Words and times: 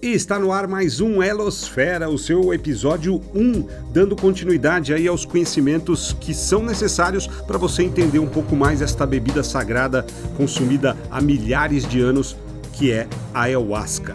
E 0.00 0.12
está 0.12 0.38
no 0.38 0.52
ar 0.52 0.68
mais 0.68 1.00
um 1.00 1.20
Elosfera, 1.20 2.08
o 2.08 2.16
seu 2.16 2.54
episódio 2.54 3.20
1, 3.34 3.66
dando 3.92 4.14
continuidade 4.14 4.94
aí 4.94 5.08
aos 5.08 5.24
conhecimentos 5.24 6.16
que 6.20 6.32
são 6.32 6.62
necessários 6.62 7.26
para 7.26 7.58
você 7.58 7.82
entender 7.82 8.20
um 8.20 8.28
pouco 8.28 8.54
mais 8.54 8.80
esta 8.80 9.04
bebida 9.04 9.42
sagrada 9.42 10.06
consumida 10.36 10.96
há 11.10 11.20
milhares 11.20 11.84
de 11.84 12.00
anos, 12.00 12.36
que 12.74 12.92
é 12.92 13.08
a 13.34 13.42
ayahuasca. 13.42 14.14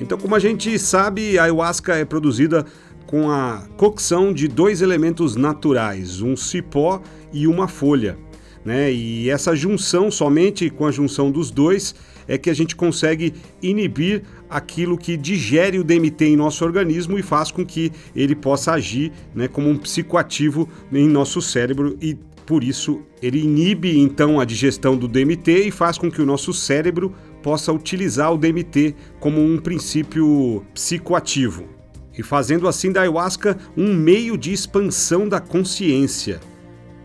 Então, 0.00 0.18
como 0.18 0.34
a 0.34 0.40
gente 0.40 0.76
sabe, 0.80 1.38
a 1.38 1.44
ayahuasca 1.44 1.94
é 1.94 2.04
produzida 2.04 2.66
com 3.06 3.30
a 3.30 3.62
cocção 3.76 4.32
de 4.32 4.48
dois 4.48 4.82
elementos 4.82 5.36
naturais, 5.36 6.20
um 6.20 6.34
cipó 6.36 7.00
e 7.32 7.46
uma 7.46 7.68
folha. 7.68 8.18
Né? 8.64 8.92
E 8.92 9.30
essa 9.30 9.54
junção, 9.54 10.10
somente 10.10 10.68
com 10.68 10.86
a 10.86 10.90
junção 10.90 11.30
dos 11.30 11.52
dois, 11.52 11.94
é 12.28 12.36
que 12.36 12.50
a 12.50 12.54
gente 12.54 12.76
consegue 12.76 13.32
inibir 13.62 14.22
aquilo 14.48 14.96
que 14.96 15.16
digere 15.16 15.78
o 15.78 15.84
DMT 15.84 16.24
em 16.26 16.36
nosso 16.36 16.64
organismo 16.64 17.18
e 17.18 17.22
faz 17.22 17.50
com 17.50 17.64
que 17.64 17.92
ele 18.14 18.34
possa 18.34 18.72
agir 18.72 19.12
né, 19.34 19.48
como 19.48 19.68
um 19.68 19.76
psicoativo 19.76 20.68
em 20.92 21.08
nosso 21.08 21.40
cérebro 21.40 21.96
e 22.00 22.16
por 22.46 22.64
isso 22.64 23.02
ele 23.20 23.40
inibe 23.40 23.98
então 23.98 24.40
a 24.40 24.44
digestão 24.44 24.96
do 24.96 25.06
DMT 25.06 25.66
e 25.66 25.70
faz 25.70 25.98
com 25.98 26.10
que 26.10 26.22
o 26.22 26.26
nosso 26.26 26.54
cérebro 26.54 27.12
possa 27.42 27.72
utilizar 27.72 28.32
o 28.32 28.38
DMT 28.38 28.94
como 29.20 29.38
um 29.38 29.58
princípio 29.58 30.64
psicoativo. 30.72 31.64
E 32.16 32.22
fazendo 32.22 32.66
assim 32.66 32.90
da 32.90 33.02
ayahuasca 33.02 33.56
um 33.76 33.94
meio 33.94 34.36
de 34.36 34.52
expansão 34.52 35.28
da 35.28 35.40
consciência. 35.40 36.40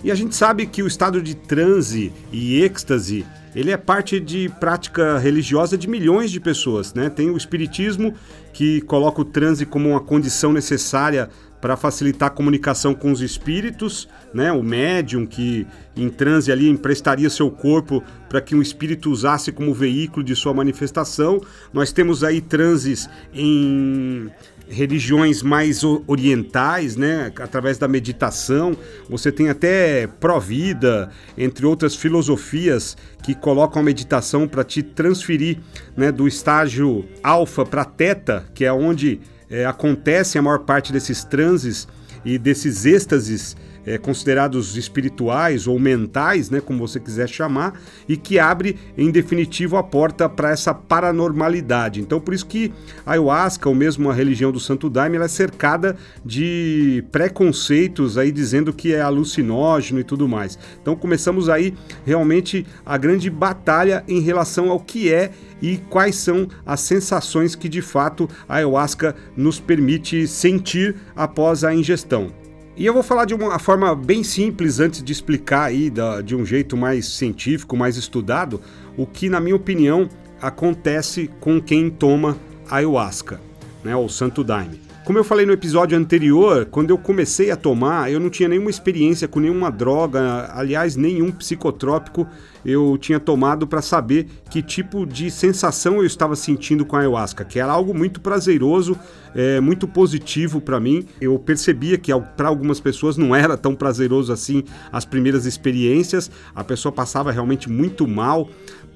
E 0.03 0.12
a 0.12 0.16
gente 0.16 0.35
sabe 0.35 0.66
que 0.66 0.84
o 0.84 0.88
estado 0.88 1.21
de 1.21 1.34
transe 1.34 2.12
e 2.31 2.62
êxtase 2.62 3.25
ele 3.55 3.71
é 3.71 3.77
parte 3.77 4.20
de 4.20 4.49
prática 4.59 5.18
religiosa 5.18 5.77
de 5.77 5.87
milhões 5.87 6.32
de 6.32 6.40
pessoas. 6.40 6.93
Né? 6.93 7.09
Tem 7.09 7.29
o 7.29 7.37
Espiritismo, 7.37 8.13
que 8.51 8.81
coloca 8.81 9.21
o 9.21 9.26
transe 9.26 9.65
como 9.65 9.90
uma 9.90 9.99
condição 9.99 10.51
necessária 10.51 11.29
para 11.63 11.77
facilitar 11.77 12.27
a 12.27 12.29
comunicação 12.29 12.93
com 12.93 13.09
os 13.09 13.21
espíritos, 13.21 14.09
né? 14.34 14.51
O 14.51 14.62
médium 14.62 15.26
que 15.26 15.65
em 15.96 16.09
transe 16.09 16.51
ali 16.51 16.68
emprestaria 16.68 17.29
seu 17.29 17.49
corpo 17.49 18.04
para 18.27 18.41
que 18.41 18.54
um 18.54 18.62
espírito 18.62 19.09
usasse 19.09 19.49
como 19.49 19.74
veículo 19.74 20.26
de 20.26 20.35
sua 20.35 20.54
manifestação. 20.54 21.40
Nós 21.71 21.93
temos 21.93 22.21
aí 22.21 22.41
transes 22.41 23.09
em 23.34 24.29
religiões 24.74 25.41
mais 25.41 25.84
orientais, 25.84 26.96
né, 26.96 27.32
através 27.40 27.77
da 27.77 27.88
meditação. 27.88 28.76
Você 29.10 29.32
tem 29.32 29.49
até 29.49 30.07
pró-vida, 30.07 31.10
entre 31.38 31.65
outras 31.65 31.96
filosofias 31.96 32.98
que 33.21 33.35
colocam 33.35 33.82
a 33.82 33.85
meditação 33.85 34.48
para 34.48 34.63
te 34.63 34.82
transferir, 34.82 35.60
né, 35.96 36.12
do 36.12 36.27
estágio 36.27 37.05
alfa 37.21 37.65
para 37.65 37.85
teta, 37.85 38.46
que 38.54 38.65
é 38.65 38.74
onde 38.74 39.21
é, 39.49 39.65
acontece 39.65 40.38
a 40.38 40.41
maior 40.41 40.60
parte 40.60 40.91
desses 40.91 41.24
transes 41.24 41.87
e 42.26 42.37
desses 42.37 42.85
êxtases 42.85 43.55
é, 43.85 43.98
considerados 43.98 44.77
espirituais 44.77 45.67
ou 45.67 45.79
mentais, 45.79 46.49
né, 46.49 46.62
como 46.62 46.87
você 46.87 46.99
quiser 46.99 47.27
chamar, 47.27 47.79
e 48.07 48.17
que 48.17 48.40
abre, 48.40 48.77
em 48.98 49.12
definitivo, 49.12 49.77
a 49.77 49.84
porta 49.84 50.27
para 50.27 50.51
essa 50.51 50.73
paranormalidade. 50.73 52.01
Então, 52.01 52.20
por 52.20 52.34
isso 52.34 52.45
que 52.45 52.71
a 53.05 53.12
ayahuasca, 53.12 53.70
ou 53.70 53.75
mesmo 53.75 54.09
a 54.09 54.13
religião 54.13 54.51
do 54.51 54.59
Santo 54.59 54.90
Daime, 54.90 55.15
ela 55.15 55.25
é 55.25 55.29
cercada 55.29 55.95
de 56.25 57.03
preconceitos 57.12 58.17
aí 58.17 58.31
dizendo 58.31 58.73
que 58.73 58.93
é 58.93 59.01
alucinógeno 59.01 59.99
e 59.99 60.03
tudo 60.03 60.27
mais. 60.27 60.57
Então, 60.81 60.95
começamos 60.95 61.49
aí 61.49 61.73
realmente 62.05 62.65
a 62.85 62.97
grande 62.97 63.29
batalha 63.29 64.03
em 64.07 64.19
relação 64.19 64.69
ao 64.69 64.79
que 64.79 65.12
é 65.12 65.31
e 65.62 65.78
quais 65.78 66.16
são 66.16 66.47
as 66.66 66.81
sensações 66.81 67.56
que 67.56 67.69
de 67.69 67.81
fato 67.81 68.29
a 68.47 68.56
ayahuasca 68.56 69.16
nos 69.35 69.59
permite 69.59 70.28
sentir 70.28 70.96
após 71.16 71.63
a 71.63 71.74
ingestão. 71.74 72.43
E 72.75 72.88
eu 72.88 72.94
vou 72.94 73.03
falar 73.03 73.25
de 73.25 73.35
uma 73.35 73.59
forma 73.59 73.95
bem 73.95 74.23
simples 74.23 74.79
antes 74.79 75.03
de 75.03 75.11
explicar 75.11 75.66
aí 75.66 75.91
da, 75.91 76.22
de 76.22 76.35
um 76.35 76.44
jeito 76.44 76.75
mais 76.75 77.06
científico, 77.07 77.78
mais 77.78 77.97
estudado, 77.97 78.59
o 78.97 79.06
que, 79.06 79.29
na 79.29 79.39
minha 79.39 79.56
opinião, 79.56 80.09
acontece 80.41 81.29
com 81.39 81.61
quem 81.61 81.89
toma 81.91 82.35
ayahuasca, 82.67 83.39
né, 83.84 83.95
ou 83.95 84.09
santo 84.09 84.44
daime. 84.44 84.81
Como 85.06 85.19
eu 85.19 85.24
falei 85.25 85.46
no 85.46 85.52
episódio 85.52 85.97
anterior, 85.97 86.66
quando 86.66 86.90
eu 86.90 86.97
comecei 86.97 87.52
a 87.52 87.58
tomar, 87.58 88.09
eu 88.09 88.22
não 88.22 88.30
tinha 88.30 88.47
nenhuma 88.47 88.69
experiência 88.69 89.28
com 89.28 89.38
nenhuma 89.38 89.69
droga, 89.69 90.50
aliás, 90.53 90.96
nenhum 90.96 91.30
psicotrópico 91.30 92.25
eu 92.66 92.97
tinha 92.97 93.19
tomado 93.19 93.68
para 93.68 93.81
saber 93.81 94.28
que 94.50 94.62
tipo 94.62 95.06
de 95.06 95.30
sensação 95.30 95.97
eu 95.97 96.06
estava 96.06 96.38
sentindo 96.38 96.86
com 96.86 96.96
a 96.96 97.00
ayahuasca, 97.00 97.44
que 97.44 97.59
era 97.59 97.69
algo 97.69 97.94
muito 97.94 98.22
prazeroso, 98.22 98.97
é, 99.36 99.59
muito 99.59 99.86
positivo 99.90 100.62
para 100.62 100.80
mim. 100.80 101.06
Eu 101.20 101.38
percebia 101.38 101.97
que 101.97 102.12
para 102.38 102.47
algumas 102.47 102.80
pessoas 102.80 103.18
não 103.18 103.35
era 103.35 103.58
tão 103.58 103.75
prazeroso 103.75 104.31
assim 104.31 104.64
as 104.90 105.03
primeiras 105.03 105.46
experiências, 105.46 106.31
a 106.56 106.64
pessoa 106.64 106.94
passava 106.94 107.30
realmente 107.31 107.70
muito 107.70 108.08
mal 108.08 108.50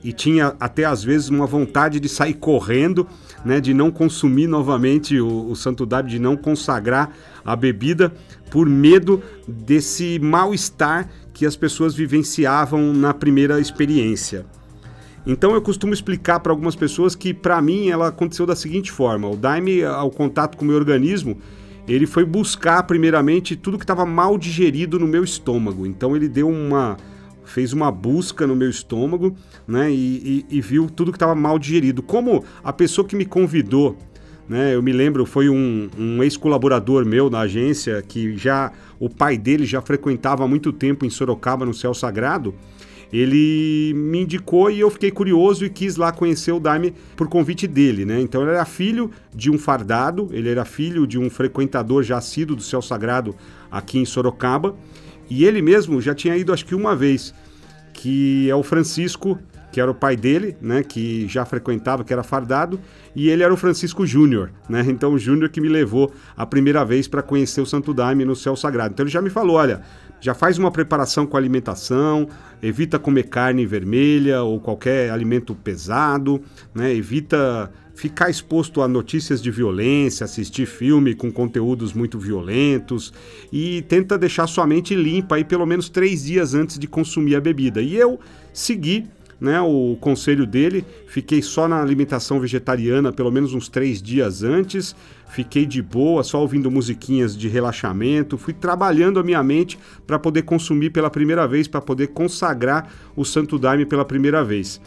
e 0.04 0.14
tinha 0.14 0.56
até 0.60 0.86
às 0.86 1.04
vezes 1.04 1.30
uma 1.30 1.46
vontade 1.46 2.00
de 2.00 2.08
sair 2.08 2.36
correndo 2.36 3.08
né, 3.44 3.60
de 3.60 3.74
não 3.74 3.92
consumir 3.92 4.48
novamente 4.48 5.20
o, 5.20 5.50
o 5.50 5.56
Santo 5.56 5.86
Daime, 5.86 6.10
de 6.10 6.20
não 6.20 6.36
consagrar 6.36 7.12
a 7.46 7.56
bebida, 7.56 8.14
por 8.50 8.68
medo 8.68 9.22
desse 9.48 10.20
mal-estar 10.20 11.10
que 11.34 11.46
as 11.46 11.56
pessoas 11.56 11.94
vivenciavam 11.94 12.94
na 12.94 13.14
primeira 13.14 13.60
experiência. 13.60 14.46
Então 15.26 15.54
eu 15.54 15.62
costumo 15.62 15.94
explicar 15.94 16.40
para 16.40 16.52
algumas 16.52 16.76
pessoas 16.76 17.14
que 17.14 17.34
para 17.34 17.62
mim 17.62 17.90
ela 17.90 18.08
aconteceu 18.08 18.46
da 18.46 18.56
seguinte 18.56 18.92
forma: 18.92 19.30
o 19.30 19.36
daime, 19.36 19.84
ao 19.84 20.10
contato 20.10 20.58
com 20.58 20.64
o 20.64 20.68
meu 20.68 20.78
organismo, 20.78 21.38
ele 21.88 22.06
foi 22.06 22.24
buscar 22.24 22.84
primeiramente 22.84 23.56
tudo 23.56 23.78
que 23.78 23.84
estava 23.84 24.06
mal 24.06 24.38
digerido 24.38 24.98
no 24.98 25.08
meu 25.08 25.24
estômago. 25.24 25.86
Então 25.86 26.16
ele 26.16 26.30
deu 26.30 26.50
uma 26.50 26.98
fez 27.50 27.74
uma 27.74 27.92
busca 27.92 28.46
no 28.46 28.56
meu 28.56 28.70
estômago, 28.70 29.36
né, 29.68 29.92
e, 29.92 30.46
e, 30.50 30.58
e 30.58 30.62
viu 30.62 30.90
tudo 30.90 31.12
que 31.12 31.16
estava 31.16 31.36
mal 31.36 31.58
digerido. 31.58 32.02
Como 32.02 32.44
a 32.64 32.74
pessoa 32.74 33.08
que 33.08 33.16
me 33.16 33.26
convidou, 33.26 33.98
né, 34.48 34.76
eu 34.76 34.82
me 34.82 34.92
lembro, 34.92 35.26
foi 35.26 35.50
um, 35.50 35.90
um 35.98 36.24
ex-colaborador 36.24 37.06
meu 37.06 37.30
na 37.30 37.42
agência 37.42 38.02
que 38.02 38.38
já 38.38 38.72
o 39.00 39.10
pai 39.10 39.38
dele 39.38 39.66
já 39.66 39.82
frequentava 39.82 40.44
há 40.44 40.48
muito 40.48 40.72
tempo 40.72 41.06
em 41.06 41.10
Sorocaba 41.10 41.66
no 41.66 41.74
Céu 41.74 41.94
Sagrado. 41.94 42.54
Ele 43.12 43.94
me 43.96 44.24
indicou 44.24 44.70
e 44.70 44.82
eu 44.82 44.90
fiquei 44.90 45.12
curioso 45.12 45.64
e 45.64 45.70
quis 45.70 45.96
lá 45.96 46.12
conhecer 46.12 46.52
o 46.52 46.60
Daime 46.60 46.94
por 47.16 47.30
convite 47.30 47.66
dele, 47.66 48.04
né? 48.04 48.20
Então 48.20 48.42
ele 48.42 48.52
era 48.52 48.66
filho 48.66 49.10
de 49.34 49.50
um 49.50 49.58
fardado, 49.58 50.28
ele 50.34 50.50
era 50.50 50.66
filho 50.66 51.08
de 51.08 51.18
um 51.18 51.30
frequentador 51.30 52.04
já 52.04 52.18
assíduo 52.18 52.58
do 52.58 52.62
Céu 52.62 52.82
Sagrado 52.82 53.34
aqui 53.72 53.98
em 53.98 54.04
Sorocaba 54.04 54.76
e 55.30 55.46
ele 55.46 55.62
mesmo 55.62 56.02
já 56.02 56.14
tinha 56.14 56.36
ido, 56.36 56.54
acho 56.54 56.66
que 56.66 56.76
uma 56.76 56.96
vez, 56.96 57.34
que 57.94 58.50
é 58.50 58.56
o 58.56 58.64
Francisco, 58.64 59.40
que 59.72 59.82
era 59.82 59.92
o 59.92 59.96
pai 59.96 60.16
dele, 60.16 60.58
né, 60.62 60.82
que 60.82 61.28
já 61.28 61.46
frequentava, 61.46 62.04
que 62.04 62.12
era 62.12 62.24
fardado, 62.24 62.80
e 63.16 63.30
ele 63.30 63.44
era 63.44 63.54
o 63.54 63.58
Francisco 63.58 64.06
Júnior, 64.06 64.52
né? 64.68 64.84
Então 64.90 65.14
o 65.14 65.20
Júnior 65.20 65.50
que 65.50 65.62
me 65.62 65.70
levou 65.70 66.12
a 66.36 66.46
primeira 66.46 66.84
vez 66.84 67.08
para 67.08 67.22
conhecer 67.22 67.62
o 67.62 67.66
Santo 67.66 67.94
Daime 67.94 68.26
no 68.26 68.36
céu 68.36 68.56
sagrado. 68.56 68.94
Então 68.94 69.04
ele 69.04 69.12
já 69.12 69.22
me 69.22 69.30
falou, 69.30 69.58
olha, 69.58 69.82
já 70.20 70.34
faz 70.34 70.58
uma 70.58 70.72
preparação 70.72 71.28
com 71.28 71.38
alimentação, 71.38 72.28
evita 72.62 72.98
comer 72.98 73.24
carne 73.24 73.66
vermelha 73.66 74.42
ou 74.42 74.60
qualquer 74.60 75.12
alimento 75.12 75.54
pesado, 75.54 76.42
né? 76.74 76.94
Evita 76.94 77.72
ficar 77.98 78.30
exposto 78.30 78.84
a 78.84 78.88
notícias 78.88 79.42
de 79.42 79.50
violência, 79.50 80.24
assistir 80.24 80.68
filme 80.68 81.16
com 81.16 81.32
conteúdos 81.32 81.94
muito 81.94 82.20
violentos 82.20 83.12
e 83.52 83.82
tenta 83.90 84.20
deixar 84.20 84.46
sua 84.46 84.68
mente 84.68 84.94
limpa 84.94 85.36
aí 85.36 85.44
pelo 85.44 85.66
menos 85.66 85.90
três 85.90 86.24
dias 86.24 86.54
antes 86.54 86.78
de 86.78 86.88
consumir 86.88 87.36
a 87.36 87.42
bebida. 87.42 87.82
E 87.82 87.96
eu 87.96 88.20
segui 88.54 89.08
né, 89.42 89.60
o 89.62 89.98
conselho 90.00 90.46
dele, 90.46 90.86
fiquei 91.08 91.42
só 91.42 91.68
na 91.68 91.82
alimentação 91.82 92.40
vegetariana 92.40 93.12
pelo 93.12 93.32
menos 93.32 93.56
uns 93.56 93.68
três 93.68 94.00
dias 94.00 94.44
antes, 94.44 94.96
fiquei 95.30 95.66
de 95.66 95.82
boa, 95.82 96.24
só 96.24 96.40
ouvindo 96.40 96.70
musiquinhas 96.70 97.36
de 97.36 97.48
relaxamento, 97.48 98.38
fui 98.38 98.54
trabalhando 98.54 99.20
a 99.20 99.24
minha 99.24 99.42
mente 99.42 99.78
para 100.06 100.20
poder 100.20 100.44
consumir 100.44 100.92
pela 100.92 101.10
primeira 101.10 101.48
vez, 101.48 101.68
para 101.68 101.82
poder 101.82 102.10
consagrar 102.10 102.94
o 103.16 103.26
Santo 103.26 103.58
Daime 103.58 103.88
pela 103.88 104.06
primeira 104.06 104.44
vez. 104.44 104.80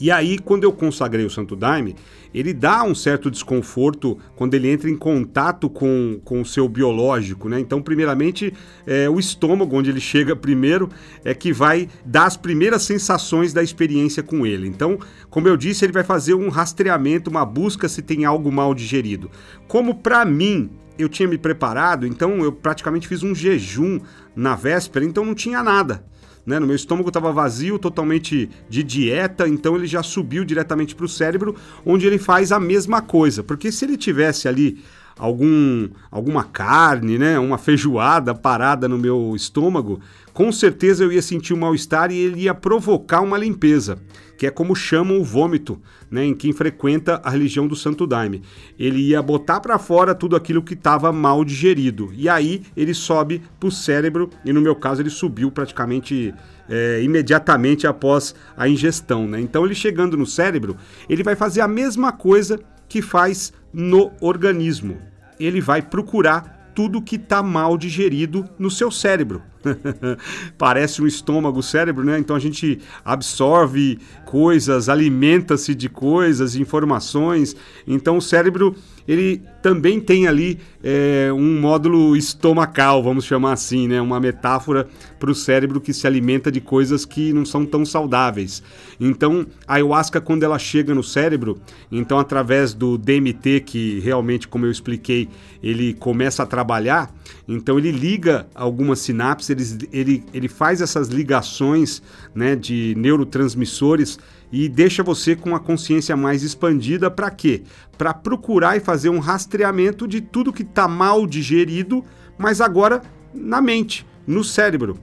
E 0.00 0.10
aí, 0.10 0.38
quando 0.38 0.64
eu 0.64 0.72
consagrei 0.72 1.24
o 1.24 1.30
Santo 1.30 1.54
Daime, 1.54 1.94
ele 2.34 2.52
dá 2.52 2.82
um 2.82 2.94
certo 2.94 3.30
desconforto 3.30 4.18
quando 4.34 4.54
ele 4.54 4.68
entra 4.68 4.90
em 4.90 4.96
contato 4.96 5.70
com, 5.70 6.20
com 6.24 6.40
o 6.40 6.44
seu 6.44 6.68
biológico, 6.68 7.48
né? 7.48 7.60
Então, 7.60 7.80
primeiramente, 7.80 8.52
é, 8.86 9.08
o 9.08 9.20
estômago, 9.20 9.76
onde 9.76 9.90
ele 9.90 10.00
chega 10.00 10.34
primeiro, 10.34 10.88
é 11.24 11.32
que 11.32 11.52
vai 11.52 11.88
dar 12.04 12.26
as 12.26 12.36
primeiras 12.36 12.82
sensações 12.82 13.52
da 13.52 13.62
experiência 13.62 14.22
com 14.22 14.44
ele. 14.44 14.66
Então, 14.66 14.98
como 15.30 15.46
eu 15.46 15.56
disse, 15.56 15.84
ele 15.84 15.92
vai 15.92 16.04
fazer 16.04 16.34
um 16.34 16.48
rastreamento, 16.48 17.30
uma 17.30 17.44
busca 17.44 17.88
se 17.88 18.02
tem 18.02 18.24
algo 18.24 18.50
mal 18.50 18.74
digerido. 18.74 19.30
Como 19.68 19.94
para 19.94 20.24
mim, 20.24 20.70
eu 20.98 21.08
tinha 21.08 21.28
me 21.28 21.38
preparado, 21.38 22.06
então 22.06 22.42
eu 22.42 22.52
praticamente 22.52 23.06
fiz 23.08 23.22
um 23.22 23.34
jejum 23.34 24.00
na 24.34 24.54
véspera, 24.54 25.04
então 25.04 25.24
não 25.24 25.34
tinha 25.34 25.62
nada. 25.62 26.04
Né? 26.46 26.58
No 26.58 26.66
meu 26.66 26.76
estômago 26.76 27.08
estava 27.08 27.32
vazio, 27.32 27.78
totalmente 27.78 28.48
de 28.68 28.82
dieta, 28.82 29.48
então 29.48 29.76
ele 29.76 29.86
já 29.86 30.02
subiu 30.02 30.44
diretamente 30.44 30.94
para 30.94 31.06
o 31.06 31.08
cérebro, 31.08 31.54
onde 31.84 32.06
ele 32.06 32.18
faz 32.18 32.52
a 32.52 32.60
mesma 32.60 33.00
coisa. 33.00 33.42
Porque 33.42 33.72
se 33.72 33.84
ele 33.84 33.96
tivesse 33.96 34.48
ali 34.48 34.82
algum, 35.18 35.88
alguma 36.10 36.44
carne, 36.44 37.18
né, 37.18 37.38
uma 37.38 37.58
feijoada 37.58 38.34
parada 38.34 38.88
no 38.88 38.98
meu 38.98 39.32
estômago, 39.34 40.00
com 40.32 40.50
certeza 40.50 41.04
eu 41.04 41.12
ia 41.12 41.22
sentir 41.22 41.54
um 41.54 41.58
mal-estar 41.58 42.10
e 42.10 42.16
ele 42.16 42.42
ia 42.42 42.54
provocar 42.54 43.20
uma 43.20 43.38
limpeza, 43.38 43.98
que 44.36 44.46
é 44.46 44.50
como 44.50 44.74
chamam 44.74 45.20
o 45.20 45.24
vômito, 45.24 45.80
né, 46.10 46.24
em 46.24 46.34
quem 46.34 46.52
frequenta 46.52 47.20
a 47.24 47.30
religião 47.30 47.68
do 47.68 47.76
Santo 47.76 48.06
Daime. 48.06 48.42
Ele 48.76 48.98
ia 49.00 49.22
botar 49.22 49.60
para 49.60 49.78
fora 49.78 50.14
tudo 50.14 50.34
aquilo 50.34 50.62
que 50.62 50.74
estava 50.74 51.12
mal 51.12 51.44
digerido. 51.44 52.10
E 52.12 52.28
aí 52.28 52.62
ele 52.76 52.92
sobe 52.92 53.42
para 53.60 53.68
o 53.68 53.72
cérebro, 53.72 54.28
e 54.44 54.52
no 54.52 54.60
meu 54.60 54.74
caso 54.74 55.00
ele 55.02 55.10
subiu 55.10 55.52
praticamente 55.52 56.34
é, 56.68 57.00
imediatamente 57.02 57.86
após 57.86 58.34
a 58.56 58.68
ingestão. 58.68 59.28
Né? 59.28 59.40
Então 59.40 59.64
ele 59.64 59.74
chegando 59.74 60.16
no 60.16 60.26
cérebro, 60.26 60.76
ele 61.08 61.22
vai 61.22 61.36
fazer 61.36 61.60
a 61.60 61.68
mesma 61.68 62.10
coisa 62.10 62.58
que 62.94 63.02
faz 63.02 63.52
no 63.72 64.12
organismo. 64.20 64.98
Ele 65.40 65.60
vai 65.60 65.82
procurar 65.82 66.70
tudo 66.76 67.02
que 67.02 67.16
está 67.16 67.42
mal 67.42 67.76
digerido 67.76 68.48
no 68.56 68.70
seu 68.70 68.88
cérebro. 68.88 69.42
Parece 70.58 71.02
um 71.02 71.06
estômago, 71.06 71.62
cérebro, 71.62 72.04
né? 72.04 72.18
Então 72.18 72.36
a 72.36 72.38
gente 72.38 72.80
absorve 73.04 73.98
coisas, 74.24 74.88
alimenta-se 74.88 75.74
de 75.74 75.88
coisas, 75.88 76.56
informações. 76.56 77.56
Então 77.86 78.16
o 78.16 78.22
cérebro 78.22 78.74
ele 79.06 79.42
também 79.62 80.00
tem 80.00 80.26
ali 80.26 80.58
é, 80.82 81.30
um 81.32 81.60
módulo 81.60 82.16
estomacal, 82.16 83.02
vamos 83.02 83.24
chamar 83.24 83.52
assim, 83.52 83.86
né? 83.86 84.00
Uma 84.00 84.18
metáfora 84.18 84.88
para 85.18 85.30
o 85.30 85.34
cérebro 85.34 85.80
que 85.80 85.92
se 85.92 86.06
alimenta 86.06 86.50
de 86.50 86.60
coisas 86.60 87.04
que 87.04 87.32
não 87.32 87.44
são 87.44 87.66
tão 87.66 87.84
saudáveis. 87.84 88.62
Então, 88.98 89.46
a 89.66 89.74
ayahuasca, 89.74 90.20
quando 90.20 90.42
ela 90.42 90.58
chega 90.58 90.94
no 90.94 91.02
cérebro, 91.02 91.60
então 91.92 92.18
através 92.18 92.72
do 92.72 92.96
DMT, 92.96 93.60
que 93.60 94.00
realmente, 94.00 94.48
como 94.48 94.64
eu 94.64 94.70
expliquei, 94.70 95.28
ele 95.62 95.94
começa 95.94 96.42
a 96.42 96.46
trabalhar, 96.46 97.12
então 97.46 97.78
ele 97.78 97.90
liga 97.90 98.46
algumas 98.54 99.00
sinapses, 99.00 99.50
ele, 99.50 99.88
ele, 99.92 100.24
ele 100.32 100.48
faz 100.48 100.80
essas 100.80 101.08
ligações 101.08 102.02
né, 102.34 102.56
de 102.56 102.94
neurotransmissores 102.96 104.18
e 104.50 104.68
deixa 104.68 105.02
você 105.02 105.36
com 105.36 105.54
a 105.54 105.60
consciência 105.60 106.16
mais 106.16 106.42
expandida 106.42 107.10
para 107.10 107.30
quê? 107.30 107.62
Para 107.98 108.14
procurar 108.14 108.76
e 108.76 108.80
fazer 108.80 109.10
um 109.10 109.18
rastreamento 109.18 110.08
de 110.08 110.20
tudo 110.20 110.52
que 110.52 110.62
está 110.62 110.88
mal 110.88 111.26
digerido, 111.26 112.04
mas 112.38 112.60
agora 112.60 113.02
na 113.34 113.60
mente, 113.60 114.06
no 114.26 114.44
cérebro. 114.44 114.96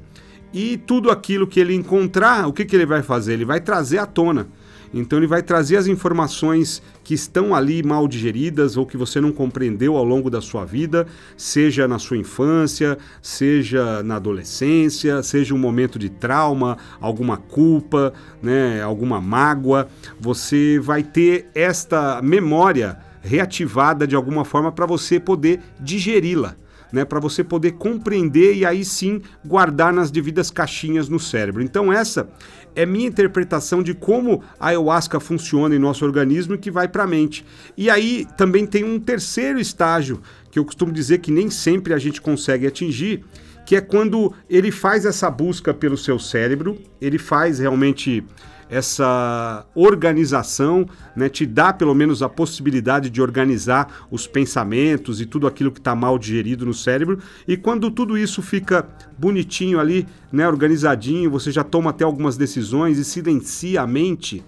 E 0.54 0.78
tudo 0.78 1.12
aquilo 1.12 1.48
que 1.48 1.60
ele 1.60 1.74
encontrar, 1.74 2.48
o 2.48 2.54
que, 2.54 2.66
que 2.66 2.76
ele 2.76 2.86
vai 2.86 3.04
fazer? 3.04 3.34
Ele 3.34 3.46
vai 3.46 3.60
trazer 3.60 4.00
à 4.00 4.06
tona. 4.06 4.48
Então 4.94 5.18
ele 5.18 5.28
vai 5.28 5.42
trazer 5.42 5.78
as 5.78 5.88
informações 5.88 6.82
que 7.04 7.14
estão 7.14 7.56
ali 7.56 7.82
mal 7.82 8.08
digeridas 8.08 8.76
ou 8.76 8.86
que 8.86 8.98
você 8.98 9.22
não 9.22 9.32
compreendeu 9.32 9.96
ao 9.96 10.04
longo 10.04 10.30
da 10.30 10.42
sua 10.42 10.66
vida, 10.66 11.08
seja 11.38 11.88
na 11.88 11.98
sua 11.98 12.18
infância, 12.18 12.98
seja 13.22 14.04
na 14.04 14.18
adolescência, 14.18 15.24
seja 15.24 15.54
um 15.54 15.58
momento 15.58 15.98
de 15.98 16.10
trauma, 16.10 16.78
alguma 17.00 17.38
culpa, 17.38 18.14
né, 18.42 18.82
alguma 18.82 19.22
mágoa. 19.22 19.88
Você 20.20 20.80
vai 20.80 21.04
ter 21.04 21.50
esta 21.56 22.22
memória 22.22 22.98
reativada 23.22 24.06
de 24.06 24.16
alguma 24.16 24.44
forma 24.44 24.72
para 24.72 24.86
você 24.86 25.20
poder 25.20 25.62
digeri-la 25.80 26.56
né, 26.92 27.06
para 27.06 27.20
você 27.20 27.44
poder 27.44 27.74
compreender 27.74 28.56
e 28.56 28.66
aí 28.66 28.84
sim 28.84 29.22
guardar 29.46 29.94
nas 29.94 30.12
devidas 30.12 30.52
caixinhas 30.52 31.08
no 31.08 31.20
cérebro. 31.20 31.64
Então 31.64 31.92
essa 31.92 32.30
é 32.76 32.86
minha 32.86 33.08
interpretação 33.08 33.84
de 33.84 33.94
como 33.94 34.44
a 34.60 34.68
ayahuasca 34.68 35.20
funciona 35.20 35.76
em 35.76 35.80
nosso 35.80 36.06
organismo 36.06 36.56
e 36.56 36.58
que 36.58 36.72
vai 36.72 36.88
para 36.88 37.04
a 37.04 37.08
mente. 37.08 37.46
E 37.78 37.90
aí 37.90 38.26
também 38.38 38.66
tem 38.66 38.84
um 38.84 39.00
terceiro 39.00 39.60
estágio 39.60 40.22
que 40.50 40.60
eu 40.60 40.66
costumo 40.66 40.92
dizer 40.92 41.20
que 41.20 41.32
nem 41.32 41.50
sempre 41.50 41.94
a 41.94 41.98
gente 41.98 42.22
consegue 42.22 42.68
atingir, 42.68 43.24
que 43.66 43.76
é 43.76 43.82
quando 43.82 44.34
ele 44.50 44.72
faz 44.72 45.06
essa 45.06 45.30
busca 45.30 45.74
pelo 45.74 45.98
seu 45.98 46.20
cérebro, 46.20 46.78
ele 47.00 47.18
faz 47.18 47.60
realmente 47.60 48.24
essa 48.72 49.66
organização, 49.76 50.88
né, 51.14 51.28
te 51.28 51.46
dá 51.46 51.74
pelo 51.74 51.94
menos 51.94 52.24
a 52.24 52.30
possibilidade 52.30 53.10
de 53.10 53.22
organizar 53.22 54.08
os 54.10 54.26
pensamentos 54.26 55.20
e 55.20 55.26
tudo 55.26 55.46
aquilo 55.46 55.74
que 55.74 55.80
está 55.80 55.94
mal 55.94 56.18
digerido 56.18 56.66
no 56.66 56.74
cérebro. 56.74 57.20
E 57.46 57.58
quando 57.58 57.92
tudo 57.92 58.18
isso 58.18 58.42
fica 58.42 58.88
bonitinho 59.18 59.78
ali, 59.78 60.08
né, 60.32 60.48
organizadinho, 60.48 61.30
você 61.30 61.52
já 61.52 61.66
toma 61.66 61.90
até 61.90 62.06
algumas 62.06 62.38
decisões 62.38 62.98
e 62.98 63.04
silencia 63.04 63.82
a 63.82 63.88
mente, 63.88 64.42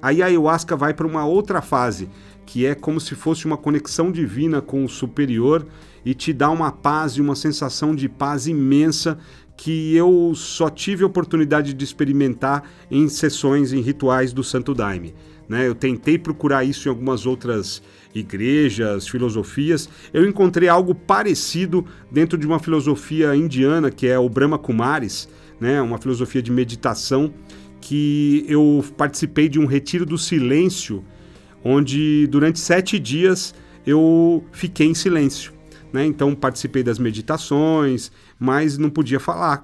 aí 0.00 0.22
a 0.22 0.26
ayahuasca 0.26 0.74
vai 0.74 0.94
para 0.94 1.06
uma 1.06 1.26
outra 1.26 1.60
fase, 1.60 2.08
que 2.46 2.64
é 2.64 2.74
como 2.74 2.98
se 2.98 3.14
fosse 3.14 3.44
uma 3.44 3.58
conexão 3.58 4.10
divina 4.10 4.62
com 4.62 4.86
o 4.86 4.88
superior 4.88 5.66
e 6.02 6.14
te 6.14 6.32
dá 6.32 6.48
uma 6.48 6.72
paz 6.72 7.12
e 7.14 7.20
uma 7.20 7.34
sensação 7.34 7.94
de 7.94 8.08
paz 8.08 8.46
imensa 8.46 9.18
que 9.56 9.96
eu 9.96 10.32
só 10.34 10.68
tive 10.68 11.02
oportunidade 11.04 11.72
de 11.72 11.84
experimentar 11.84 12.62
em 12.90 13.08
sessões, 13.08 13.72
em 13.72 13.80
rituais 13.80 14.32
do 14.32 14.44
Santo 14.44 14.74
Daime. 14.74 15.14
Né? 15.48 15.66
Eu 15.66 15.74
tentei 15.74 16.18
procurar 16.18 16.64
isso 16.64 16.88
em 16.88 16.90
algumas 16.90 17.24
outras 17.24 17.82
igrejas, 18.14 19.08
filosofias. 19.08 19.88
Eu 20.12 20.28
encontrei 20.28 20.68
algo 20.68 20.94
parecido 20.94 21.84
dentro 22.10 22.36
de 22.36 22.46
uma 22.46 22.58
filosofia 22.58 23.34
indiana, 23.34 23.90
que 23.90 24.06
é 24.06 24.18
o 24.18 24.28
Brahma 24.28 24.58
Kumaris, 24.58 25.28
né? 25.60 25.80
uma 25.80 25.98
filosofia 25.98 26.42
de 26.42 26.50
meditação, 26.50 27.32
que 27.80 28.44
eu 28.48 28.84
participei 28.96 29.48
de 29.48 29.58
um 29.58 29.66
retiro 29.66 30.04
do 30.04 30.18
silêncio, 30.18 31.04
onde 31.64 32.26
durante 32.26 32.58
sete 32.58 32.98
dias 32.98 33.54
eu 33.86 34.44
fiquei 34.50 34.86
em 34.88 34.94
silêncio. 34.94 35.52
Né? 35.92 36.04
Então 36.04 36.34
participei 36.34 36.82
das 36.82 36.98
meditações, 36.98 38.10
mas 38.38 38.78
não 38.78 38.90
podia 38.90 39.20
falar. 39.20 39.62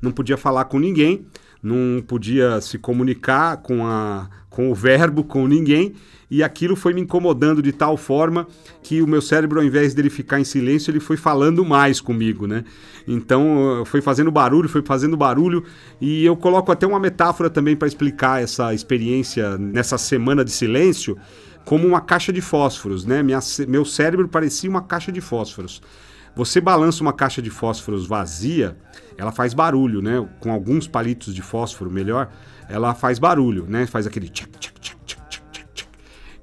Não 0.00 0.10
podia 0.10 0.36
falar 0.36 0.66
com 0.66 0.78
ninguém, 0.78 1.26
não 1.62 2.02
podia 2.06 2.60
se 2.60 2.78
comunicar 2.78 3.56
com, 3.58 3.86
a, 3.86 4.28
com 4.50 4.70
o 4.70 4.74
verbo, 4.74 5.24
com 5.24 5.48
ninguém, 5.48 5.94
e 6.30 6.42
aquilo 6.42 6.76
foi 6.76 6.92
me 6.92 7.00
incomodando 7.00 7.62
de 7.62 7.72
tal 7.72 7.96
forma 7.96 8.46
que 8.82 9.00
o 9.00 9.06
meu 9.06 9.22
cérebro, 9.22 9.60
ao 9.60 9.64
invés 9.64 9.94
dele 9.94 10.10
ficar 10.10 10.38
em 10.38 10.44
silêncio, 10.44 10.90
ele 10.90 11.00
foi 11.00 11.16
falando 11.16 11.64
mais 11.64 12.00
comigo, 12.00 12.46
né? 12.46 12.64
Então 13.08 13.82
foi 13.86 14.02
fazendo 14.02 14.30
barulho, 14.30 14.68
foi 14.68 14.82
fazendo 14.82 15.16
barulho, 15.16 15.64
e 16.00 16.24
eu 16.24 16.36
coloco 16.36 16.70
até 16.70 16.86
uma 16.86 17.00
metáfora 17.00 17.48
também 17.48 17.76
para 17.76 17.88
explicar 17.88 18.42
essa 18.42 18.74
experiência 18.74 19.56
nessa 19.56 19.96
semana 19.96 20.44
de 20.44 20.50
silêncio, 20.50 21.16
como 21.64 21.86
uma 21.86 22.00
caixa 22.00 22.32
de 22.32 22.40
fósforos, 22.40 23.06
né? 23.06 23.22
Minha, 23.22 23.40
meu 23.66 23.84
cérebro 23.84 24.28
parecia 24.28 24.68
uma 24.68 24.82
caixa 24.82 25.10
de 25.10 25.20
fósforos. 25.20 25.80
Você 26.36 26.60
balança 26.60 27.00
uma 27.02 27.12
caixa 27.12 27.40
de 27.40 27.50
fósforos 27.50 28.06
vazia, 28.06 28.76
ela 29.16 29.30
faz 29.30 29.54
barulho, 29.54 30.02
né? 30.02 30.26
Com 30.40 30.52
alguns 30.52 30.88
palitos 30.88 31.34
de 31.34 31.40
fósforo, 31.42 31.90
melhor, 31.90 32.30
ela 32.68 32.94
faz 32.94 33.18
barulho, 33.18 33.66
né? 33.68 33.86
Faz 33.86 34.06
aquele 34.06 34.28
tchac, 34.28 34.50
tchac, 34.58 34.80
tchac, 34.80 34.98
tchac, 35.06 35.22
tchac, 35.28 35.68
tchac. 35.72 35.88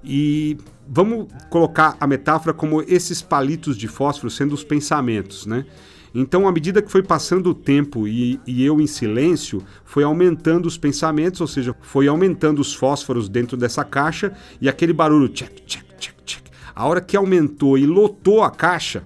E 0.03 0.57
vamos 0.87 1.27
colocar 1.49 1.97
a 1.99 2.07
metáfora 2.07 2.53
como 2.53 2.81
esses 2.81 3.21
palitos 3.21 3.77
de 3.77 3.87
fósforo 3.87 4.31
sendo 4.31 4.53
os 4.53 4.63
pensamentos, 4.63 5.45
né? 5.45 5.65
Então, 6.13 6.47
à 6.47 6.51
medida 6.51 6.81
que 6.81 6.91
foi 6.91 7.01
passando 7.01 7.51
o 7.51 7.53
tempo 7.53 8.07
e, 8.07 8.39
e, 8.45 8.65
eu 8.65 8.81
em 8.81 8.87
silêncio, 8.87 9.63
foi 9.85 10.03
aumentando 10.03 10.65
os 10.65 10.77
pensamentos, 10.77 11.39
ou 11.39 11.47
seja, 11.47 11.73
foi 11.81 12.07
aumentando 12.07 12.59
os 12.59 12.73
fósforos 12.73 13.29
dentro 13.29 13.55
dessa 13.55 13.83
caixa 13.85 14.33
e 14.59 14.67
aquele 14.67 14.91
barulho 14.91 15.29
tchac, 15.29 15.61
tchac, 15.61 15.85
tchac, 15.97 16.15
tchac. 16.25 16.51
A 16.75 16.85
hora 16.85 16.99
que 16.99 17.15
aumentou 17.15 17.77
e 17.77 17.85
lotou 17.85 18.43
a 18.43 18.51
caixa, 18.51 19.03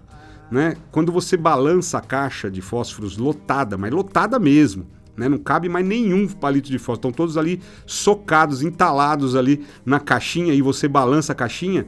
né? 0.52 0.76
Quando 0.92 1.12
você 1.12 1.36
balança 1.36 1.98
a 1.98 2.02
caixa 2.02 2.50
de 2.50 2.62
fósforos 2.62 3.18
lotada, 3.18 3.78
mas 3.78 3.92
lotada 3.92 4.40
mesmo, 4.40 4.88
né? 5.16 5.30
Não 5.30 5.38
cabe 5.38 5.70
mais 5.70 5.86
nenhum 5.86 6.28
palito 6.28 6.70
de 6.70 6.78
fósforo, 6.78 6.98
estão 6.98 7.12
todos 7.12 7.38
ali 7.38 7.62
socados, 7.86 8.62
entalados 8.62 9.36
ali 9.36 9.66
na 9.86 10.00
caixinha 10.00 10.54
e 10.54 10.62
você 10.62 10.88
balança 10.88 11.32
a 11.32 11.36
caixinha, 11.36 11.86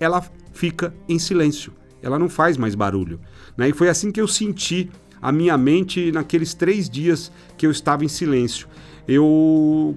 ela 0.00 0.22
fica 0.52 0.94
em 1.08 1.18
silêncio, 1.18 1.72
ela 2.02 2.18
não 2.18 2.28
faz 2.28 2.56
mais 2.56 2.74
barulho. 2.74 3.20
Né? 3.56 3.68
E 3.68 3.72
foi 3.72 3.88
assim 3.88 4.10
que 4.10 4.20
eu 4.20 4.28
senti 4.28 4.90
a 5.22 5.32
minha 5.32 5.56
mente 5.56 6.12
naqueles 6.12 6.52
três 6.52 6.88
dias 6.90 7.32
que 7.56 7.66
eu 7.66 7.70
estava 7.70 8.04
em 8.04 8.08
silêncio. 8.08 8.68
Eu 9.06 9.96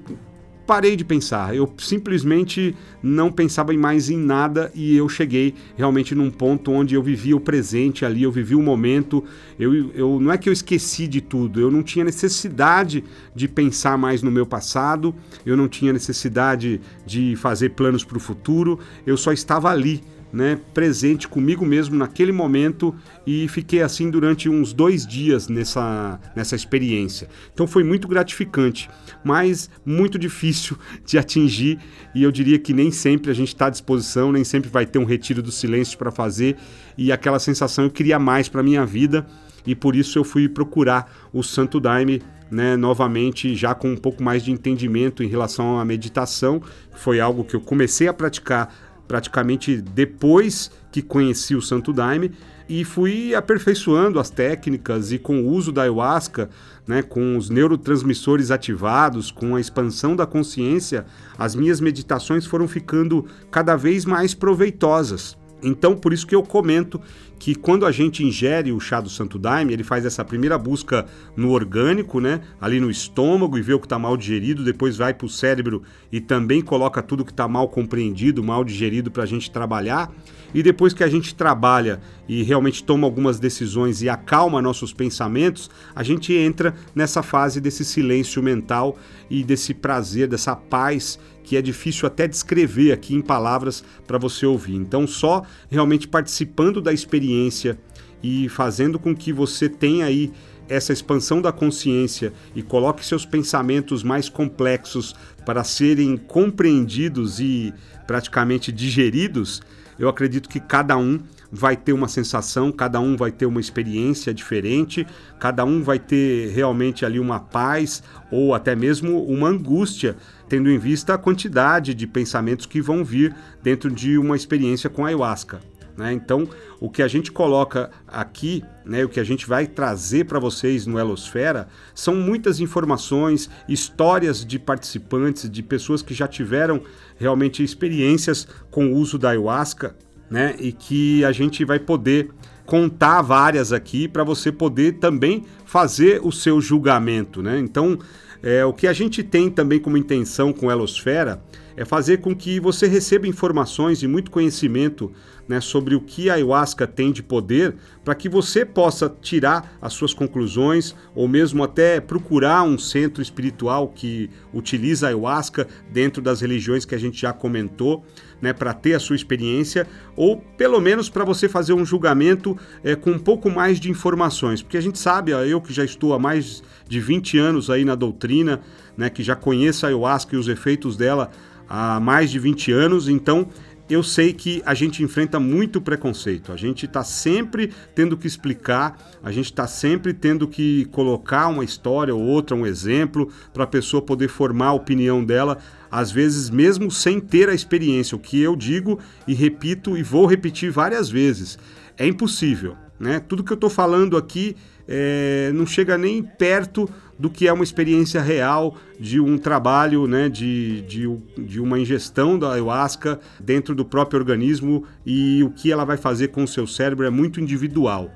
parei 0.68 0.98
de 0.98 1.06
pensar, 1.06 1.56
eu 1.56 1.74
simplesmente 1.78 2.76
não 3.02 3.32
pensava 3.32 3.72
mais 3.72 4.10
em 4.10 4.18
nada 4.18 4.70
e 4.76 4.98
eu 4.98 5.08
cheguei 5.08 5.56
realmente 5.78 6.14
num 6.14 6.30
ponto 6.30 6.74
onde 6.74 6.94
eu 6.94 7.02
vivia 7.02 7.38
o 7.38 7.40
presente 7.40 8.04
ali, 8.04 8.24
eu 8.24 8.32
vivi 8.32 8.54
o 8.54 8.62
momento, 8.62 9.24
eu, 9.58 9.92
eu 9.94 10.20
não 10.20 10.30
é 10.30 10.38
que 10.38 10.50
eu 10.50 10.54
esqueci 10.54 11.08
de 11.08 11.22
tudo, 11.22 11.62
eu 11.62 11.72
não 11.72 11.82
tinha 11.82 12.04
necessidade 12.04 13.02
de 13.34 13.48
pensar 13.48 13.98
mais 13.98 14.22
no 14.22 14.30
meu 14.30 14.46
passado, 14.46 15.16
eu 15.46 15.56
não 15.56 15.70
tinha 15.70 15.94
necessidade 15.94 16.82
de 17.06 17.38
fazer 17.38 17.70
planos 17.70 18.04
para 18.04 18.18
o 18.18 18.20
futuro, 18.20 18.78
eu 19.06 19.16
só 19.16 19.32
estava 19.32 19.72
ali 19.72 20.04
né, 20.32 20.60
presente 20.74 21.28
comigo 21.28 21.66
mesmo 21.66 21.96
naquele 21.96 22.32
momento 22.32 22.94
e 23.26 23.48
fiquei 23.48 23.82
assim 23.82 24.10
durante 24.10 24.50
uns 24.50 24.74
dois 24.74 25.06
dias 25.06 25.48
nessa, 25.48 26.20
nessa 26.36 26.56
experiência. 26.56 27.30
Então 27.54 27.66
foi 27.66 27.84
muito 27.84 28.08
gratificante, 28.08 28.90
mas 29.24 29.70
muito 29.86 30.20
difícil 30.20 30.78
de 31.06 31.18
atingir 31.18 31.80
e 32.14 32.24
eu 32.24 32.32
diria 32.32 32.60
que 32.60 32.74
nem 32.74 32.92
sempre 32.92 33.32
a 33.32 33.34
gente 33.34 33.50
está 33.50 33.68
à 33.68 33.70
disposição, 33.70 34.32
nem 34.32 34.44
sempre 34.44 34.70
vai 34.70 34.86
ter 34.86 35.00
um 35.00 35.06
retiro 35.06 35.42
do 35.42 35.52
silêncio 35.52 35.98
para 35.98 36.12
fazer 36.12 36.58
e 36.98 37.12
aquela 37.12 37.40
sensação 37.40 37.86
eu 37.86 37.92
queria 37.92 38.20
mais 38.20 38.50
para 38.50 38.64
minha 38.64 38.86
vida 38.86 39.26
e 39.66 39.76
por 39.76 39.96
isso 39.96 40.18
eu 40.18 40.24
fui 40.24 40.48
procurar 40.48 41.30
o 41.34 41.44
Santo 41.44 41.80
Daime 41.80 42.22
né, 42.50 42.76
novamente 42.78 43.56
já 43.56 43.76
com 43.76 43.92
um 43.92 43.98
pouco 43.98 44.24
mais 44.24 44.44
de 44.44 44.52
entendimento 44.52 45.24
em 45.24 45.28
relação 45.28 45.80
à 45.80 45.86
meditação. 45.86 46.62
Foi 46.96 47.20
algo 47.20 47.44
que 47.44 47.56
eu 47.56 47.62
comecei 47.62 48.08
a 48.08 48.14
praticar 48.14 48.74
praticamente 49.08 49.82
depois 49.82 50.72
que 50.92 51.02
conheci 51.02 51.56
o 51.56 51.62
Santo 51.62 51.94
Daime 51.94 52.32
e 52.70 52.84
fui 52.84 53.34
aperfeiçoando 53.34 54.20
as 54.20 54.30
técnicas 54.30 55.12
e 55.12 55.18
com 55.18 55.42
o 55.42 55.48
uso 55.50 55.72
da 55.72 55.84
ayahuasca, 55.84 56.50
né, 56.86 57.02
com 57.02 57.38
os 57.38 57.50
neurotransmissores 57.50 58.52
ativados, 58.52 59.32
com 59.32 59.56
a 59.56 59.62
expansão 59.62 60.16
da 60.16 60.26
consciência, 60.26 61.06
as 61.38 61.56
minhas 61.56 61.80
meditações 61.80 62.46
foram 62.46 62.68
ficando 62.68 63.26
cada 63.50 63.76
vez 63.76 64.06
mais 64.06 64.34
proveitosas. 64.34 65.38
Então, 65.62 65.96
por 65.96 66.14
isso 66.14 66.28
que 66.28 66.36
eu 66.36 66.44
comento 66.44 67.02
que 67.40 67.56
quando 67.56 67.86
a 67.86 67.92
gente 67.92 68.24
ingere 68.24 68.72
o 68.72 68.80
chá 68.80 69.00
do 69.00 69.10
Santo 69.10 69.38
Daime, 69.38 69.74
ele 69.74 69.84
faz 69.84 70.06
essa 70.06 70.24
primeira 70.26 70.58
busca 70.58 71.06
no 71.36 71.52
orgânico, 71.52 72.20
né, 72.20 72.42
ali 72.60 72.80
no 72.80 72.90
estômago 72.90 73.58
e 73.58 73.62
vê 73.62 73.74
o 73.74 73.80
que 73.80 73.86
está 73.86 74.00
mal 74.00 74.18
digerido, 74.18 74.64
depois 74.64 74.98
vai 74.98 75.14
para 75.14 75.26
o 75.26 75.30
cérebro 75.30 75.84
e 76.12 76.20
também 76.20 76.62
coloca 76.62 77.02
tudo 77.02 77.26
que 77.26 77.32
está 77.32 77.48
mal 77.48 77.68
compreendido, 77.70 78.44
mal 78.44 78.64
digerido 78.64 79.12
para 79.12 79.24
a 79.24 79.28
gente 79.28 79.52
trabalhar. 79.52 80.12
E 80.54 80.64
depois 80.64 80.94
que 80.94 81.04
a 81.04 81.10
gente 81.10 81.36
trabalha 81.36 82.00
e 82.28 82.42
realmente 82.42 82.84
toma 82.84 83.06
algumas 83.06 83.40
decisões 83.40 84.02
e 84.02 84.10
acalma 84.10 84.62
nossos 84.62 84.94
pensamentos, 84.94 85.70
a 85.94 86.04
gente 86.04 86.34
entra 86.34 86.74
nessa 86.96 87.22
fase 87.22 87.60
desse 87.60 87.84
silêncio 87.84 88.42
mental 88.42 88.98
e 89.30 89.44
desse 89.44 89.74
prazer, 89.74 90.28
dessa 90.28 90.56
paz 90.56 91.20
que 91.48 91.56
é 91.56 91.62
difícil 91.62 92.06
até 92.06 92.28
descrever 92.28 92.92
aqui 92.92 93.16
em 93.16 93.22
palavras 93.22 93.82
para 94.06 94.18
você 94.18 94.46
ouvir. 94.46 94.76
Então, 94.76 95.08
só 95.08 95.44
realmente 95.72 96.06
participando 96.06 96.82
da 96.82 96.92
experiência 96.92 97.80
e 98.22 98.50
fazendo 98.50 99.00
com 99.00 99.16
que 99.16 99.32
você 99.32 99.70
tenha 99.70 100.06
aí 100.06 100.34
essa 100.70 100.94
expansão 100.94 101.42
da 101.42 101.52
consciência 101.52 102.34
e 102.56 102.62
coloque 102.62 103.06
seus 103.06 103.26
pensamentos 103.26 104.04
mais 104.04 104.30
complexos 104.30 105.16
para 105.46 105.64
serem 105.64 106.18
compreendidos 106.18 107.40
e 107.40 107.74
praticamente 108.06 108.72
digeridos, 108.72 109.62
eu 110.00 110.08
acredito 110.08 110.48
que 110.48 110.60
cada 110.60 110.96
um 110.98 111.20
vai 111.52 111.76
ter 111.76 111.94
uma 111.94 112.08
sensação, 112.08 112.72
cada 112.72 113.00
um 113.00 113.16
vai 113.16 113.32
ter 113.32 113.46
uma 113.46 113.60
experiência 113.60 114.34
diferente, 114.34 115.08
cada 115.40 115.66
um 115.66 115.82
vai 115.82 115.98
ter 115.98 116.52
realmente 116.52 117.06
ali 117.06 117.20
uma 117.20 117.40
paz 117.40 118.04
ou 118.30 118.54
até 118.54 118.76
mesmo 118.76 119.24
uma 119.24 119.48
angústia, 119.48 120.16
tendo 120.48 120.70
em 120.70 120.78
vista 120.78 121.14
a 121.14 121.18
quantidade 121.18 121.94
de 121.94 122.06
pensamentos 122.06 122.66
que 122.66 122.82
vão 122.82 123.04
vir 123.04 123.36
dentro 123.64 123.90
de 123.90 124.18
uma 124.18 124.36
experiência 124.36 124.90
com 124.90 125.06
ayahuasca. 125.06 125.60
Né? 125.98 126.14
Então, 126.14 126.48
o 126.80 126.90
que 126.90 127.02
a 127.02 127.08
gente 127.08 127.32
coloca 127.32 127.90
aqui, 128.08 128.64
né, 128.86 129.04
o 129.04 129.10
que 129.10 129.20
a 129.20 129.24
gente 129.24 129.48
vai 129.48 129.66
trazer 129.66 130.26
para 130.26 130.40
vocês 130.40 130.86
no 130.86 131.00
Elosfera, 131.00 131.68
são 131.96 132.16
muitas 132.16 132.60
informações, 132.60 133.50
histórias 133.68 134.46
de 134.46 134.60
participantes, 134.60 135.50
de 135.50 135.64
pessoas 135.64 136.04
que 136.04 136.14
já 136.14 136.28
tiveram 136.28 136.82
realmente 137.18 137.64
experiências 137.64 138.48
com 138.70 138.94
o 138.94 138.96
uso 138.96 139.18
da 139.18 139.30
ayahuasca, 139.32 139.96
né, 140.30 140.56
e 140.60 140.72
que 140.72 141.26
a 141.26 141.32
gente 141.32 141.66
vai 141.66 141.80
poder 141.80 142.30
contar 142.66 143.22
várias 143.22 143.72
aqui 143.72 144.08
para 144.08 144.26
você 144.26 144.52
poder 144.52 145.00
também 145.00 145.46
fazer 145.66 146.20
o 146.22 146.32
seu 146.32 146.60
julgamento. 146.62 147.42
Né? 147.42 147.58
Então, 147.58 147.98
é, 148.44 148.64
o 148.66 148.74
que 148.74 148.86
a 148.88 148.94
gente 148.94 149.24
tem 149.24 149.50
também 149.50 149.80
como 149.80 149.98
intenção 149.98 150.52
com 150.54 150.70
Elosfera 150.70 151.42
é 151.78 151.86
fazer 151.86 152.18
com 152.18 152.36
que 152.36 152.60
você 152.60 152.88
receba 152.88 153.28
informações 153.28 154.02
e 154.02 154.08
muito 154.08 154.32
conhecimento 154.32 155.12
né, 155.48 155.62
sobre 155.62 155.94
o 155.94 156.02
que 156.02 156.28
a 156.28 156.34
ayahuasca 156.34 156.88
tem 156.88 157.12
de 157.12 157.22
poder, 157.22 157.76
para 158.04 158.16
que 158.16 158.28
você 158.28 158.66
possa 158.66 159.08
tirar 159.22 159.78
as 159.80 159.94
suas 159.94 160.12
conclusões 160.12 160.96
ou 161.14 161.28
mesmo 161.28 161.64
até 161.64 162.02
procurar 162.02 162.64
um 162.64 162.80
centro 162.80 163.22
espiritual 163.22 163.90
que 163.90 164.30
utiliza 164.52 165.06
a 165.06 165.10
ayahuasca 165.10 165.68
dentro 165.92 166.22
das 166.22 166.42
religiões 166.42 166.84
que 166.84 166.96
a 166.96 166.98
gente 166.98 167.22
já 167.22 167.32
comentou, 167.32 168.04
né, 168.42 168.54
para 168.54 168.74
ter 168.74 168.96
a 168.96 169.00
sua 169.00 169.16
experiência, 169.16 169.88
ou 170.16 170.38
pelo 170.38 170.82
menos 170.82 171.10
para 171.10 171.24
você 171.24 171.48
fazer 171.48 171.74
um 171.74 171.86
julgamento 171.86 172.58
é, 172.84 172.96
com 172.96 173.12
um 173.12 173.20
pouco 173.20 173.50
mais 173.52 173.80
de 173.80 173.90
informações, 173.90 174.64
porque 174.64 174.78
a 174.78 174.82
gente 174.82 174.98
sabe, 174.98 175.32
eu 175.32 175.62
que 175.62 175.72
já 175.72 175.86
estou 175.86 176.14
há 176.14 176.20
mais 176.20 176.64
de 176.88 177.00
20 177.00 177.38
anos 177.38 177.70
aí 177.70 177.86
na 177.86 177.94
doutrina, 177.94 178.62
né, 178.96 179.10
que 179.10 179.22
já 179.22 179.36
conheço 179.36 179.86
a 179.86 179.90
ayahuasca 179.90 180.36
e 180.36 180.40
os 180.40 180.48
efeitos 180.48 180.98
dela 180.98 181.30
há 181.70 182.00
mais 182.00 182.32
de 182.32 182.40
20 182.40 182.72
anos, 182.72 183.08
então 183.08 183.48
eu 183.90 184.04
sei 184.04 184.34
que 184.34 184.62
a 184.66 184.74
gente 184.74 185.02
enfrenta 185.02 185.40
muito 185.40 185.80
preconceito. 185.80 186.52
A 186.52 186.58
gente 186.58 186.86
está 186.86 187.04
sempre 187.04 187.72
tendo 187.96 188.18
que 188.18 188.28
explicar, 188.28 188.98
a 189.24 189.32
gente 189.32 189.46
está 189.46 189.66
sempre 189.66 190.14
tendo 190.14 190.48
que 190.48 190.86
colocar 190.86 191.48
uma 191.48 191.64
história 191.64 192.14
ou 192.14 192.22
outra, 192.22 192.56
um 192.56 192.66
exemplo, 192.66 193.32
para 193.54 193.64
a 193.64 193.68
pessoa 193.68 194.02
poder 194.02 194.28
formar 194.28 194.68
a 194.68 194.74
opinião 194.74 195.24
dela, 195.24 195.58
às 195.90 196.12
vezes 196.12 196.50
mesmo 196.50 196.92
sem 196.92 197.20
ter 197.20 197.50
a 197.50 197.54
experiência. 197.54 198.16
O 198.16 198.20
que 198.20 198.42
eu 198.42 198.56
digo 198.56 199.00
e 199.26 199.34
repito 199.34 199.98
e 199.98 200.04
vou 200.04 200.26
repetir 200.26 200.70
várias 200.70 201.10
vezes: 201.10 201.58
é 201.98 202.06
impossível. 202.06 202.76
Né? 203.00 203.20
Tudo 203.20 203.44
que 203.44 203.54
eu 203.54 203.56
estou 203.56 203.70
falando 203.70 204.18
aqui 204.18 204.56
é, 204.88 205.52
não 205.54 205.66
chega 205.66 205.98
nem 205.98 206.24
perto 206.24 206.90
do 207.20 207.30
que 207.30 207.48
é 207.48 207.54
uma 207.54 207.64
experiência 207.64 208.22
real 208.22 208.78
de 209.00 209.20
um 209.20 209.38
trabalho, 209.38 210.08
né, 210.08 210.30
de, 210.30 210.82
de, 210.82 211.08
de 211.38 211.60
uma 211.60 211.80
ingestão 211.80 212.38
da 212.38 212.54
ayahuasca 212.54 213.20
dentro 213.40 213.74
do 213.74 213.84
próprio 213.84 214.20
organismo 214.20 214.84
e 215.06 215.44
o 215.44 215.50
que 215.50 215.72
ela 215.72 215.86
vai 215.86 215.98
fazer 215.98 216.30
com 216.30 216.44
o 216.44 216.48
seu 216.48 216.68
cérebro 216.68 217.06
é 217.06 217.10
muito 217.10 217.42
individual. 217.42 218.12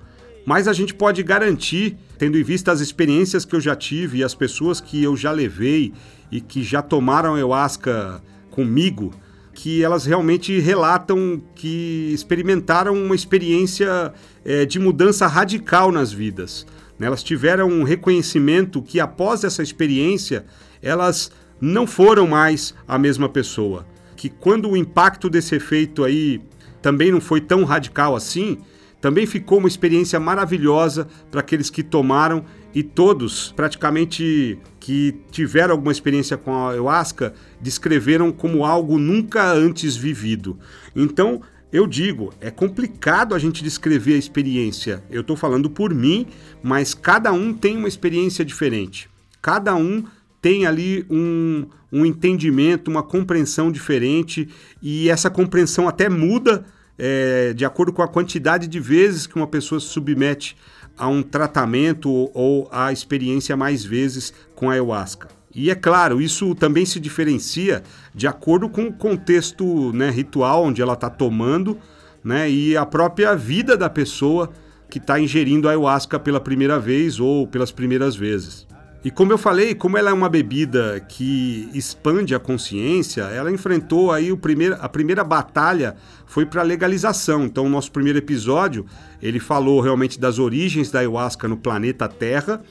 Mas 0.46 0.68
a 0.68 0.74
gente 0.74 0.94
pode 0.94 1.22
garantir, 1.22 1.98
tendo 2.18 2.38
em 2.38 2.44
vista 2.44 2.72
as 2.72 2.80
experiências 2.80 3.46
que 3.46 3.56
eu 3.56 3.62
já 3.62 3.76
tive 3.76 4.20
e 4.20 4.24
as 4.24 4.34
pessoas 4.34 4.82
que 4.82 5.04
eu 5.04 5.16
já 5.16 5.32
levei 5.32 5.94
e 6.32 6.42
que 6.42 6.64
já 6.64 6.82
tomaram 6.82 7.36
ayahuasca 7.36 8.22
comigo, 8.50 9.14
que 9.54 9.84
elas 9.84 10.06
realmente 10.06 10.60
relatam 10.60 11.42
que 11.56 12.12
experimentaram 12.14 12.94
uma 12.94 13.16
experiência 13.16 14.14
é, 14.44 14.66
de 14.66 14.80
mudança 14.80 15.28
radical 15.28 15.92
nas 15.92 16.12
vidas. 16.12 16.66
Né? 17.02 17.08
Elas 17.08 17.24
tiveram 17.24 17.68
um 17.68 17.82
reconhecimento 17.82 18.80
que, 18.80 19.00
após 19.00 19.44
essa 19.44 19.64
experiência, 19.64 20.46
elas 20.84 21.32
não 21.60 21.88
foram 21.88 22.28
mais 22.28 22.76
a 22.88 22.96
mesma 22.96 23.28
pessoa. 23.28 23.88
Que 24.16 24.30
quando 24.30 24.70
o 24.70 24.78
impacto 24.78 25.28
desse 25.28 25.56
efeito 25.56 26.04
aí 26.04 26.40
também 26.80 27.12
não 27.12 27.20
foi 27.20 27.42
tão 27.42 27.64
radical 27.64 28.16
assim, 28.16 28.60
também 29.02 29.26
ficou 29.26 29.58
uma 29.58 29.68
experiência 29.68 30.20
maravilhosa 30.20 31.08
para 31.32 31.40
aqueles 31.40 31.72
que 31.72 31.82
tomaram 31.82 32.46
e 32.74 32.84
todos, 32.84 33.52
praticamente 33.56 34.60
que 34.80 35.16
tiveram 35.32 35.72
alguma 35.74 35.92
experiência 35.92 36.38
com 36.38 36.54
a 36.54 36.70
ayahuasca, 36.70 37.34
descreveram 37.60 38.32
como 38.32 38.64
algo 38.64 39.00
nunca 39.00 39.52
antes 39.52 39.96
vivido. 39.96 40.60
Então, 40.96 41.42
eu 41.72 41.88
digo, 41.88 42.34
é 42.42 42.52
complicado 42.52 43.34
a 43.34 43.40
gente 43.40 43.64
descrever 43.64 44.16
a 44.16 44.18
experiência. 44.18 45.04
Eu 45.10 45.22
estou 45.22 45.38
falando 45.38 45.70
por 45.70 45.94
mim, 45.94 46.28
mas 46.62 46.94
cada 46.94 47.32
um 47.32 47.54
tem 47.54 47.78
uma 47.78 47.88
experiência 47.88 48.44
diferente. 48.44 49.10
Cada 49.42 49.74
um 49.76 50.04
tem 50.42 50.66
ali 50.66 51.06
um, 51.10 51.66
um 51.92 52.06
entendimento, 52.06 52.92
uma 52.92 53.04
compreensão 53.04 53.72
diferente, 53.72 54.50
e 54.82 55.10
essa 55.10 55.30
compreensão 55.30 55.88
até 55.88 56.10
muda 56.10 56.66
é, 56.98 57.54
de 57.54 57.64
acordo 57.64 57.94
com 57.94 58.02
a 58.02 58.08
quantidade 58.08 58.68
de 58.68 58.80
vezes 58.80 59.26
que 59.26 59.36
uma 59.36 59.48
pessoa 59.48 59.80
se 59.80 59.88
submete 59.88 60.58
a 60.98 61.08
um 61.08 61.24
tratamento 61.24 62.30
ou 62.34 62.68
a 62.72 62.92
experiência 62.92 63.56
mais 63.56 63.84
vezes 63.84 64.34
com 64.56 64.70
a 64.70 64.74
ayahuasca. 64.74 65.41
E 65.54 65.70
é 65.70 65.76
claro, 65.76 66.22
isso 66.22 66.56
também 66.56 66.86
se 66.86 67.00
diferencia 67.00 67.84
de 68.16 68.28
acordo 68.28 68.70
com 68.70 68.86
o 68.88 68.94
contexto 68.94 69.92
né, 69.94 70.10
ritual 70.10 70.64
onde 70.64 70.82
ela 70.82 70.94
está 70.94 71.10
tomando 71.10 71.78
né, 72.24 72.50
e 72.50 72.78
a 72.78 72.86
própria 72.86 73.36
vida 73.36 73.76
da 73.76 73.90
pessoa 73.90 74.50
que 74.90 74.98
está 74.98 75.20
ingerindo 75.20 75.68
ayahuasca 75.68 76.20
pela 76.20 76.40
primeira 76.40 76.80
vez 76.80 77.20
ou 77.20 77.48
pelas 77.48 77.72
primeiras 77.72 78.16
vezes. 78.16 78.68
E 79.04 79.10
como 79.10 79.34
eu 79.34 79.38
falei, 79.38 79.74
como 79.74 79.98
ela 79.98 80.12
é 80.12 80.14
uma 80.14 80.30
bebida 80.30 81.00
que 81.00 81.68
expande 81.74 82.36
a 82.36 82.40
consciência, 82.40 83.24
ela 83.24 83.52
enfrentou 83.52 84.12
aí 84.12 84.32
o 84.32 84.38
primeiro, 84.38 84.78
a 84.80 84.88
primeira 84.88 85.24
batalha 85.24 85.96
foi 86.28 86.46
para 86.46 86.62
a 86.62 86.64
legalização. 86.64 87.46
Então, 87.46 87.66
o 87.66 87.70
nosso 87.70 87.92
primeiro 87.92 88.20
episódio, 88.20 88.86
ele 89.20 89.40
falou 89.40 89.82
realmente 89.82 90.20
das 90.20 90.38
origens 90.38 90.92
da 90.92 91.00
ayahuasca 91.00 91.48
no 91.48 91.58
planeta 91.58 92.08
Terra. 92.08 92.62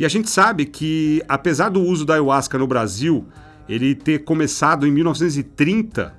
E 0.00 0.04
a 0.06 0.08
gente 0.08 0.30
sabe 0.30 0.64
que, 0.64 1.22
apesar 1.28 1.68
do 1.68 1.82
uso 1.82 2.06
da 2.06 2.14
ayahuasca 2.14 2.56
no 2.56 2.66
Brasil, 2.66 3.26
ele 3.68 3.94
ter 3.94 4.20
começado 4.20 4.86
em 4.86 4.90
1930, 4.90 6.14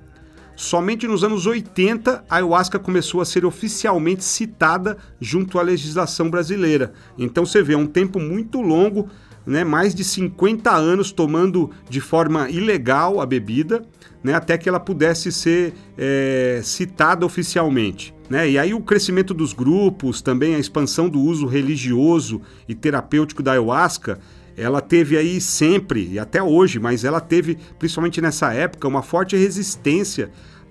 somente 0.54 1.04
nos 1.08 1.24
anos 1.24 1.46
80 1.46 2.24
a 2.30 2.36
ayahuasca 2.36 2.78
começou 2.78 3.20
a 3.20 3.24
ser 3.24 3.44
oficialmente 3.44 4.22
citada 4.22 4.96
junto 5.20 5.58
à 5.58 5.62
legislação 5.62 6.30
brasileira. 6.30 6.92
Então 7.18 7.44
você 7.44 7.60
vê, 7.60 7.72
é 7.72 7.76
um 7.76 7.88
tempo 7.88 8.20
muito 8.20 8.60
longo, 8.60 9.08
né, 9.44 9.64
mais 9.64 9.96
de 9.96 10.04
50 10.04 10.70
anos 10.70 11.10
tomando 11.10 11.68
de 11.90 12.00
forma 12.00 12.48
ilegal 12.50 13.20
a 13.20 13.26
bebida, 13.26 13.82
né, 14.22 14.32
até 14.32 14.56
que 14.56 14.68
ela 14.68 14.78
pudesse 14.78 15.32
ser 15.32 15.74
é, 15.98 16.60
citada 16.62 17.26
oficialmente. 17.26 18.14
Né? 18.32 18.52
E 18.52 18.58
aí 18.58 18.72
o 18.72 18.80
crescimento 18.80 19.34
dos 19.34 19.52
grupos, 19.52 20.22
também 20.22 20.54
a 20.54 20.58
expansão 20.58 21.06
do 21.06 21.20
uso 21.20 21.44
religioso 21.44 22.40
e 22.66 22.74
terapêutico 22.74 23.42
da 23.42 23.52
ayahuasca, 23.52 24.18
ela 24.56 24.80
teve 24.80 25.18
aí 25.18 25.38
sempre, 25.38 26.08
e 26.12 26.18
até 26.18 26.42
hoje, 26.42 26.78
mas 26.78 27.04
ela 27.04 27.20
teve, 27.20 27.58
principalmente 27.78 28.22
nessa 28.22 28.50
época, 28.54 28.88
uma 28.88 29.02
forte 29.02 29.36
resistência. 29.36 30.30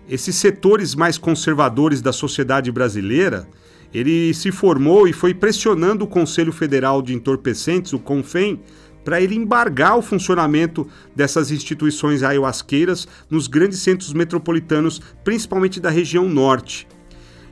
Esses 0.10 0.38
setores 0.38 0.96
mais 0.96 1.20
conservadores 1.20 2.02
da 2.02 2.12
sociedade 2.12 2.72
brasileira, 2.72 3.48
ele 3.94 4.34
se 4.34 4.52
formou 4.52 5.08
e 5.08 5.14
foi 5.14 5.32
pressionando 5.32 6.06
o 6.06 6.08
Conselho 6.08 6.52
Federal 6.52 7.00
de 7.00 7.14
Entorpecentes, 7.14 7.94
o 7.94 8.00
CONFEM, 8.00 8.60
para 9.06 9.22
ele 9.22 9.36
embargar 9.36 10.00
o 10.00 10.02
funcionamento 10.02 10.88
dessas 11.16 11.52
instituições 11.52 12.24
ayahuasqueiras 12.24 13.08
nos 13.30 13.46
grandes 13.46 13.78
centros 13.82 14.14
metropolitanos, 14.14 15.00
principalmente 15.24 15.80
da 15.80 15.92
região 15.92 16.28
norte. 16.28 16.88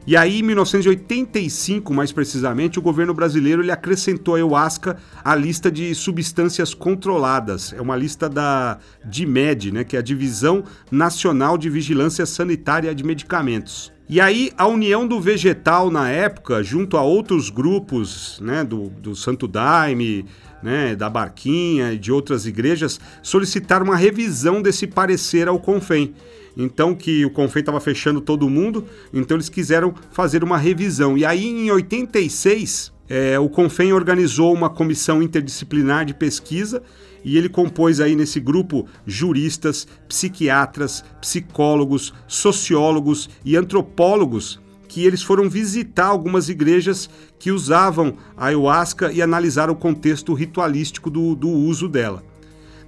E 0.07 0.17
aí, 0.17 0.39
em 0.39 0.43
1985, 0.43 1.93
mais 1.93 2.11
precisamente, 2.11 2.79
o 2.79 2.81
governo 2.81 3.13
brasileiro 3.13 3.61
ele 3.61 3.71
acrescentou 3.71 4.33
a 4.33 4.37
ayahuasca 4.37 4.97
à 5.23 5.35
lista 5.35 5.69
de 5.71 5.93
substâncias 5.93 6.73
controladas. 6.73 7.73
É 7.73 7.81
uma 7.81 7.95
lista 7.95 8.27
da 8.27 8.79
DIMED, 9.05 9.71
né, 9.71 9.83
que 9.83 9.95
é 9.95 9.99
a 9.99 10.03
Divisão 10.03 10.63
Nacional 10.91 11.57
de 11.57 11.69
Vigilância 11.69 12.25
Sanitária 12.25 12.95
de 12.95 13.03
Medicamentos. 13.03 13.91
E 14.11 14.19
aí, 14.19 14.51
a 14.57 14.65
União 14.65 15.07
do 15.07 15.21
Vegetal, 15.21 15.91
na 15.91 16.09
época, 16.09 16.63
junto 16.63 16.97
a 16.97 17.03
outros 17.03 17.51
grupos 17.51 18.39
né, 18.41 18.63
do, 18.63 18.89
do 18.89 19.15
Santo 19.15 19.47
Daime, 19.47 20.25
né, 20.63 20.95
da 20.95 21.07
Barquinha 21.07 21.93
e 21.93 21.99
de 21.99 22.11
outras 22.11 22.47
igrejas, 22.47 22.99
solicitaram 23.21 23.85
uma 23.85 23.95
revisão 23.95 24.63
desse 24.63 24.87
parecer 24.87 25.47
ao 25.47 25.59
CONFEM. 25.59 26.15
Então 26.57 26.95
que 26.95 27.25
o 27.25 27.29
Confei 27.29 27.61
estava 27.61 27.79
fechando 27.79 28.21
todo 28.21 28.49
mundo, 28.49 28.85
então 29.13 29.37
eles 29.37 29.49
quiseram 29.49 29.93
fazer 30.11 30.43
uma 30.43 30.57
revisão. 30.57 31.17
E 31.17 31.25
aí 31.25 31.45
em 31.45 31.71
86 31.71 32.91
é, 33.09 33.39
o 33.39 33.49
Confem 33.49 33.91
organizou 33.91 34.53
uma 34.53 34.69
comissão 34.69 35.21
interdisciplinar 35.21 36.05
de 36.05 36.13
pesquisa 36.13 36.83
e 37.25 37.37
ele 37.37 37.49
compôs 37.49 37.99
aí 37.99 38.15
nesse 38.15 38.39
grupo 38.39 38.87
juristas, 39.05 39.87
psiquiatras, 40.07 41.03
psicólogos, 41.19 42.13
sociólogos 42.27 43.29
e 43.43 43.57
antropólogos 43.57 44.59
que 44.87 45.05
eles 45.05 45.21
foram 45.21 45.49
visitar 45.49 46.07
algumas 46.07 46.49
igrejas 46.49 47.09
que 47.37 47.51
usavam 47.51 48.15
a 48.35 48.47
ayahuasca 48.47 49.11
e 49.11 49.21
analisar 49.21 49.69
o 49.69 49.75
contexto 49.75 50.33
ritualístico 50.33 51.09
do, 51.09 51.35
do 51.35 51.49
uso 51.49 51.87
dela. 51.87 52.23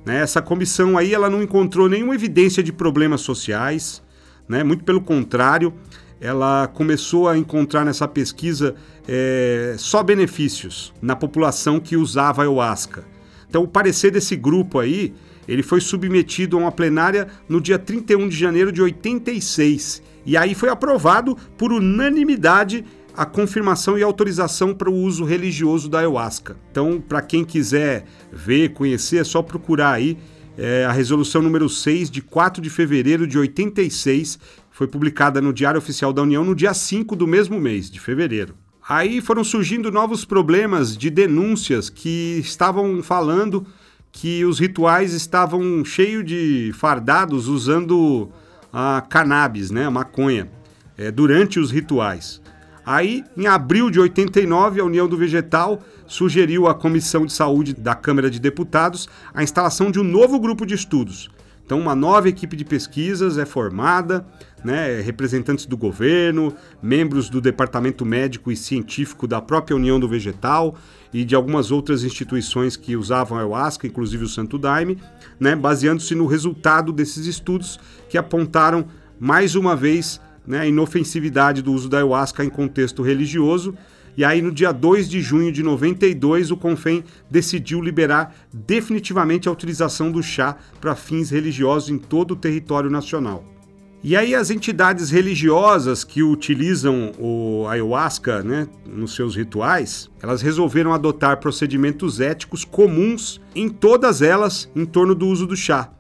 Né? 0.06 0.22
Essa 0.22 0.42
comissão 0.42 0.98
aí 0.98 1.14
ela 1.14 1.30
não 1.30 1.42
encontrou 1.42 1.88
nenhuma 1.88 2.16
evidência 2.16 2.64
de 2.64 2.72
problemas 2.72 3.22
sociais, 3.22 4.02
né? 4.48 4.64
muito 4.64 4.84
pelo 4.84 5.02
contrário, 5.02 5.74
ela 6.20 6.68
começou 6.68 7.28
a 7.28 7.38
encontrar 7.38 7.84
nessa 7.84 8.08
pesquisa 8.08 8.76
é, 9.08 9.76
só 9.78 10.04
benefícios 10.04 10.94
na 11.02 11.16
população 11.16 11.80
que 11.80 11.98
usava 11.98 12.44
ayahuasca. 12.44 13.04
Então, 13.50 13.64
o 13.64 13.68
parecer 13.68 14.12
desse 14.12 14.36
grupo 14.36 14.80
aí, 14.80 15.14
ele 15.48 15.64
foi 15.64 15.82
submetido 15.82 16.56
a 16.58 16.60
uma 16.60 16.72
plenária 16.72 17.28
no 17.50 17.60
dia 17.60 17.80
31 17.80 18.30
de 18.30 18.38
janeiro 18.38 18.72
de 18.72 18.82
86 18.82 20.04
e 20.26 20.38
aí 20.38 20.54
foi 20.54 20.70
aprovado 20.70 21.36
por 21.58 21.74
unanimidade 21.74 22.86
a 23.16 23.26
confirmação 23.26 23.98
e 23.98 24.04
autorização 24.04 24.74
para 24.74 24.90
o 24.90 24.96
uso 24.96 25.24
religioso 25.24 25.90
da 25.90 26.00
ayahuasca. 26.00 26.58
Então, 26.72 27.02
para 27.02 27.22
quem 27.22 27.44
quiser 27.44 28.06
ver, 28.32 28.74
conhecer, 28.74 29.18
é 29.18 29.24
só 29.24 29.42
procurar 29.42 29.94
aí 29.94 30.18
é, 30.58 30.86
a 30.86 30.92
resolução 30.92 31.42
número 31.42 31.68
6 31.68 32.10
de 32.10 32.22
4 32.22 32.62
de 32.62 32.70
fevereiro 32.70 33.26
de 33.26 33.38
86, 33.38 34.40
foi 34.70 34.88
publicada 34.88 35.42
no 35.42 35.54
Diário 35.54 35.78
Oficial 35.78 36.12
da 36.14 36.22
União 36.22 36.44
no 36.44 36.56
dia 36.56 36.74
5 36.74 37.16
do 37.16 37.28
mesmo 37.28 37.60
mês, 37.60 37.90
de 37.90 38.00
fevereiro. 38.00 38.56
Aí 38.88 39.22
foram 39.22 39.44
surgindo 39.44 39.92
novos 39.92 40.26
problemas 40.26 40.98
de 40.98 41.10
denúncias 41.10 41.90
que 41.90 42.40
estavam 42.40 43.02
falando 43.04 43.66
que 44.12 44.44
os 44.44 44.60
rituais 44.60 45.14
estavam 45.14 45.86
cheios 45.86 46.26
de 46.26 46.72
fardados 46.74 47.48
usando 47.48 48.30
a 48.74 49.02
cannabis, 49.02 49.72
né, 49.72 49.86
a 49.86 49.92
maconha, 49.92 50.50
é, 50.98 51.12
durante 51.12 51.60
os 51.60 51.72
rituais. 51.72 52.42
Aí, 52.86 53.24
em 53.38 53.48
abril 53.48 53.90
de 53.90 54.00
89, 54.00 54.82
a 54.82 54.86
União 54.86 55.08
do 55.08 55.18
Vegetal 55.18 55.82
sugeriu 56.08 56.68
à 56.68 56.74
Comissão 56.74 57.26
de 57.26 57.34
Saúde 57.34 57.74
da 57.74 57.94
Câmara 57.94 58.30
de 58.30 58.40
Deputados 58.40 59.08
a 59.34 59.44
instalação 59.44 59.92
de 59.92 60.00
um 60.00 60.04
novo 60.04 60.40
grupo 60.40 60.66
de 60.66 60.74
estudos. 60.74 61.30
Então, 61.64 61.80
uma 61.80 61.96
nova 61.96 62.28
equipe 62.28 62.58
de 62.58 62.66
pesquisas 62.66 63.38
é 63.38 63.46
formada, 63.46 64.28
né, 64.62 65.00
representantes 65.00 65.66
do 65.66 65.78
governo, 65.78 66.54
membros 66.82 67.30
do 67.30 67.40
Departamento 67.40 68.06
Médico 68.06 68.52
e 68.52 68.58
Científico 68.58 69.26
da 69.26 69.40
própria 69.40 69.76
União 69.76 70.00
do 70.00 70.08
Vegetal 70.08 70.76
e 71.14 71.24
de 71.24 71.34
algumas 71.34 71.72
outras 71.72 72.04
instituições 72.04 72.76
que 72.76 72.98
usavam 72.98 73.38
a 73.38 73.42
ayahuasca, 73.42 73.88
inclusive 73.88 74.26
o 74.26 74.28
Santo 74.28 74.58
Daime, 74.58 74.98
né, 75.40 75.56
baseando-se 75.56 76.14
no 76.14 76.26
resultado 76.26 76.92
desses 76.92 77.26
estudos 77.26 77.80
que 78.10 78.18
apontaram 78.18 78.86
mais 79.20 79.56
uma 79.56 79.76
vez 79.76 80.20
né, 80.46 80.60
a 80.60 80.68
inofensividade 80.68 81.62
do 81.62 81.72
uso 81.74 81.90
da 81.90 81.98
ayahuasca 81.98 82.44
em 82.44 82.50
contexto 82.50 83.02
religioso. 83.02 83.76
E 84.18 84.26
aí, 84.26 84.42
no 84.42 84.52
dia 84.52 84.72
2 84.72 85.10
de 85.10 85.22
junho 85.22 85.52
de 85.52 85.64
92, 85.64 86.52
o 86.52 86.58
CONFEM 86.58 87.04
decidiu 87.30 87.82
liberar 87.82 88.36
definitivamente 88.52 89.48
a 89.48 89.52
utilização 89.52 90.12
do 90.12 90.22
chá 90.22 90.58
para 90.80 90.96
fins 90.96 91.30
religiosos 91.30 91.90
em 91.90 91.98
todo 91.98 92.32
o 92.32 92.36
território 92.36 92.90
nacional. 92.90 93.46
E 94.04 94.16
aí 94.16 94.34
as 94.34 94.50
entidades 94.50 95.12
religiosas 95.12 96.04
que 96.04 96.24
utilizam 96.24 97.12
o 97.20 97.68
ayahuasca 97.70 98.42
né, 98.42 98.68
nos 98.84 99.14
seus 99.16 99.36
rituais, 99.36 100.10
elas 100.24 100.42
resolveram 100.42 100.92
adotar 100.92 101.40
procedimentos 101.40 102.20
éticos 102.20 102.66
comuns 102.66 103.40
em 103.54 103.70
todas 103.70 104.24
elas 104.24 104.68
em 104.76 104.86
torno 104.86 105.14
do 105.14 105.28
uso 105.28 105.46
do 105.46 105.56
chá. 105.56 105.92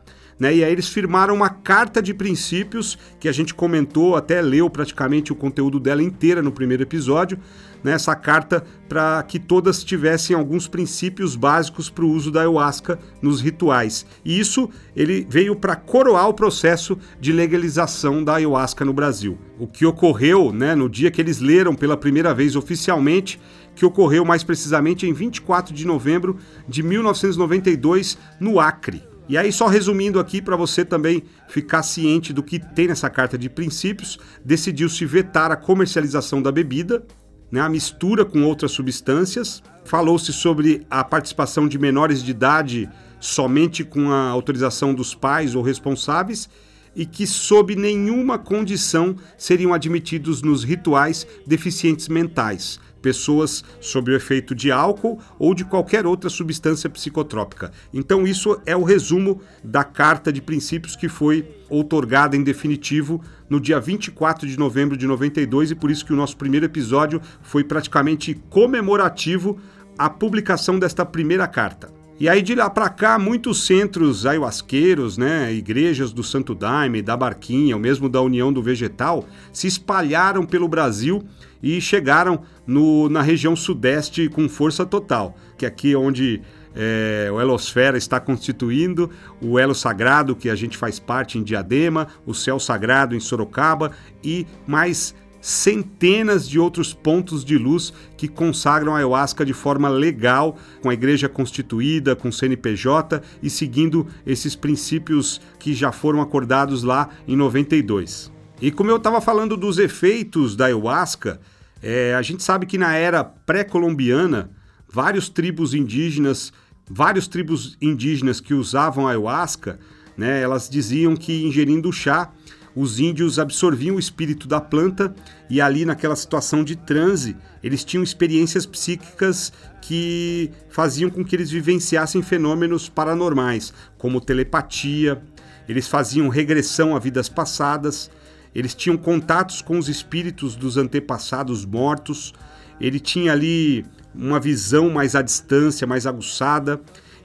Né? 0.41 0.56
E 0.56 0.63
aí 0.63 0.71
eles 0.71 0.88
firmaram 0.88 1.36
uma 1.36 1.49
carta 1.49 2.01
de 2.01 2.15
princípios 2.15 2.97
que 3.19 3.30
a 3.30 3.32
gente 3.32 3.54
comentou, 3.54 4.15
até 4.15 4.41
leu 4.41 4.71
praticamente 4.71 5.32
o 5.32 5.36
conteúdo 5.36 5.80
dela 5.80 6.01
inteira 6.01 6.41
no 6.41 6.51
primeiro 6.51 6.82
episódio, 6.82 7.38
né? 7.84 7.91
essa 7.91 8.15
carta 8.15 8.63
para 8.89 9.21
que 9.21 9.38
todas 9.38 9.84
tivessem 9.84 10.36
alguns 10.36 10.67
princípios 10.67 11.36
básicos 11.36 11.91
para 11.91 12.04
o 12.04 12.10
uso 12.10 12.32
da 12.32 12.39
ayahuasca 12.39 12.97
nos 13.21 13.39
rituais. 13.39 14.04
E 14.25 14.39
isso 14.39 14.67
ele 14.95 15.27
veio 15.30 15.56
para 15.56 15.75
coroar 15.75 16.27
o 16.27 16.34
processo 16.34 16.97
de 17.19 17.32
legalização 17.32 18.23
da 18.23 18.38
ayahuasca 18.38 18.84
no 18.84 18.93
Brasil. 18.93 19.38
O 19.60 19.67
que 19.67 19.86
ocorreu 19.86 20.51
né, 20.51 20.73
no 20.73 20.89
dia 20.89 21.12
que 21.12 21.21
eles 21.21 21.39
leram 21.39 21.75
pela 21.75 21.95
primeira 21.95 22.34
vez 22.34 22.56
oficialmente 22.56 23.39
que 23.75 23.86
ocorreu 23.86 24.25
mais 24.25 24.43
precisamente 24.43 25.06
em 25.06 25.13
24 25.13 25.71
de 25.71 25.86
novembro 25.86 26.38
de 26.67 26.82
1992 26.82 28.17
no 28.39 28.60
Acre. 28.60 29.11
E 29.29 29.38
aí, 29.38 29.51
só 29.51 29.67
resumindo 29.67 30.19
aqui 30.19 30.41
para 30.41 30.55
você 30.55 30.84
também 30.84 31.23
ficar 31.47 31.84
ciente 31.84 32.34
do 32.34 32.43
que 32.43 32.60
tem 32.60 32.88
nessa 32.88 33.10
carta 33.10 33.38
de 33.38 33.49
princípios, 33.49 34.19
decidiu-se 34.43 35.05
vetar 35.05 35.51
a 35.51 35.55
comercialização 35.55 36.41
da 36.41 36.51
bebida, 36.51 37.03
né, 37.51 37.62
a 37.62 37.69
mistura 37.69 38.25
com 38.25 38.43
outras 38.43 38.71
substâncias. 38.71 39.62
Falou-se 39.86 40.31
sobre 40.34 40.86
a 40.89 41.03
participação 41.03 41.67
de 41.67 41.77
menores 41.77 42.23
de 42.23 42.31
idade 42.31 42.89
somente 43.19 43.84
com 43.84 44.12
a 44.12 44.29
autorização 44.29 44.93
dos 44.93 45.13
pais 45.13 45.55
ou 45.55 45.62
responsáveis 45.62 46.49
e 46.95 47.05
que, 47.05 47.25
sob 47.25 47.75
nenhuma 47.75 48.38
condição, 48.38 49.15
seriam 49.38 49.73
admitidos 49.73 50.41
nos 50.41 50.63
rituais 50.63 51.25
deficientes 51.45 52.07
mentais 52.07 52.79
pessoas 53.01 53.63
sob 53.79 54.11
o 54.11 54.15
efeito 54.15 54.53
de 54.53 54.71
álcool 54.71 55.19
ou 55.39 55.53
de 55.53 55.65
qualquer 55.65 56.05
outra 56.05 56.29
substância 56.29 56.89
psicotrópica. 56.89 57.71
Então, 57.93 58.27
isso 58.27 58.59
é 58.65 58.75
o 58.75 58.83
resumo 58.83 59.41
da 59.63 59.83
carta 59.83 60.31
de 60.31 60.41
princípios 60.41 60.95
que 60.95 61.09
foi 61.09 61.47
outorgada 61.69 62.35
em 62.35 62.43
definitivo 62.43 63.21
no 63.49 63.59
dia 63.59 63.79
24 63.79 64.47
de 64.47 64.57
novembro 64.57 64.95
de 64.95 65.07
92 65.07 65.71
e 65.71 65.75
por 65.75 65.89
isso 65.89 66.05
que 66.05 66.13
o 66.13 66.15
nosso 66.15 66.37
primeiro 66.37 66.65
episódio 66.65 67.21
foi 67.41 67.63
praticamente 67.63 68.33
comemorativo 68.49 69.57
à 69.97 70.09
publicação 70.09 70.79
desta 70.79 71.05
primeira 71.05 71.47
carta. 71.47 72.01
E 72.21 72.29
aí 72.29 72.43
de 72.43 72.53
lá 72.53 72.69
para 72.69 72.87
cá, 72.87 73.17
muitos 73.17 73.65
centros 73.65 74.27
ayahuasqueiros, 74.27 75.17
né, 75.17 75.51
igrejas 75.51 76.13
do 76.13 76.23
Santo 76.23 76.53
Daime, 76.53 77.01
da 77.01 77.17
Barquinha, 77.17 77.75
ou 77.75 77.81
mesmo 77.81 78.07
da 78.07 78.21
União 78.21 78.53
do 78.53 78.61
Vegetal, 78.61 79.25
se 79.51 79.65
espalharam 79.65 80.45
pelo 80.45 80.67
Brasil 80.67 81.23
e 81.63 81.81
chegaram 81.81 82.43
no, 82.71 83.10
na 83.10 83.21
região 83.21 83.55
sudeste 83.55 84.29
com 84.29 84.47
força 84.47 84.86
total, 84.86 85.36
que 85.57 85.65
é 85.65 85.67
aqui 85.67 85.93
onde 85.95 86.41
é, 86.73 87.29
o 87.31 87.39
Elosfera 87.39 87.97
está 87.97 88.19
constituindo, 88.19 89.10
o 89.41 89.60
Elo 89.60 89.75
Sagrado, 89.75 90.36
que 90.36 90.49
a 90.49 90.55
gente 90.55 90.77
faz 90.77 90.97
parte 90.97 91.38
em 91.38 91.43
Diadema, 91.43 92.07
o 92.25 92.34
Céu 92.34 92.60
Sagrado 92.60 93.13
em 93.13 93.19
Sorocaba 93.19 93.91
e 94.23 94.47
mais 94.65 95.13
centenas 95.41 96.47
de 96.47 96.60
outros 96.60 96.93
pontos 96.93 97.43
de 97.43 97.57
luz 97.57 97.91
que 98.15 98.27
consagram 98.27 98.93
a 98.93 98.99
ayahuasca 98.99 99.43
de 99.43 99.53
forma 99.53 99.89
legal, 99.89 100.55
com 100.81 100.89
a 100.89 100.93
igreja 100.93 101.27
constituída, 101.27 102.15
com 102.15 102.31
CNPJ 102.31 103.21
e 103.41 103.49
seguindo 103.49 104.07
esses 104.25 104.55
princípios 104.55 105.41
que 105.60 105.73
já 105.73 105.91
foram 105.91 106.21
acordados 106.21 106.84
lá 106.84 107.10
em 107.27 107.36
92. 107.36 108.31
E 108.62 108.71
como 108.71 108.91
eu 108.91 108.97
estava 108.97 109.19
falando 109.19 109.57
dos 109.57 109.79
efeitos 109.79 110.55
da 110.55 110.65
ayahuasca, 110.65 111.41
é, 111.82 112.13
a 112.15 112.22
gente 112.22 112.44
sabe 112.44 112.65
que 112.65 112.78
na 112.78 112.96
era 112.96 113.24
pré-colombiana, 113.24 114.52
vários 114.88 115.30
tribos 115.30 115.74
indígenas, 115.74 116.54
vários 116.89 117.28
tribos 117.28 117.78
indígenas 117.82 118.39
que 118.39 118.54
usavam 118.54 119.08
ayahuasca, 119.08 119.80
né, 120.17 120.41
elas 120.41 120.70
diziam 120.70 121.15
que 121.15 121.44
ingerindo 121.44 121.89
o 121.89 121.94
chá, 121.94 122.32
os 122.76 123.00
índios 123.00 123.38
absorviam 123.38 123.98
o 123.98 124.00
espírito 124.00 124.48
da 124.48 124.62
planta 124.62 125.13
e 125.50 125.60
ali 125.60 125.84
naquela 125.84 126.15
situação 126.15 126.63
de 126.63 126.76
transe, 126.76 127.36
eles 127.62 127.84
tinham 127.84 128.04
experiências 128.04 128.65
psíquicas 128.65 129.52
que 129.82 130.52
faziam 130.70 131.10
com 131.10 131.24
que 131.24 131.36
eles 131.36 131.52
vivenciassem 131.52 132.22
fenômenos 132.22 132.88
paranormais, 132.88 133.74
como 133.98 134.22
telepatia, 134.22 135.22
eles 135.67 135.88
faziam 135.88 136.30
regressão 136.30 136.96
a 136.96 137.00
vidas 137.00 137.28
passadas, 137.28 138.10
eles 138.53 138.75
tinham 138.75 138.97
contatos 138.97 139.61
com 139.61 139.77
os 139.77 139.87
espíritos 139.87 140.55
dos 140.55 140.77
antepassados 140.77 141.65
mortos, 141.65 142.33
ele 142.79 142.99
tinha 142.99 143.31
ali 143.31 143.85
uma 144.13 144.39
visão 144.39 144.89
mais 144.89 145.15
à 145.15 145.21
distância, 145.21 145.87
mais 145.87 146.05
aguçada, 146.05 146.81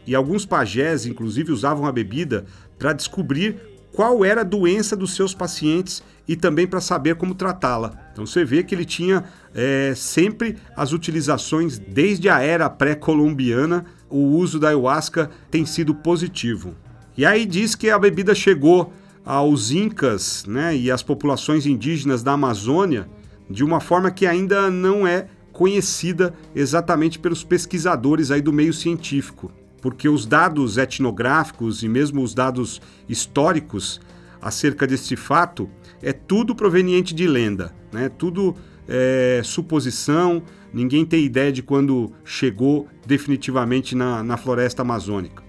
e 0.07 0.15
alguns 0.15 0.47
pajés, 0.47 1.05
inclusive, 1.05 1.51
usavam 1.51 1.87
a 1.87 1.93
bebida 1.93 2.45
para 2.79 2.93
descobrir 2.93 3.61
qual 3.93 4.25
era 4.25 4.43
a 4.43 4.45
doença 4.45 4.95
dos 4.95 5.15
seus 5.15 5.35
pacientes 5.35 6.03
e 6.29 6.37
também 6.37 6.67
para 6.67 6.81
saber 6.81 7.17
como 7.17 7.35
tratá-la. 7.35 7.93
Então 8.13 8.27
você 8.27 8.45
vê 8.45 8.63
que 8.63 8.75
ele 8.75 8.85
tinha 8.85 9.25
é, 9.55 9.95
sempre 9.97 10.57
as 10.77 10.93
utilizações, 10.93 11.79
desde 11.79 12.29
a 12.29 12.41
era 12.41 12.69
pré-colombiana, 12.69 13.87
o 14.11 14.19
uso 14.19 14.61
da 14.61 14.69
ayahuasca 14.69 15.31
tem 15.51 15.65
sido 15.65 15.95
positivo. 15.95 16.75
E 17.17 17.25
aí 17.25 17.47
diz 17.47 17.75
que 17.75 17.89
a 17.89 17.99
bebida 17.99 18.35
chegou 18.35 18.93
aos 19.27 19.73
incas 19.73 20.45
né, 20.47 20.77
e 20.77 20.89
às 20.89 21.03
populações 21.03 21.67
indígenas 21.67 22.23
da 22.23 22.33
Amazônia 22.33 23.09
de 23.51 23.65
uma 23.65 23.81
forma 23.81 24.09
que 24.11 24.25
ainda 24.25 24.71
não 24.71 25.05
é 25.05 25.27
conhecida 25.53 26.33
exatamente 26.55 27.19
pelos 27.19 27.43
pesquisadores 27.43 28.31
aí 28.31 28.41
do 28.41 28.53
meio 28.53 28.73
científico, 28.73 29.51
porque 29.83 30.09
os 30.09 30.27
dados 30.27 30.79
etnográficos 30.79 31.83
e 31.83 31.89
mesmo 31.89 32.23
os 32.23 32.35
dados 32.35 32.81
históricos 33.09 34.01
acerca 34.41 34.87
desse 34.87 35.17
fato 35.17 35.69
é 36.03 36.13
tudo 36.13 36.55
proveniente 36.55 37.15
de 37.15 37.27
lenda, 37.27 37.75
né? 37.91 38.09
Tudo 38.09 38.55
é, 38.87 39.41
suposição, 39.43 40.43
ninguém 40.73 41.05
tem 41.05 41.25
ideia 41.25 41.51
de 41.51 41.63
quando 41.63 42.13
chegou 42.25 42.87
definitivamente 43.07 43.95
na, 43.95 44.23
na 44.23 44.37
floresta 44.37 44.83
amazônica. 44.83 45.46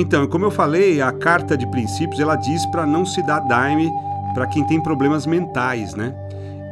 Então, 0.00 0.26
como 0.26 0.46
eu 0.46 0.50
falei, 0.50 1.02
a 1.02 1.12
carta 1.12 1.54
de 1.54 1.70
princípios 1.70 2.18
ela 2.18 2.34
diz 2.34 2.64
para 2.70 2.86
não 2.86 3.04
se 3.04 3.22
dar 3.26 3.40
daime 3.40 3.86
para 4.32 4.46
quem 4.46 4.66
tem 4.66 4.82
problemas 4.82 5.26
mentais, 5.26 5.94
né? 5.94 6.14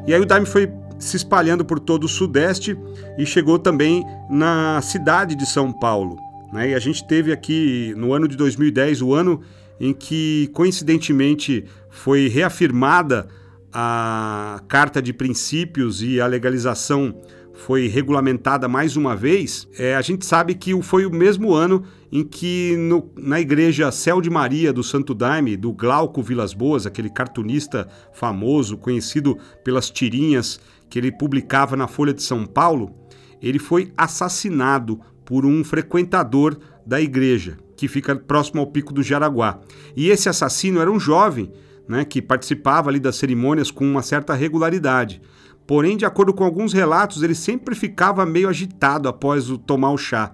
E 0.07 0.15
aí 0.15 0.21
o 0.21 0.25
daime 0.25 0.47
foi 0.47 0.73
se 0.99 1.19
espalhando 1.19 1.63
por 1.63 1.79
todo 1.79 2.05
o 2.05 2.09
Sudeste 2.09 2.75
e 3.19 3.27
chegou 3.27 3.59
também 3.59 4.03
na 4.31 4.81
cidade 4.81 5.35
de 5.35 5.45
São 5.45 5.71
Paulo. 5.71 6.17
Né? 6.51 6.71
E 6.71 6.75
a 6.75 6.79
gente 6.79 7.07
teve 7.07 7.31
aqui 7.31 7.93
no 7.99 8.15
ano 8.15 8.27
de 8.27 8.35
2010, 8.35 9.03
o 9.03 9.13
ano 9.13 9.43
em 9.79 9.93
que 9.93 10.49
coincidentemente 10.55 11.67
foi 11.91 12.29
reafirmada 12.29 13.29
a 13.71 14.63
Carta 14.69 15.03
de 15.03 15.13
Princípios 15.13 16.03
e 16.03 16.19
a 16.19 16.27
legalização 16.27 17.15
foi 17.59 17.89
regulamentada 17.89 18.69
mais 18.69 18.97
uma 18.97 19.17
vez, 19.17 19.69
é, 19.77 19.97
a 19.97 20.01
gente 20.01 20.25
sabe 20.25 20.55
que 20.55 20.81
foi 20.81 21.05
o 21.05 21.11
mesmo 21.11 21.53
ano 21.53 21.83
em 22.11 22.23
que 22.23 22.77
no, 22.77 23.11
na 23.17 23.41
igreja 23.41 23.91
Céu 23.91 24.21
de 24.21 24.31
Maria 24.31 24.73
do 24.73 24.83
Santo 24.83 25.13
Daime, 25.13 25.57
do 25.57 25.73
Glauco 25.73 26.23
Vilas 26.23 26.55
Boas, 26.55 26.87
aquele 26.87 27.11
cartunista 27.11 27.89
famoso, 28.13 28.79
conhecido 28.79 29.37
pelas 29.65 29.91
tirinhas 29.91 30.61
que 30.89 31.01
ele 31.01 31.11
publicava 31.11 31.77
na 31.77 31.89
Folha 31.89 32.15
de 32.15 32.23
São 32.23 32.47
Paulo, 32.47 32.95
ele 33.43 33.59
foi 33.59 33.93
assassinado 33.97 35.01
por 35.25 35.45
um 35.45 35.65
frequentador 35.65 36.57
da 36.87 37.01
igreja, 37.01 37.59
que 37.77 37.89
fica 37.89 38.15
próximo 38.15 38.61
ao 38.61 38.69
Pico 38.69 38.95
do 38.95 39.03
Jaraguá. 39.03 39.59
E 39.97 40.09
esse 40.11 40.29
assassino 40.29 40.81
era 40.81 40.91
um 40.91 40.99
jovem, 40.99 41.53
né, 41.89 42.05
que 42.05 42.23
participava 42.23 42.89
ali 42.89 43.01
das 43.01 43.17
cerimônias 43.17 43.71
com 43.71 43.85
uma 43.85 44.03
certa 44.03 44.33
regularidade. 44.33 45.21
Porém, 45.69 45.99
de 45.99 46.07
acordo 46.07 46.33
com 46.33 46.45
alguns 46.45 46.73
relatos, 46.73 47.23
ele 47.23 47.35
sempre 47.35 47.75
ficava 47.75 48.25
meio 48.25 48.49
agitado 48.49 49.07
após 49.07 49.51
o 49.51 49.59
tomar 49.59 49.91
o 49.91 49.99
chá. 49.99 50.33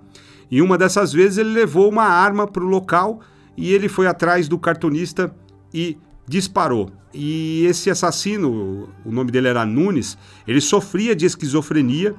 E 0.49 0.63
uma 0.63 0.79
dessas 0.79 1.13
vezes 1.13 1.39
ele 1.39 1.49
levou 1.49 1.91
uma 1.91 2.05
arma 2.05 2.47
para 2.47 2.63
o 2.63 2.69
local 2.69 3.19
e 3.57 3.73
ele 3.73 3.89
foi 3.89 4.07
atrás 4.07 4.47
do 4.47 4.57
cartunista 4.57 5.35
e 5.75 5.99
disparou. 6.25 6.89
E 7.13 7.67
esse 7.67 7.91
assassino, 7.91 8.89
o 9.05 9.11
nome 9.11 9.33
dele 9.33 9.49
era 9.49 9.67
Nunes, 9.67 10.17
ele 10.47 10.61
sofria 10.61 11.17
de 11.17 11.27
esquizofrenia 11.27 12.15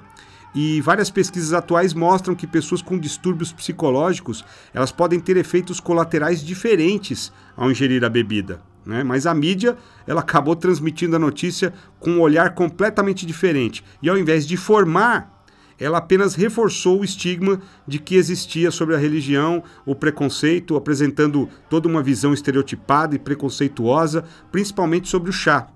e 0.53 0.81
várias 0.81 1.09
pesquisas 1.09 1.53
atuais 1.53 1.93
mostram 1.93 2.35
que 2.35 2.45
pessoas 2.45 2.81
com 2.81 2.99
distúrbios 2.99 3.53
psicológicos, 3.53 4.43
elas 4.73 4.91
podem 4.91 5.21
ter 5.21 5.37
efeitos 5.37 5.79
colaterais 5.79 6.43
diferentes 6.43 7.31
ao 7.55 7.71
ingerir 7.71 8.03
a 8.03 8.09
bebida. 8.09 8.61
Né? 8.85 9.03
Mas 9.03 9.25
a 9.25 9.33
mídia 9.33 9.77
ela 10.05 10.21
acabou 10.21 10.55
transmitindo 10.55 11.15
a 11.15 11.19
notícia 11.19 11.73
com 11.99 12.11
um 12.11 12.21
olhar 12.21 12.53
completamente 12.53 13.25
diferente. 13.25 13.83
E 14.01 14.09
ao 14.09 14.17
invés 14.17 14.45
de 14.45 14.55
formar, 14.55 15.35
ela 15.79 15.97
apenas 15.97 16.35
reforçou 16.35 17.01
o 17.01 17.03
estigma 17.03 17.59
de 17.87 17.99
que 17.99 18.15
existia 18.15 18.71
sobre 18.71 18.95
a 18.95 18.97
religião, 18.97 19.63
o 19.85 19.93
preconceito, 19.93 20.75
apresentando 20.75 21.49
toda 21.69 21.87
uma 21.87 22.01
visão 22.01 22.33
estereotipada 22.33 23.15
e 23.15 23.19
preconceituosa, 23.19 24.23
principalmente 24.51 25.09
sobre 25.09 25.29
o 25.29 25.33
chá. 25.33 25.67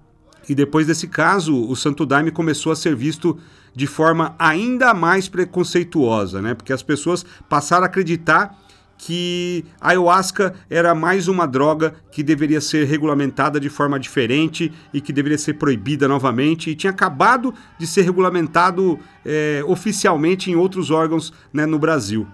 E 0.47 0.55
depois 0.55 0.87
desse 0.87 1.07
caso, 1.07 1.55
o 1.67 1.75
Santo 1.75 2.05
Daime 2.05 2.31
começou 2.31 2.71
a 2.71 2.75
ser 2.75 2.95
visto 2.95 3.37
de 3.75 3.85
forma 3.85 4.35
ainda 4.39 4.93
mais 4.93 5.27
preconceituosa, 5.27 6.41
né? 6.41 6.53
Porque 6.55 6.73
as 6.73 6.81
pessoas 6.81 7.25
passaram 7.47 7.83
a 7.83 7.85
acreditar 7.85 8.57
que 9.01 9.63
a 9.79 9.91
ayahuasca 9.91 10.53
era 10.69 10.93
mais 10.93 11.29
uma 11.29 11.47
droga 11.47 11.95
que 12.12 12.21
deveria 12.21 12.59
ser 12.59 12.85
regulamentada 12.85 13.57
de 13.57 13.69
forma 13.69 13.97
diferente 13.97 14.73
e 14.93 14.99
que 14.99 15.13
deveria 15.13 15.38
ser 15.38 15.53
proibida 15.53 16.05
novamente 16.05 16.69
e 16.69 16.75
tinha 16.75 16.91
acabado 16.91 17.53
de 17.77 17.88
ser 17.88 18.01
regulamentado 18.01 18.99
é, 19.25 19.63
oficialmente 19.65 20.51
em 20.51 20.55
outros 20.55 20.91
órgãos 20.91 21.31
né, 21.53 21.65
no 21.65 21.79
Brasil. 21.79 22.27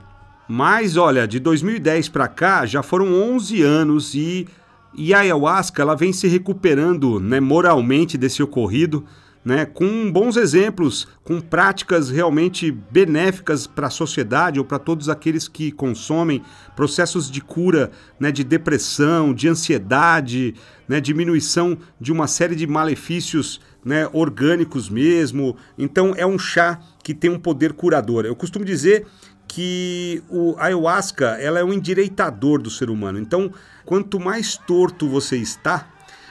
Mas 0.49 0.97
olha, 0.97 1.27
de 1.27 1.39
2010 1.39 2.09
para 2.09 2.27
cá 2.27 2.65
já 2.65 2.81
foram 2.81 3.13
11 3.13 3.61
anos 3.61 4.15
e, 4.15 4.47
e 4.95 5.13
a 5.13 5.19
ayahuasca 5.19 5.83
ela 5.83 5.95
vem 5.95 6.11
se 6.11 6.27
recuperando 6.27 7.19
né, 7.19 7.39
moralmente 7.39 8.17
desse 8.17 8.41
ocorrido 8.41 9.05
né, 9.45 9.63
com 9.63 10.11
bons 10.11 10.37
exemplos, 10.37 11.07
com 11.23 11.39
práticas 11.39 12.09
realmente 12.09 12.71
benéficas 12.71 13.67
para 13.67 13.85
a 13.85 13.91
sociedade 13.91 14.57
ou 14.57 14.65
para 14.65 14.79
todos 14.79 15.07
aqueles 15.07 15.47
que 15.47 15.71
consomem, 15.71 16.41
processos 16.75 17.29
de 17.29 17.41
cura 17.41 17.91
né, 18.19 18.31
de 18.31 18.43
depressão, 18.43 19.31
de 19.35 19.47
ansiedade, 19.47 20.55
né, 20.89 20.99
diminuição 20.99 21.77
de 22.01 22.11
uma 22.11 22.25
série 22.25 22.55
de 22.55 22.65
malefícios 22.65 23.61
né, 23.85 24.09
orgânicos 24.11 24.89
mesmo. 24.89 25.55
Então 25.77 26.15
é 26.17 26.25
um 26.25 26.39
chá 26.39 26.79
que 27.03 27.13
tem 27.13 27.29
um 27.29 27.39
poder 27.39 27.73
curador. 27.73 28.25
Eu 28.25 28.35
costumo 28.35 28.65
dizer 28.65 29.05
que 29.47 30.23
o 30.27 30.55
ayahuasca 30.57 31.37
ela 31.39 31.59
é 31.59 31.63
um 31.63 31.71
endireitador 31.71 32.59
do 32.59 32.71
ser 32.71 32.89
humano. 32.89 33.19
Então, 33.19 33.53
quanto 33.85 34.19
mais 34.19 34.57
torto 34.57 35.07
você 35.07 35.37
está, 35.37 35.87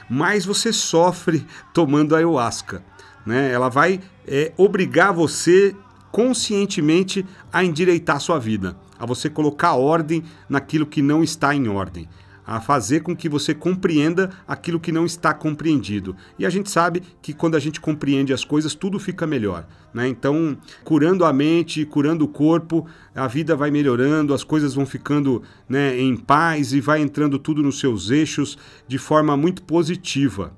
mais 0.09 0.45
você 0.45 0.73
sofre 0.73 1.47
tomando 1.73 2.13
ayahuasca 2.13 2.83
né? 3.25 3.51
Ela 3.51 3.69
vai 3.69 3.99
é, 4.27 4.53
obrigar 4.57 5.13
você 5.13 5.75
conscientemente 6.11 7.25
a 7.51 7.63
endireitar 7.63 8.21
sua 8.21 8.39
vida, 8.39 8.77
a 8.97 9.05
você 9.05 9.29
colocar 9.29 9.73
ordem 9.73 10.23
naquilo 10.47 10.85
que 10.85 11.01
não 11.01 11.21
está 11.21 11.53
em 11.53 11.67
ordem, 11.67 12.07
a 12.47 12.61
fazer 12.61 13.01
com 13.01 13.13
que 13.13 13.27
você 13.27 13.53
compreenda 13.53 14.29
aquilo 14.47 14.79
que 14.79 14.91
não 14.91 15.05
está 15.05 15.33
compreendido. 15.33 16.15
E 16.39 16.45
a 16.45 16.49
gente 16.49 16.69
sabe 16.69 17.01
que 17.21 17.33
quando 17.33 17.55
a 17.55 17.59
gente 17.59 17.81
compreende 17.81 18.31
as 18.31 18.45
coisas, 18.45 18.75
tudo 18.75 18.97
fica 18.99 19.27
melhor. 19.27 19.67
Né? 19.93 20.07
Então, 20.07 20.57
curando 20.85 21.25
a 21.25 21.33
mente, 21.33 21.85
curando 21.85 22.23
o 22.23 22.29
corpo, 22.29 22.87
a 23.13 23.27
vida 23.27 23.55
vai 23.55 23.71
melhorando, 23.71 24.33
as 24.33 24.43
coisas 24.43 24.75
vão 24.75 24.85
ficando 24.85 25.41
né, 25.67 25.99
em 25.99 26.15
paz 26.15 26.71
e 26.71 26.79
vai 26.79 27.01
entrando 27.01 27.39
tudo 27.39 27.63
nos 27.63 27.79
seus 27.79 28.09
eixos 28.09 28.57
de 28.87 28.97
forma 28.97 29.35
muito 29.35 29.63
positiva. 29.63 30.53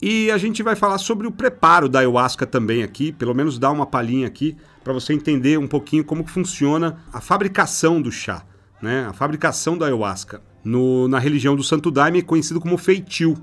E 0.00 0.30
a 0.30 0.38
gente 0.38 0.62
vai 0.62 0.76
falar 0.76 0.98
sobre 0.98 1.26
o 1.26 1.32
preparo 1.32 1.88
da 1.88 1.98
ayahuasca 1.98 2.46
também 2.46 2.84
aqui, 2.84 3.10
pelo 3.10 3.34
menos 3.34 3.58
dar 3.58 3.72
uma 3.72 3.84
palhinha 3.84 4.28
aqui 4.28 4.56
para 4.84 4.92
você 4.92 5.12
entender 5.12 5.58
um 5.58 5.66
pouquinho 5.66 6.04
como 6.04 6.24
funciona 6.24 6.98
a 7.12 7.20
fabricação 7.20 8.00
do 8.00 8.12
chá, 8.12 8.44
né? 8.80 9.06
A 9.06 9.12
fabricação 9.12 9.76
da 9.76 9.86
ayahuasca. 9.86 10.40
No, 10.62 11.08
na 11.08 11.18
religião 11.18 11.56
do 11.56 11.64
Santo 11.64 11.90
Daime 11.90 12.20
é 12.20 12.22
conhecido 12.22 12.60
como 12.60 12.78
feitio. 12.78 13.36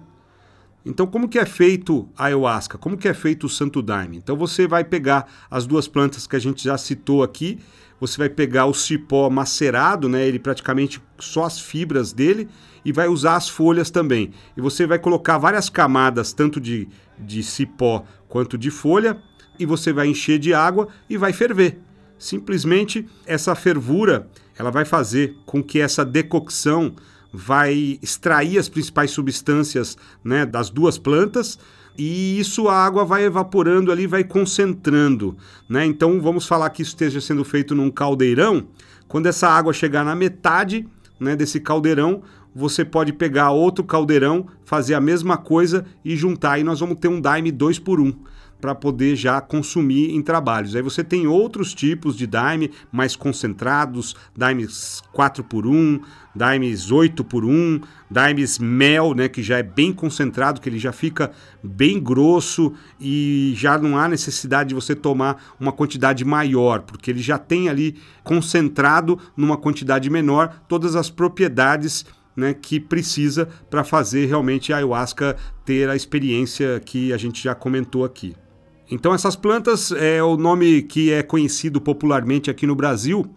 Então, 0.86 1.08
como 1.08 1.28
que 1.28 1.40
é 1.40 1.46
feito 1.46 2.08
a 2.16 2.26
ayahuasca? 2.26 2.78
Como 2.78 2.96
que 2.96 3.08
é 3.08 3.14
feito 3.14 3.48
o 3.48 3.50
Santo 3.50 3.82
Daime? 3.82 4.18
Então, 4.18 4.38
você 4.38 4.68
vai 4.68 4.84
pegar 4.84 5.28
as 5.50 5.66
duas 5.66 5.88
plantas 5.88 6.26
que 6.28 6.36
a 6.36 6.40
gente 6.40 6.64
já 6.64 6.78
citou 6.78 7.24
aqui, 7.24 7.60
você 8.00 8.18
vai 8.18 8.30
pegar 8.30 8.66
o 8.66 8.74
cipó 8.74 9.30
macerado, 9.30 10.08
né? 10.08 10.26
Ele 10.26 10.40
praticamente 10.40 11.02
só 11.20 11.44
as 11.44 11.60
fibras 11.60 12.14
dele 12.14 12.48
e 12.86 12.92
vai 12.92 13.08
usar 13.08 13.36
as 13.36 13.50
folhas 13.50 13.90
também. 13.90 14.32
E 14.56 14.62
você 14.62 14.86
vai 14.86 15.00
colocar 15.00 15.38
várias 15.40 15.68
camadas, 15.68 16.32
tanto 16.32 16.62
de, 16.62 16.88
de 17.20 17.42
cipó 17.44 18.06
quanto 18.30 18.58
de 18.58 18.70
folha, 18.70 19.20
e 19.60 19.66
você 19.66 19.92
vai 19.92 20.08
encher 20.08 20.38
de 20.38 20.54
água 20.54 20.88
e 21.10 21.18
vai 21.18 21.34
ferver. 21.34 21.80
Simplesmente 22.18 23.06
essa 23.26 23.56
fervura, 23.56 24.30
ela 24.58 24.70
vai 24.70 24.86
fazer 24.86 25.36
com 25.46 25.64
que 25.64 25.82
essa 25.82 26.06
decocção 26.06 26.94
vai 27.34 28.00
extrair 28.02 28.58
as 28.58 28.70
principais 28.70 29.12
substâncias 29.12 29.98
né, 30.24 30.46
das 30.46 30.70
duas 30.70 30.98
plantas 30.98 31.60
e 31.98 32.40
isso 32.40 32.68
a 32.68 32.76
água 32.76 33.06
vai 33.06 33.24
evaporando 33.24 33.92
ali, 33.92 34.06
vai 34.06 34.24
concentrando, 34.24 35.38
né? 35.68 35.86
Então 35.86 36.22
vamos 36.22 36.46
falar 36.46 36.70
que 36.70 36.82
isso 36.82 36.92
esteja 36.92 37.22
sendo 37.22 37.44
feito 37.46 37.74
num 37.74 37.90
caldeirão. 37.90 38.68
Quando 39.08 39.28
essa 39.28 39.48
água 39.48 39.72
chegar 39.72 40.04
na 40.04 40.16
metade, 40.16 40.86
né, 41.20 41.36
desse 41.36 41.60
caldeirão, 41.60 42.22
você 42.56 42.86
pode 42.86 43.12
pegar 43.12 43.52
outro 43.52 43.84
caldeirão, 43.84 44.48
fazer 44.64 44.94
a 44.94 45.02
mesma 45.02 45.36
coisa 45.36 45.86
e 46.06 46.16
juntar. 46.16 46.58
E 46.58 46.64
nós 46.64 46.80
vamos 46.80 46.98
ter 47.00 47.10
um 47.10 47.20
daime 47.20 47.52
2 47.52 47.80
por 47.80 48.00
1. 48.00 48.06
Um 48.06 48.16
para 48.60 48.74
poder 48.74 49.16
já 49.16 49.40
consumir 49.42 50.16
em 50.16 50.22
trabalhos. 50.22 50.76
Aí 50.76 50.82
você 50.82 51.04
tem 51.04 51.28
outros 51.28 51.74
tipos 51.74 52.18
de 52.18 52.26
daime 52.26 52.72
mais 52.92 53.16
concentrados, 53.16 54.16
daimes 54.36 55.04
4 55.14 55.44
por 55.44 55.68
1, 55.68 56.00
daimes 56.34 56.90
8 56.90 57.24
por 57.24 57.46
1, 57.46 57.82
daimes 58.10 58.58
mel, 58.58 59.14
né, 59.14 59.28
que 59.28 59.44
já 59.44 59.60
é 59.60 59.64
bem 59.64 59.94
concentrado, 59.94 60.60
que 60.60 60.68
ele 60.68 60.80
já 60.80 60.92
fica 60.92 61.32
bem 61.62 62.00
grosso 62.00 62.74
e 63.00 63.54
já 63.56 63.78
não 63.78 64.00
há 64.00 64.08
necessidade 64.08 64.70
de 64.70 64.76
você 64.76 64.96
tomar 64.96 65.54
uma 65.60 65.72
quantidade 65.72 66.26
maior, 66.26 66.82
porque 66.82 67.12
ele 67.12 67.22
já 67.22 67.38
tem 67.38 67.70
ali 67.70 67.96
concentrado 68.24 69.20
numa 69.38 69.58
quantidade 69.58 70.10
menor 70.10 70.64
todas 70.68 70.96
as 70.96 71.10
propriedades 71.10 72.06
né, 72.36 72.54
que 72.54 72.80
precisa 72.80 73.48
para 73.70 73.84
fazer 73.84 74.26
realmente 74.26 74.74
a 74.74 74.78
ayahuasca 74.78 75.36
ter 75.64 75.90
a 75.90 75.96
experiência 75.96 76.80
que 76.80 77.14
a 77.14 77.18
gente 77.18 77.44
já 77.44 77.56
comentou 77.56 78.04
aqui. 78.04 78.36
Então 78.90 79.14
essas 79.14 79.36
plantas 79.36 79.92
é 79.92 80.22
o 80.22 80.38
nome 80.38 80.84
que 80.84 81.12
é 81.12 81.24
conhecido 81.24 81.82
popularmente 81.82 82.52
aqui 82.52 82.68
no 82.68 82.76
Brasil 82.76 83.32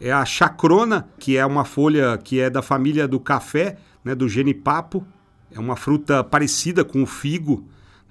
é 0.00 0.12
a 0.12 0.24
chacrona, 0.24 1.08
que 1.18 1.36
é 1.36 1.46
uma 1.46 1.64
folha 1.64 2.18
que 2.18 2.40
é 2.40 2.50
da 2.50 2.62
família 2.62 3.06
do 3.06 3.20
café, 3.20 3.78
né, 4.04 4.14
do 4.14 4.28
genipapo. 4.28 5.06
É 5.50 5.58
uma 5.58 5.76
fruta 5.76 6.22
parecida 6.22 6.84
com 6.84 7.02
o 7.02 7.06
figo. 7.06 7.64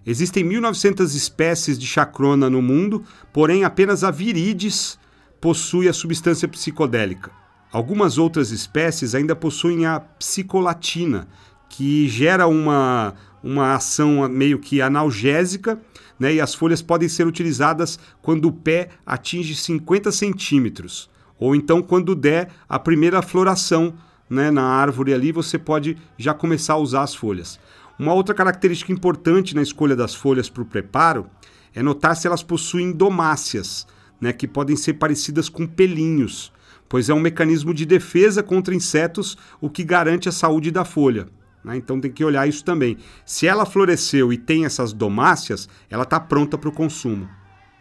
Existem 0.05 0.43
1.900 0.43 1.15
espécies 1.15 1.77
de 1.77 1.85
chacrona 1.85 2.49
no 2.49 2.61
mundo, 2.61 3.03
porém 3.31 3.63
apenas 3.63 4.03
a 4.03 4.11
viridis 4.11 4.97
possui 5.39 5.87
a 5.87 5.93
substância 5.93 6.47
psicodélica. 6.47 7.31
Algumas 7.73 8.17
outras 8.17 8.51
espécies 8.51 9.13
ainda 9.13 9.35
possuem 9.35 9.85
a 9.85 9.99
psicolatina, 9.99 11.27
que 11.67 12.07
gera 12.07 12.47
uma, 12.47 13.15
uma 13.43 13.73
ação 13.73 14.29
meio 14.29 14.59
que 14.59 14.81
analgésica 14.81 15.77
né? 16.19 16.35
E 16.35 16.41
as 16.41 16.53
folhas 16.53 16.81
podem 16.81 17.09
ser 17.09 17.27
utilizadas 17.27 17.99
quando 18.21 18.45
o 18.45 18.51
pé 18.51 18.89
atinge 19.05 19.55
50 19.55 20.11
centímetros, 20.11 21.09
ou 21.37 21.55
então 21.55 21.81
quando 21.81 22.15
der 22.15 22.49
a 22.67 22.79
primeira 22.79 23.21
floração 23.21 23.93
né, 24.29 24.49
na 24.49 24.63
árvore 24.63 25.13
ali, 25.13 25.31
você 25.31 25.57
pode 25.57 25.97
já 26.17 26.33
começar 26.33 26.73
a 26.73 26.77
usar 26.77 27.03
as 27.03 27.13
folhas. 27.13 27.59
Uma 27.99 28.13
outra 28.13 28.33
característica 28.33 28.91
importante 28.91 29.55
na 29.55 29.61
escolha 29.61 29.95
das 29.95 30.15
folhas 30.15 30.49
para 30.49 30.63
o 30.63 30.65
preparo 30.65 31.27
é 31.75 31.83
notar 31.83 32.15
se 32.15 32.25
elas 32.25 32.41
possuem 32.41 32.91
domáceas, 32.91 33.85
né, 34.19 34.31
que 34.31 34.47
podem 34.47 34.75
ser 34.75 34.93
parecidas 34.93 35.49
com 35.49 35.67
pelinhos, 35.67 36.51
pois 36.93 37.09
é 37.09 37.13
um 37.15 37.19
mecanismo 37.19 37.73
de 37.73 37.87
defesa 37.87 38.43
contra 38.43 38.75
insetos, 38.75 39.35
o 39.59 39.67
que 39.67 39.83
garante 39.83 40.29
a 40.29 40.31
saúde 40.31 40.69
da 40.69 40.85
folha. 40.85 41.27
Né? 41.63 41.75
Então 41.75 41.99
tem 41.99 42.11
que 42.11 42.23
olhar 42.23 42.47
isso 42.47 42.63
também. 42.63 42.99
Se 43.25 43.47
ela 43.47 43.65
floresceu 43.65 44.31
e 44.31 44.37
tem 44.37 44.63
essas 44.63 44.93
domáceas, 44.93 45.67
ela 45.89 46.03
está 46.03 46.19
pronta 46.19 46.55
para 46.55 46.69
o 46.69 46.71
consumo. 46.71 47.27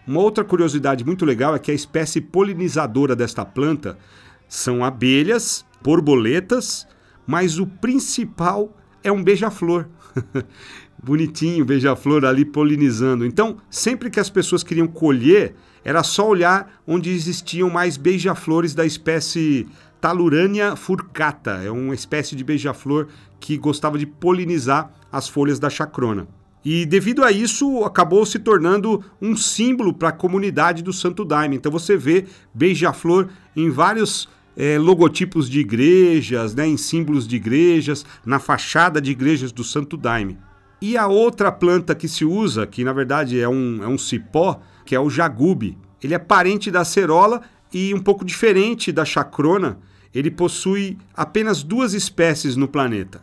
Uma 0.07 0.21
outra 0.21 0.43
curiosidade 0.43 1.05
muito 1.05 1.27
legal 1.27 1.55
é 1.55 1.59
que 1.59 1.71
a 1.71 1.75
espécie 1.75 2.23
polinizadora 2.23 3.15
desta 3.15 3.45
planta 3.45 3.99
são 4.49 4.83
abelhas, 4.83 5.63
borboletas, 5.83 6.89
mas 7.27 7.59
o 7.59 7.67
principal 7.67 8.75
é 9.05 9.13
um 9.13 9.23
beija-flor. 9.23 9.91
Bonitinho, 11.05 11.67
beija-flor 11.67 12.25
ali 12.25 12.47
polinizando. 12.47 13.27
Então, 13.27 13.59
sempre 13.69 14.09
que 14.09 14.19
as 14.19 14.31
pessoas 14.31 14.63
queriam 14.63 14.87
colher, 14.87 15.55
era 15.85 16.03
só 16.03 16.29
olhar 16.29 16.81
onde 16.87 17.11
existiam 17.11 17.69
mais 17.69 17.97
beija-flores 17.97 18.75
da 18.75 18.87
espécie 18.87 19.67
Talurania 20.01 20.77
furcata. 20.77 21.63
É 21.65 21.71
uma 21.71 21.95
espécie 21.95 22.35
de 22.35 22.45
beija-flor 22.45 23.09
que 23.39 23.57
gostava 23.57 23.99
de 23.99 24.07
polinizar 24.07 24.93
as 25.11 25.29
folhas 25.29 25.59
da 25.59 25.71
chacrona. 25.71 26.27
E 26.65 26.87
devido 26.87 27.25
a 27.25 27.33
isso, 27.33 27.85
acabou 27.85 28.25
se 28.25 28.39
tornando 28.39 29.05
um 29.21 29.37
símbolo 29.37 29.93
para 29.93 30.11
a 30.11 30.13
comunidade 30.13 30.83
do 30.83 30.93
Santo 30.93 31.25
Daime. 31.25 31.57
Então 31.57 31.73
você 31.73 31.97
vê 31.97 32.27
beija-flor 32.55 33.29
em 33.57 33.69
vários 33.69 34.29
é, 34.57 34.79
logotipos 34.79 35.51
de 35.51 35.61
igrejas, 35.61 36.55
né, 36.55 36.67
em 36.67 36.77
símbolos 36.77 37.27
de 37.27 37.37
igrejas, 37.37 38.07
na 38.25 38.39
fachada 38.39 39.01
de 39.01 39.11
igrejas 39.11 39.51
do 39.51 39.65
Santo 39.65 39.97
Daime. 39.97 40.39
E 40.81 40.97
a 40.97 41.07
outra 41.07 41.51
planta 41.51 41.95
que 41.95 42.09
se 42.09 42.25
usa, 42.25 42.67
que 42.67 42.85
na 42.85 42.93
verdade 42.93 43.41
é 43.41 43.49
um, 43.49 43.83
é 43.83 43.89
um 43.89 43.99
cipó, 43.99 44.61
que 44.85 44.95
é 44.95 45.01
o 45.01 45.11
jagube. 45.11 45.79
Ele 46.03 46.15
é 46.15 46.19
parente 46.19 46.71
da 46.71 46.81
acerola 46.81 47.43
e 47.73 47.95
um 47.95 48.01
pouco 48.01 48.25
diferente 48.25 48.93
da 48.93 49.05
chacrona, 49.05 49.79
ele 50.15 50.31
possui 50.31 50.99
apenas 51.17 51.63
duas 51.63 51.95
espécies 51.95 52.55
no 52.55 52.69
planeta, 52.69 53.23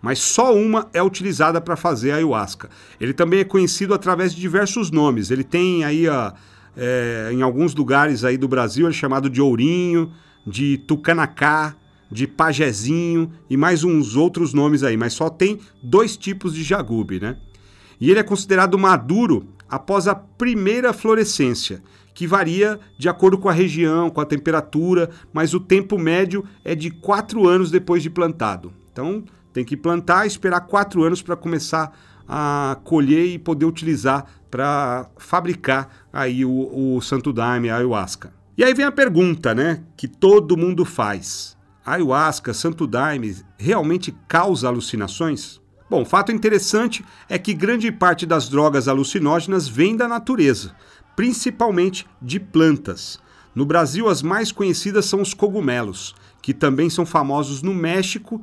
mas 0.00 0.20
só 0.20 0.54
uma 0.54 0.88
é 0.92 1.02
utilizada 1.02 1.60
para 1.60 1.76
fazer 1.76 2.12
a 2.12 2.16
ayahuasca. 2.16 2.70
Ele 3.00 3.12
também 3.12 3.40
é 3.40 3.44
conhecido 3.44 3.92
através 3.92 4.32
de 4.32 4.40
diversos 4.40 4.90
nomes. 4.90 5.30
Ele 5.30 5.42
tem 5.42 5.84
aí 5.84 6.06
a, 6.08 6.32
é, 6.76 7.30
em 7.32 7.42
alguns 7.42 7.74
lugares 7.74 8.22
aí 8.22 8.36
do 8.36 8.46
Brasil 8.46 8.88
é 8.88 8.92
chamado 8.92 9.28
de 9.28 9.42
ourinho, 9.42 10.12
de 10.46 10.78
tucanacá, 10.78 11.74
de 12.10 12.26
pajezinho 12.26 13.32
e 13.50 13.56
mais 13.56 13.82
uns 13.82 14.14
outros 14.14 14.54
nomes 14.54 14.82
aí, 14.82 14.96
mas 14.96 15.12
só 15.12 15.28
tem 15.28 15.58
dois 15.82 16.16
tipos 16.16 16.54
de 16.54 16.62
jagube, 16.62 17.20
né? 17.20 17.36
E 18.00 18.10
ele 18.10 18.20
é 18.20 18.22
considerado 18.22 18.78
maduro 18.78 19.46
após 19.68 20.08
a 20.08 20.14
primeira 20.14 20.92
florescência 20.92 21.82
que 22.14 22.26
varia 22.26 22.80
de 22.98 23.08
acordo 23.08 23.38
com 23.38 23.48
a 23.48 23.52
região, 23.52 24.10
com 24.10 24.20
a 24.20 24.26
temperatura, 24.26 25.08
mas 25.32 25.54
o 25.54 25.60
tempo 25.60 25.96
médio 25.96 26.44
é 26.64 26.74
de 26.74 26.90
quatro 26.90 27.46
anos 27.46 27.70
depois 27.70 28.02
de 28.02 28.10
plantado. 28.10 28.72
Então 28.90 29.22
tem 29.52 29.64
que 29.64 29.76
plantar 29.76 30.26
esperar 30.26 30.62
quatro 30.62 31.04
anos 31.04 31.22
para 31.22 31.36
começar 31.36 31.96
a 32.28 32.76
colher 32.84 33.26
e 33.26 33.38
poder 33.38 33.64
utilizar 33.64 34.26
para 34.50 35.08
fabricar 35.16 35.88
aí 36.12 36.44
o, 36.44 36.96
o 36.96 37.00
Santo 37.00 37.32
Daime, 37.32 37.70
a 37.70 37.76
ayahuasca. 37.76 38.32
E 38.56 38.64
aí 38.64 38.74
vem 38.74 38.84
a 38.84 38.92
pergunta, 38.92 39.54
né, 39.54 39.84
que 39.96 40.08
todo 40.08 40.56
mundo 40.56 40.84
faz. 40.84 41.56
A 41.86 41.94
ayahuasca, 41.94 42.52
Santo 42.52 42.86
Daime, 42.86 43.36
realmente 43.56 44.12
causa 44.26 44.66
alucinações? 44.66 45.60
Bom, 45.90 46.04
fato 46.04 46.30
interessante 46.30 47.02
é 47.28 47.38
que 47.38 47.54
grande 47.54 47.90
parte 47.90 48.26
das 48.26 48.48
drogas 48.48 48.88
alucinógenas 48.88 49.66
vem 49.66 49.96
da 49.96 50.06
natureza, 50.06 50.74
principalmente 51.16 52.06
de 52.20 52.38
plantas. 52.38 53.18
No 53.54 53.64
Brasil, 53.64 54.06
as 54.06 54.20
mais 54.22 54.52
conhecidas 54.52 55.06
são 55.06 55.22
os 55.22 55.32
cogumelos, 55.32 56.14
que 56.42 56.52
também 56.52 56.90
são 56.90 57.06
famosos 57.06 57.62
no 57.62 57.74
México 57.74 58.42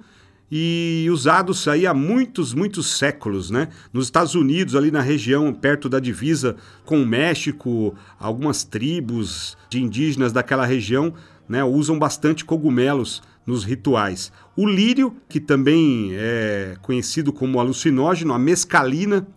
e 0.51 1.07
usados 1.11 1.67
aí 1.67 1.85
há 1.85 1.93
muitos, 1.93 2.53
muitos 2.53 2.97
séculos, 2.97 3.51
né? 3.51 3.69
Nos 3.93 4.05
Estados 4.05 4.35
Unidos, 4.35 4.75
ali 4.75 4.89
na 4.89 5.01
região 5.01 5.53
perto 5.53 5.87
da 5.87 5.99
divisa 5.99 6.55
com 6.83 7.01
o 7.01 7.05
México, 7.05 7.95
algumas 8.19 8.63
tribos 8.63 9.55
de 9.69 9.81
indígenas 9.81 10.33
daquela 10.33 10.65
região, 10.65 11.13
né, 11.47 11.63
usam 11.63 11.97
bastante 11.99 12.43
cogumelos 12.43 13.21
nos 13.45 13.63
rituais. 13.63 14.31
O 14.55 14.65
lírio, 14.65 15.15
que 15.29 15.39
também 15.39 16.11
é 16.13 16.75
conhecido 16.81 17.31
como 17.31 17.59
alucinógeno, 17.59 18.33
a 18.33 18.39
mescalina, 18.39 19.27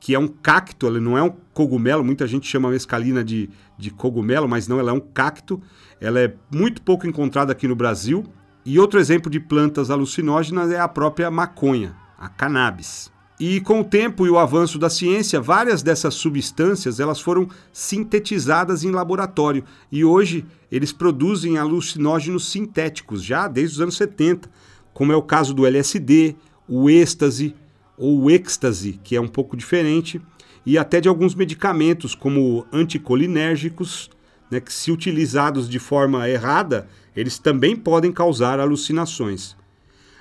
que 0.00 0.14
é 0.14 0.18
um 0.18 0.28
cacto, 0.28 0.86
ela 0.86 1.00
não 1.00 1.18
é 1.18 1.22
um 1.22 1.32
cogumelo, 1.52 2.04
muita 2.04 2.26
gente 2.26 2.46
chama 2.46 2.68
a 2.68 2.72
mescalina 2.72 3.22
de, 3.24 3.50
de 3.76 3.90
cogumelo, 3.90 4.48
mas 4.48 4.68
não, 4.68 4.78
ela 4.78 4.90
é 4.90 4.94
um 4.94 5.00
cacto. 5.00 5.60
Ela 6.00 6.20
é 6.20 6.34
muito 6.50 6.80
pouco 6.82 7.06
encontrada 7.06 7.52
aqui 7.52 7.66
no 7.66 7.74
Brasil. 7.74 8.24
E 8.64 8.78
outro 8.78 9.00
exemplo 9.00 9.30
de 9.30 9.40
plantas 9.40 9.90
alucinógenas 9.90 10.70
é 10.70 10.78
a 10.78 10.88
própria 10.88 11.30
maconha, 11.30 11.96
a 12.18 12.28
cannabis. 12.28 13.10
E 13.40 13.60
com 13.60 13.80
o 13.80 13.84
tempo 13.84 14.26
e 14.26 14.30
o 14.30 14.38
avanço 14.38 14.80
da 14.80 14.90
ciência, 14.90 15.40
várias 15.40 15.80
dessas 15.80 16.14
substâncias 16.14 16.98
elas 16.98 17.20
foram 17.20 17.48
sintetizadas 17.72 18.82
em 18.82 18.90
laboratório 18.90 19.62
e 19.92 20.04
hoje 20.04 20.44
eles 20.72 20.90
produzem 20.90 21.56
alucinógenos 21.56 22.50
sintéticos 22.50 23.22
já 23.22 23.46
desde 23.46 23.76
os 23.76 23.80
anos 23.80 23.96
70, 23.96 24.50
como 24.92 25.12
é 25.12 25.16
o 25.16 25.22
caso 25.22 25.54
do 25.54 25.64
LSD, 25.64 26.34
o 26.68 26.90
êxtase 26.90 27.54
ou 27.96 28.22
o 28.22 28.30
êxtase, 28.30 28.98
que 29.04 29.14
é 29.14 29.20
um 29.20 29.28
pouco 29.28 29.56
diferente, 29.56 30.20
e 30.66 30.76
até 30.76 31.00
de 31.00 31.08
alguns 31.08 31.34
medicamentos 31.34 32.16
como 32.16 32.66
anticolinérgicos, 32.72 34.10
né, 34.50 34.60
que 34.60 34.72
se 34.72 34.90
utilizados 34.90 35.68
de 35.68 35.78
forma 35.78 36.28
errada, 36.28 36.88
eles 37.14 37.38
também 37.38 37.76
podem 37.76 38.10
causar 38.10 38.58
alucinações. 38.58 39.57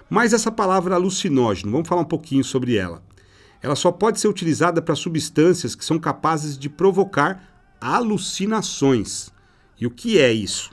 Mas 0.10 0.34
essa 0.34 0.52
palavra 0.52 0.96
alucinógeno, 0.96 1.72
vamos 1.72 1.88
falar 1.88 2.02
um 2.02 2.06
pouquinho 2.06 2.44
sobre 2.44 2.76
ela. 2.76 3.04
Ela 3.62 3.76
só 3.76 3.92
pode 3.92 4.20
ser 4.20 4.28
utilizada 4.28 4.82
para 4.82 4.96
substâncias 4.96 5.76
que 5.76 5.84
são 5.84 6.00
capazes 6.00 6.58
de 6.58 6.70
provocar 6.70 7.44
alucinações. 7.82 9.30
E 9.80 9.86
o 9.86 9.92
que 9.92 10.20
é 10.20 10.32
isso? 10.32 10.72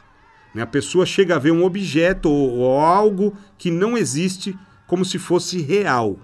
Né, 0.54 0.62
a 0.62 0.66
pessoa 0.66 1.04
chega 1.04 1.34
a 1.34 1.38
ver 1.38 1.50
um 1.50 1.64
objeto 1.64 2.30
ou 2.30 2.78
algo 2.78 3.36
que 3.58 3.70
não 3.70 3.96
existe 3.96 4.56
como 4.86 5.04
se 5.04 5.18
fosse 5.18 5.60
real. 5.60 6.18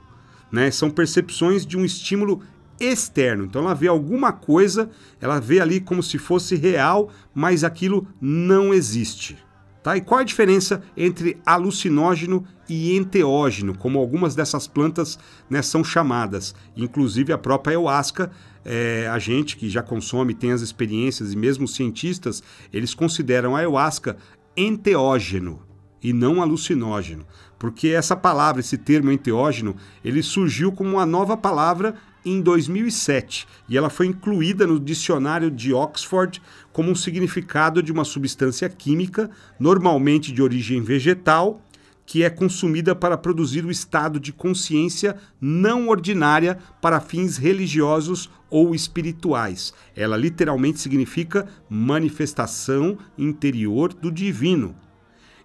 Né? 0.52 0.70
São 0.70 0.90
percepções 0.90 1.66
de 1.66 1.76
um 1.76 1.84
estímulo 1.84 2.42
externo. 2.78 3.44
Então 3.44 3.62
ela 3.62 3.74
vê 3.74 3.88
alguma 3.88 4.32
coisa, 4.32 4.90
ela 5.20 5.40
vê 5.40 5.60
ali 5.60 5.80
como 5.80 6.02
se 6.02 6.16
fosse 6.16 6.54
real, 6.54 7.10
mas 7.34 7.64
aquilo 7.64 8.06
não 8.20 8.72
existe. 8.72 9.36
Tá? 9.82 9.96
E 9.96 10.00
qual 10.00 10.20
a 10.20 10.24
diferença 10.24 10.82
entre 10.96 11.38
alucinógeno 11.44 12.44
e 12.68 12.96
enteógeno, 12.96 13.76
como 13.76 13.98
algumas 13.98 14.34
dessas 14.34 14.66
plantas 14.66 15.18
né, 15.48 15.62
são 15.62 15.82
chamadas? 15.82 16.54
Inclusive 16.76 17.32
a 17.32 17.38
própria 17.38 17.72
ayahuasca, 17.72 18.30
é, 18.64 19.08
a 19.10 19.18
gente 19.18 19.56
que 19.56 19.70
já 19.70 19.82
consome, 19.82 20.34
tem 20.34 20.52
as 20.52 20.60
experiências, 20.60 21.32
e 21.32 21.36
mesmo 21.36 21.64
os 21.64 21.74
cientistas, 21.74 22.42
eles 22.72 22.92
consideram 22.92 23.56
a 23.56 23.60
ayahuasca 23.60 24.16
enteógeno 24.54 25.62
e 26.02 26.12
não 26.12 26.42
alucinógeno. 26.42 27.26
Porque 27.58 27.88
essa 27.88 28.16
palavra, 28.16 28.60
esse 28.60 28.78
termo 28.78 29.10
enteógeno, 29.12 29.76
ele 30.04 30.22
surgiu 30.22 30.72
como 30.72 30.90
uma 30.90 31.06
nova 31.06 31.36
palavra 31.36 31.94
em 32.24 32.40
2007 32.40 33.46
e 33.68 33.76
ela 33.76 33.88
foi 33.88 34.06
incluída 34.06 34.66
no 34.66 34.78
dicionário 34.78 35.50
de 35.50 35.72
Oxford 35.72 36.40
como 36.72 36.90
um 36.90 36.94
significado 36.94 37.82
de 37.82 37.92
uma 37.92 38.04
substância 38.04 38.68
química, 38.68 39.30
normalmente 39.58 40.32
de 40.32 40.42
origem 40.42 40.82
vegetal, 40.82 41.62
que 42.04 42.24
é 42.24 42.28
consumida 42.28 42.94
para 42.94 43.16
produzir 43.16 43.64
o 43.64 43.70
estado 43.70 44.18
de 44.18 44.32
consciência 44.32 45.16
não 45.40 45.88
ordinária 45.88 46.58
para 46.80 47.00
fins 47.00 47.36
religiosos 47.36 48.28
ou 48.50 48.74
espirituais. 48.74 49.72
Ela 49.94 50.16
literalmente 50.16 50.80
significa 50.80 51.46
manifestação 51.68 52.98
interior 53.16 53.92
do 53.92 54.10
divino. 54.10 54.74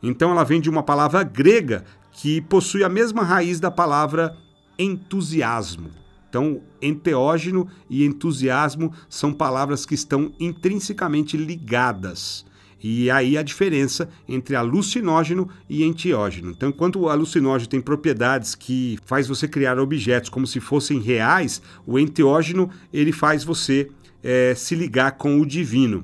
Então 0.02 0.32
ela 0.32 0.44
vem 0.44 0.60
de 0.60 0.70
uma 0.70 0.82
palavra 0.82 1.22
grega 1.22 1.86
que 2.12 2.42
possui 2.42 2.84
a 2.84 2.90
mesma 2.90 3.22
raiz 3.24 3.60
da 3.60 3.70
palavra 3.70 4.36
entusiasmo. 4.80 6.05
Então, 6.36 6.62
enteógeno 6.82 7.65
e 7.89 8.04
entusiasmo 8.04 8.91
são 9.08 9.32
palavras 9.32 9.86
que 9.86 9.95
estão 9.95 10.34
intrinsecamente 10.38 11.38
ligadas. 11.38 12.45
E 12.84 13.10
aí 13.10 13.38
a 13.38 13.41
diferença 13.41 14.10
entre 14.28 14.54
alucinógeno 14.54 15.50
e 15.69 15.86
enteógeno. 15.86 16.52
Então, 16.52 16.67
enquanto 16.67 17.00
o 17.00 17.08
alucinógeno 17.08 17.69
tem 17.69 17.80
propriedades 17.80 18.54
que 18.54 19.00
faz 19.06 19.30
você 19.30 19.48
criar 19.48 19.80
objetos 19.80 20.30
como 20.30 20.45
se 20.45 20.60
fossem 20.60 21.00
reais, 21.00 21.62
o 21.88 21.98
enteógeno 21.98 22.69
ele 22.91 23.13
faz 23.13 23.45
você 23.45 23.89
é, 24.21 24.54
se 24.56 24.76
ligar 24.76 25.13
com 25.13 25.39
o 25.39 25.45
divino. 25.45 26.04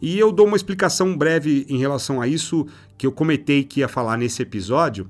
E 0.00 0.16
eu 0.16 0.30
dou 0.30 0.46
uma 0.46 0.56
explicação 0.56 1.16
breve 1.16 1.66
em 1.68 1.78
relação 1.78 2.20
a 2.20 2.28
isso 2.28 2.68
que 2.96 3.04
eu 3.04 3.10
comentei 3.10 3.64
que 3.64 3.80
ia 3.80 3.88
falar 3.88 4.16
nesse 4.16 4.42
episódio 4.42 5.08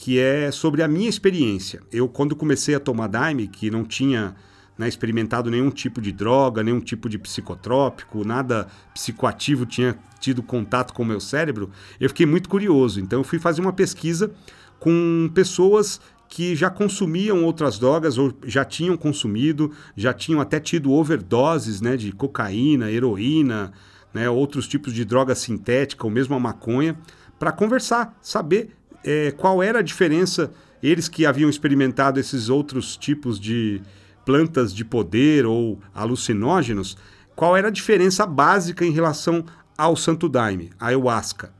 que 0.00 0.18
é 0.18 0.50
sobre 0.50 0.82
a 0.82 0.88
minha 0.88 1.10
experiência. 1.10 1.82
Eu, 1.92 2.08
quando 2.08 2.34
comecei 2.34 2.74
a 2.74 2.80
tomar 2.80 3.06
Daime, 3.06 3.46
que 3.46 3.70
não 3.70 3.84
tinha 3.84 4.34
né, 4.78 4.88
experimentado 4.88 5.50
nenhum 5.50 5.70
tipo 5.70 6.00
de 6.00 6.10
droga, 6.10 6.62
nenhum 6.62 6.80
tipo 6.80 7.06
de 7.06 7.18
psicotrópico, 7.18 8.24
nada 8.24 8.66
psicoativo 8.94 9.66
tinha 9.66 9.98
tido 10.18 10.42
contato 10.42 10.94
com 10.94 11.02
o 11.02 11.06
meu 11.06 11.20
cérebro, 11.20 11.70
eu 12.00 12.08
fiquei 12.08 12.24
muito 12.24 12.48
curioso. 12.48 12.98
Então, 12.98 13.20
eu 13.20 13.24
fui 13.24 13.38
fazer 13.38 13.60
uma 13.60 13.74
pesquisa 13.74 14.32
com 14.78 15.30
pessoas 15.34 16.00
que 16.30 16.56
já 16.56 16.70
consumiam 16.70 17.44
outras 17.44 17.78
drogas 17.78 18.16
ou 18.16 18.32
já 18.46 18.64
tinham 18.64 18.96
consumido, 18.96 19.70
já 19.94 20.14
tinham 20.14 20.40
até 20.40 20.58
tido 20.58 20.92
overdoses 20.92 21.82
né, 21.82 21.94
de 21.94 22.10
cocaína, 22.10 22.90
heroína, 22.90 23.70
né, 24.14 24.30
outros 24.30 24.66
tipos 24.66 24.94
de 24.94 25.04
droga 25.04 25.34
sintética 25.34 26.06
ou 26.06 26.10
mesmo 26.10 26.34
a 26.34 26.40
maconha, 26.40 26.98
para 27.38 27.52
conversar, 27.52 28.18
saber 28.22 28.79
é, 29.04 29.30
qual 29.32 29.62
era 29.62 29.80
a 29.80 29.82
diferença, 29.82 30.52
eles 30.82 31.08
que 31.08 31.26
haviam 31.26 31.50
experimentado 31.50 32.18
esses 32.20 32.48
outros 32.48 32.96
tipos 32.96 33.38
de 33.38 33.80
plantas 34.24 34.74
de 34.74 34.84
poder 34.84 35.46
ou 35.46 35.80
alucinógenos, 35.94 36.96
qual 37.34 37.56
era 37.56 37.68
a 37.68 37.72
diferença 37.72 38.26
básica 38.26 38.84
em 38.84 38.92
relação 38.92 39.44
ao 39.76 39.96
Santo 39.96 40.28
Daime, 40.28 40.70
a 40.78 40.88
ayahuasca. 40.88 41.52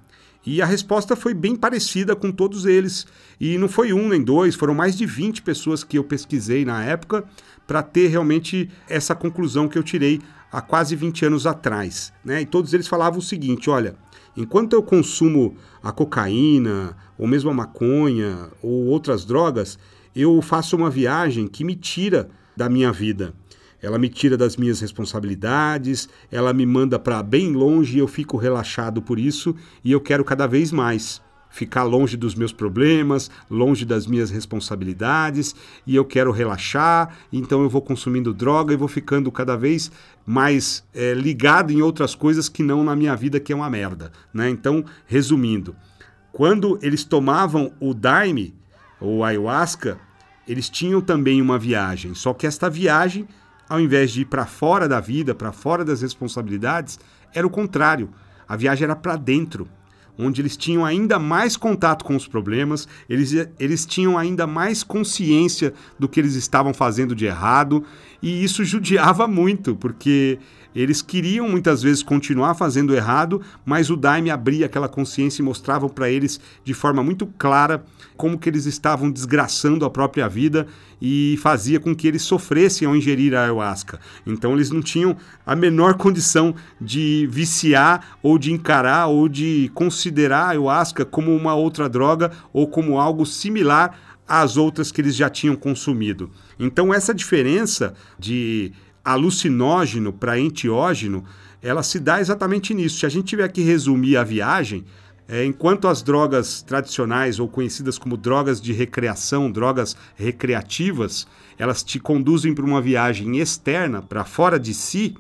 E 0.45 0.63
a 0.63 0.67
resposta 0.67 1.15
foi 1.15 1.35
bem 1.35 1.55
parecida 1.55 2.17
com 2.17 2.33
todos 2.33 2.65
eles. 2.65 3.07
E 3.39 3.59
não 3.59 3.69
foi 3.69 3.93
um 3.93 4.09
nem 4.09 4.23
dois, 4.23 4.55
foram 4.55 4.75
mais 4.75 4.97
de 4.97 5.05
20 5.05 5.43
pessoas 5.43 5.85
que 5.85 5.99
eu 5.99 6.05
pesquisei 6.05 6.65
na 6.65 6.83
época 6.83 7.25
para 7.67 7.83
ter 7.83 8.09
realmente 8.09 8.71
essa 8.89 9.15
conclusão 9.15 9.69
que 9.69 9.79
eu 9.79 9.83
tirei 9.83 10.21
há 10.51 10.61
quase 10.61 10.97
20 10.97 11.27
anos 11.27 11.47
atrás. 11.47 12.13
Né? 12.25 12.43
E 12.43 12.47
todos 12.47 12.73
eles 12.75 12.89
falavam 12.89 13.19
o 13.19 13.23
seguinte: 13.23 13.69
olha, 13.71 13.97
Enquanto 14.37 14.75
eu 14.75 14.83
consumo 14.83 15.57
a 15.83 15.91
cocaína, 15.91 16.97
ou 17.19 17.27
mesmo 17.27 17.51
a 17.51 17.55
maconha, 17.55 18.49
ou 18.63 18.87
outras 18.87 19.25
drogas, 19.25 19.79
eu 20.15 20.41
faço 20.41 20.77
uma 20.77 20.89
viagem 20.89 21.49
que 21.49 21.65
me 21.65 21.75
tira 21.75 22.31
da 22.57 22.69
minha 22.69 22.93
vida. 22.93 23.35
Ela 23.83 23.99
me 23.99 24.09
tira 24.09 24.37
das 24.37 24.57
minhas 24.57 24.81
responsabilidades, 24.81 26.09
ela 26.31 26.53
me 26.53 26.67
manda 26.67 26.99
para 26.99 27.23
bem 27.23 27.53
longe 27.53 27.97
e 27.97 28.01
eu 28.01 28.07
fico 28.07 28.37
relaxado 28.37 29.01
por 29.01 29.19
isso 29.19 29.57
e 29.83 29.91
eu 29.91 30.01
quero 30.01 30.25
cada 30.25 30.47
vez 30.47 30.71
mais 30.71 31.21
ficar 31.51 31.83
longe 31.83 32.17
dos 32.17 32.35
meus 32.35 32.53
problemas, 32.53 33.31
longe 33.51 33.85
das 33.85 34.07
minhas 34.07 34.31
responsabilidades, 34.31 35.55
e 35.87 35.97
eu 35.97 36.05
quero 36.05 36.31
relaxar, 36.31 37.17
então 37.33 37.63
eu 37.63 37.69
vou 37.69 37.83
consumindo 37.83 38.33
droga 38.33 38.73
e 38.73 38.77
vou 38.77 38.89
ficando 38.89 39.31
cada 39.31 39.57
vez 39.57 39.91
mais 40.25 40.85
é, 40.95 41.13
ligado 41.13 41.73
em 41.73 41.83
outras 41.83 42.15
coisas 42.15 42.49
que 42.49 42.63
não 42.63 42.85
na 42.85 42.95
minha 42.95 43.17
vida, 43.17 43.41
que 43.41 43.53
é 43.53 43.57
uma 43.57 43.69
merda. 43.69 44.13
Né? 44.33 44.49
Então, 44.49 44.85
resumindo, 45.07 45.75
quando 46.33 46.79
eles 46.81 47.05
tomavam 47.05 47.73
o 47.81 47.93
daime, 47.93 48.55
ou 49.01 49.25
ayahuasca, 49.25 49.99
eles 50.47 50.69
tinham 50.69 51.01
também 51.01 51.41
uma 51.41 51.59
viagem, 51.59 52.15
só 52.15 52.33
que 52.33 52.47
esta 52.47 52.69
viagem, 52.69 53.27
ao 53.69 53.81
invés 53.81 54.13
de 54.13 54.23
ir 54.23 54.25
para 54.27 54.47
fora 54.47 54.89
da 54.89 55.01
vida, 55.01 55.35
para 55.35 55.53
fora 55.53 55.85
das 55.85 56.03
responsabilidades, 56.03 56.99
era 57.33 57.47
o 57.47 57.51
contrário. 57.51 58.11
A 58.47 58.57
viagem 58.57 58.85
era 58.85 58.97
para 58.97 59.17
dentro 59.17 59.69
onde 60.21 60.41
eles 60.41 60.57
tinham 60.57 60.85
ainda 60.85 61.19
mais 61.19 61.57
contato 61.57 62.05
com 62.05 62.15
os 62.15 62.27
problemas, 62.27 62.87
eles, 63.09 63.33
eles 63.59 63.87
tinham 63.87 64.19
ainda 64.19 64.47
mais 64.47 64.83
consciência 64.83 65.73
do 65.99 66.09
que 66.09 66.21
eles 66.21 66.35
estavam 66.35 66.75
fazendo 66.75 67.15
de 67.15 67.27
errado, 67.27 67.85
e 68.23 68.45
isso 68.45 68.63
judiava 68.65 69.27
muito, 69.27 69.75
porque 69.75 70.39
eles 70.75 71.03
queriam 71.03 71.49
muitas 71.49 71.83
vezes 71.83 72.03
continuar 72.03 72.55
fazendo 72.55 72.95
errado, 72.95 73.41
mas 73.65 73.91
o 73.91 73.97
Daime 73.97 74.31
abria 74.31 74.67
aquela 74.67 74.89
consciência 74.89 75.43
e 75.43 75.45
mostrava 75.45 75.89
para 75.89 76.11
eles 76.11 76.41
de 76.65 76.75
forma 76.75 77.03
muito 77.03 77.27
clara 77.27 77.85
como 78.17 78.39
que 78.39 78.49
eles 78.49 78.67
estavam 78.67 79.11
desgraçando 79.11 79.85
a 79.85 79.91
própria 79.91 80.29
vida 80.29 80.67
e 81.01 81.39
fazia 81.43 81.81
com 81.81 81.95
que 81.95 82.07
eles 82.07 82.23
sofressem 82.23 82.87
ao 82.87 82.95
ingerir 82.95 83.35
a 83.35 83.45
ayahuasca. 83.45 83.99
Então 84.27 84.53
eles 84.53 84.71
não 84.71 84.83
tinham 84.83 85.17
a 85.47 85.57
menor 85.57 85.95
condição 85.95 86.55
de 86.81 87.27
viciar 87.31 88.19
ou 88.23 88.39
de 88.39 88.53
encarar 88.53 89.07
ou 89.07 89.29
de 89.29 89.71
considerar 89.75 90.45
a 90.45 90.49
ayahuasca 90.51 91.05
como 91.05 91.35
uma 91.35 91.55
outra 91.55 91.89
droga 91.89 92.31
ou 92.53 92.69
como 92.69 92.99
algo 92.99 93.25
similar 93.25 93.99
às 94.29 94.57
outras 94.57 94.93
que 94.93 95.01
eles 95.01 95.17
já 95.17 95.29
tinham 95.29 95.57
consumido. 95.57 96.31
Então 96.59 96.95
essa 96.95 97.13
diferença 97.13 97.95
de 98.19 98.73
alucinógeno 99.05 100.13
para 100.13 100.39
entiógeno, 100.39 101.25
ela 101.63 101.83
se 101.83 101.99
dá 101.99 102.21
exatamente 102.21 102.75
nisso. 102.75 103.01
Se 103.01 103.07
a 103.07 103.09
gente 103.09 103.27
tiver 103.27 103.49
que 103.51 103.63
resumir 103.63 104.17
a 104.17 104.25
viagem, 104.25 104.85
é, 105.29 105.45
enquanto 105.45 105.87
as 105.87 106.03
drogas 106.03 106.61
tradicionais 106.61 107.39
ou 107.39 107.49
conhecidas 107.49 107.97
como 107.97 108.17
drogas 108.17 108.61
de 108.61 108.73
recreação, 108.73 109.51
drogas 109.51 109.97
recreativas, 110.17 111.27
elas 111.57 111.85
te 111.85 112.01
conduzem 112.01 112.53
para 112.53 112.65
uma 112.65 112.81
viagem 112.81 113.39
externa, 113.39 114.03
para 114.03 114.25
fora 114.25 114.59
de 114.59 114.75
si, 114.75 115.15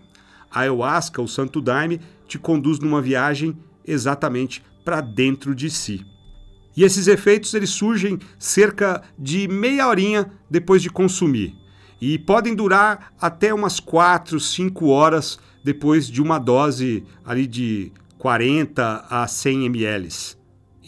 a 0.50 0.60
ayahuasca, 0.60 1.22
o 1.22 1.28
santo 1.28 1.60
daime, 1.60 2.00
te 2.26 2.38
conduz 2.38 2.80
numa 2.80 3.00
viagem 3.00 3.56
exatamente 3.86 4.64
para 4.84 5.00
dentro 5.00 5.54
de 5.54 5.70
si. 5.70 6.04
E 6.76 6.82
esses 6.82 7.06
efeitos 7.06 7.54
eles 7.54 7.70
surgem 7.70 8.18
cerca 8.38 9.02
de 9.18 9.46
meia 9.46 9.86
horinha 9.86 10.30
depois 10.48 10.82
de 10.82 10.90
consumir. 10.90 11.59
E 12.00 12.18
podem 12.18 12.54
durar 12.54 13.12
até 13.20 13.52
umas 13.52 13.78
4, 13.78 14.40
5 14.40 14.86
horas 14.86 15.38
depois 15.62 16.06
de 16.06 16.22
uma 16.22 16.38
dose 16.38 17.04
ali 17.24 17.46
de 17.46 17.92
40 18.18 19.06
a 19.08 19.26
100 19.26 19.66
ml. 19.66 20.08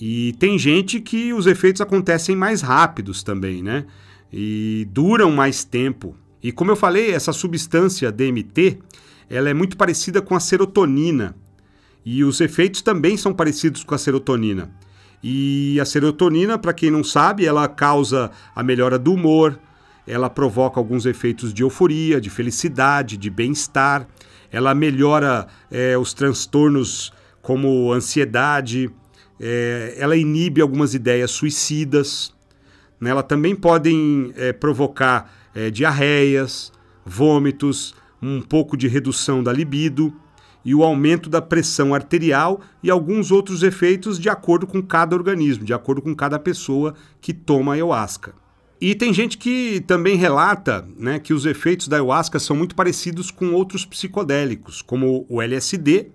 E 0.00 0.32
tem 0.38 0.58
gente 0.58 1.00
que 1.00 1.32
os 1.32 1.46
efeitos 1.46 1.80
acontecem 1.80 2.34
mais 2.34 2.62
rápidos 2.62 3.22
também, 3.22 3.62
né? 3.62 3.84
E 4.32 4.88
duram 4.90 5.30
mais 5.30 5.64
tempo. 5.64 6.16
E 6.42 6.50
como 6.50 6.70
eu 6.70 6.76
falei, 6.76 7.12
essa 7.12 7.32
substância 7.32 8.10
DMT, 8.10 8.78
ela 9.28 9.50
é 9.50 9.54
muito 9.54 9.76
parecida 9.76 10.20
com 10.20 10.34
a 10.34 10.40
serotonina. 10.40 11.36
E 12.04 12.24
os 12.24 12.40
efeitos 12.40 12.82
também 12.82 13.16
são 13.16 13.32
parecidos 13.32 13.84
com 13.84 13.94
a 13.94 13.98
serotonina. 13.98 14.74
E 15.22 15.78
a 15.78 15.84
serotonina, 15.84 16.58
para 16.58 16.72
quem 16.72 16.90
não 16.90 17.04
sabe, 17.04 17.46
ela 17.46 17.68
causa 17.68 18.30
a 18.56 18.62
melhora 18.62 18.98
do 18.98 19.12
humor, 19.12 19.58
ela 20.06 20.28
provoca 20.28 20.80
alguns 20.80 21.06
efeitos 21.06 21.52
de 21.52 21.62
euforia, 21.62 22.20
de 22.20 22.30
felicidade, 22.30 23.16
de 23.16 23.30
bem-estar, 23.30 24.06
ela 24.50 24.74
melhora 24.74 25.46
é, 25.70 25.96
os 25.96 26.12
transtornos 26.12 27.12
como 27.40 27.92
ansiedade, 27.92 28.90
é, 29.40 29.94
ela 29.96 30.16
inibe 30.16 30.60
algumas 30.60 30.94
ideias 30.94 31.30
suicidas, 31.30 32.34
né? 33.00 33.10
ela 33.10 33.22
também 33.22 33.54
podem 33.56 34.32
é, 34.36 34.52
provocar 34.52 35.40
diarreias, 35.70 36.72
vômitos, 37.04 37.94
um 38.22 38.40
pouco 38.40 38.74
de 38.74 38.88
redução 38.88 39.42
da 39.42 39.52
libido 39.52 40.14
e 40.64 40.74
o 40.74 40.82
aumento 40.82 41.28
da 41.28 41.42
pressão 41.42 41.94
arterial 41.94 42.62
e 42.82 42.90
alguns 42.90 43.30
outros 43.30 43.62
efeitos 43.62 44.18
de 44.18 44.30
acordo 44.30 44.66
com 44.66 44.80
cada 44.80 45.14
organismo, 45.14 45.62
de 45.62 45.74
acordo 45.74 46.00
com 46.00 46.14
cada 46.14 46.38
pessoa 46.38 46.94
que 47.20 47.34
toma 47.34 47.74
ayahuasca. 47.74 48.32
E 48.82 48.96
tem 48.96 49.14
gente 49.14 49.38
que 49.38 49.80
também 49.86 50.16
relata 50.16 50.84
né, 50.98 51.20
que 51.20 51.32
os 51.32 51.46
efeitos 51.46 51.86
da 51.86 51.98
ayahuasca 51.98 52.40
são 52.40 52.56
muito 52.56 52.74
parecidos 52.74 53.30
com 53.30 53.52
outros 53.52 53.86
psicodélicos, 53.86 54.82
como 54.82 55.24
o 55.28 55.40
LSD, 55.40 56.08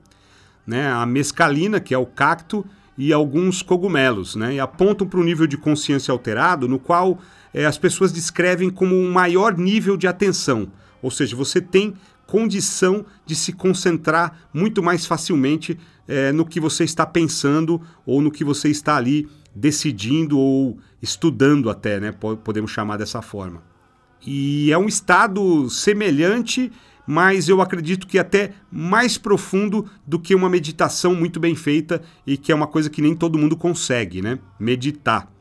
né, 0.65 0.91
a 0.91 1.05
mescalina, 1.05 1.79
que 1.79 1.93
é 1.93 1.97
o 1.97 2.05
cacto, 2.05 2.65
e 2.97 3.13
alguns 3.13 3.61
cogumelos, 3.61 4.35
né, 4.35 4.55
e 4.55 4.59
apontam 4.59 5.07
para 5.07 5.17
um 5.17 5.23
nível 5.23 5.47
de 5.47 5.55
consciência 5.55 6.11
alterado 6.11 6.67
no 6.67 6.77
qual 6.77 7.17
é, 7.53 7.65
as 7.65 7.77
pessoas 7.77 8.11
descrevem 8.11 8.69
como 8.69 8.93
um 8.97 9.13
maior 9.13 9.57
nível 9.57 9.95
de 9.95 10.05
atenção, 10.05 10.69
ou 11.01 11.09
seja, 11.09 11.37
você 11.37 11.61
tem 11.61 11.93
condição 12.25 13.05
de 13.25 13.33
se 13.33 13.53
concentrar 13.53 14.49
muito 14.53 14.83
mais 14.83 15.05
facilmente 15.05 15.79
é, 16.05 16.33
no 16.33 16.45
que 16.45 16.59
você 16.59 16.83
está 16.83 17.05
pensando 17.05 17.81
ou 18.05 18.21
no 18.21 18.29
que 18.29 18.43
você 18.43 18.67
está 18.67 18.97
ali 18.97 19.25
decidindo 19.55 20.37
ou 20.37 20.77
estudando 21.01 21.69
até, 21.69 21.99
né? 21.99 22.11
Podemos 22.11 22.71
chamar 22.71 22.97
dessa 22.97 23.21
forma. 23.21 23.61
E 24.25 24.71
é 24.71 24.77
um 24.77 24.87
estado 24.87 25.69
semelhante, 25.69 26.71
mas 27.05 27.47
eu 27.47 27.61
acredito 27.61 28.07
que 28.07 28.17
até 28.17 28.53
mais 28.71 29.17
profundo 29.17 29.89
do 30.05 30.19
que 30.19 30.35
uma 30.35 30.49
meditação 30.49 31.13
muito 31.15 31.39
bem 31.39 31.55
feita 31.55 32.01
e 32.25 32.35
que 32.37 32.51
é 32.51 32.55
uma 32.55 32.67
coisa 32.67 32.89
que 32.89 33.01
nem 33.01 33.15
todo 33.15 33.37
mundo 33.37 33.55
consegue, 33.55 34.21
né? 34.21 34.39
Meditar. 34.59 35.31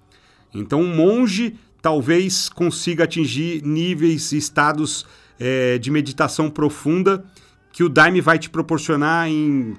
Então, 0.54 0.80
um 0.80 0.94
monge 0.94 1.57
talvez 1.80 2.48
consiga 2.48 3.04
atingir 3.04 3.62
níveis 3.62 4.32
e 4.32 4.38
estados 4.38 5.07
é, 5.38 5.78
de 5.78 5.90
meditação 5.90 6.50
profunda 6.50 7.24
que 7.72 7.84
o 7.84 7.88
Daime 7.88 8.20
vai 8.20 8.38
te 8.38 8.48
proporcionar 8.48 9.28
em 9.28 9.76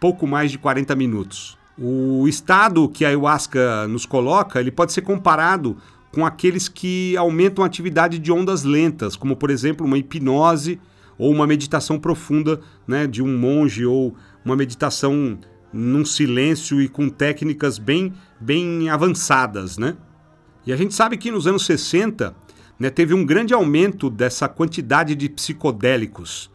pouco 0.00 0.26
mais 0.26 0.50
de 0.50 0.58
40 0.58 0.94
minutos. 0.94 1.57
O 1.80 2.26
estado 2.26 2.88
que 2.88 3.04
a 3.04 3.08
ayahuasca 3.08 3.86
nos 3.86 4.04
coloca, 4.04 4.58
ele 4.58 4.70
pode 4.70 4.92
ser 4.92 5.02
comparado 5.02 5.76
com 6.12 6.26
aqueles 6.26 6.68
que 6.68 7.16
aumentam 7.16 7.62
a 7.62 7.66
atividade 7.66 8.18
de 8.18 8.32
ondas 8.32 8.64
lentas, 8.64 9.14
como 9.14 9.36
por 9.36 9.50
exemplo 9.50 9.86
uma 9.86 9.98
hipnose 9.98 10.80
ou 11.16 11.32
uma 11.32 11.46
meditação 11.46 11.98
profunda 11.98 12.60
né, 12.86 13.06
de 13.06 13.22
um 13.22 13.38
monge 13.38 13.84
ou 13.84 14.14
uma 14.44 14.56
meditação 14.56 15.38
num 15.72 16.04
silêncio 16.04 16.80
e 16.80 16.88
com 16.88 17.08
técnicas 17.08 17.78
bem, 17.78 18.12
bem 18.40 18.88
avançadas. 18.88 19.76
Né? 19.78 19.96
E 20.66 20.72
a 20.72 20.76
gente 20.76 20.94
sabe 20.94 21.16
que 21.16 21.30
nos 21.30 21.46
anos 21.46 21.64
60 21.66 22.34
né, 22.78 22.90
teve 22.90 23.12
um 23.14 23.24
grande 23.24 23.52
aumento 23.52 24.08
dessa 24.08 24.48
quantidade 24.48 25.14
de 25.14 25.28
psicodélicos. 25.28 26.50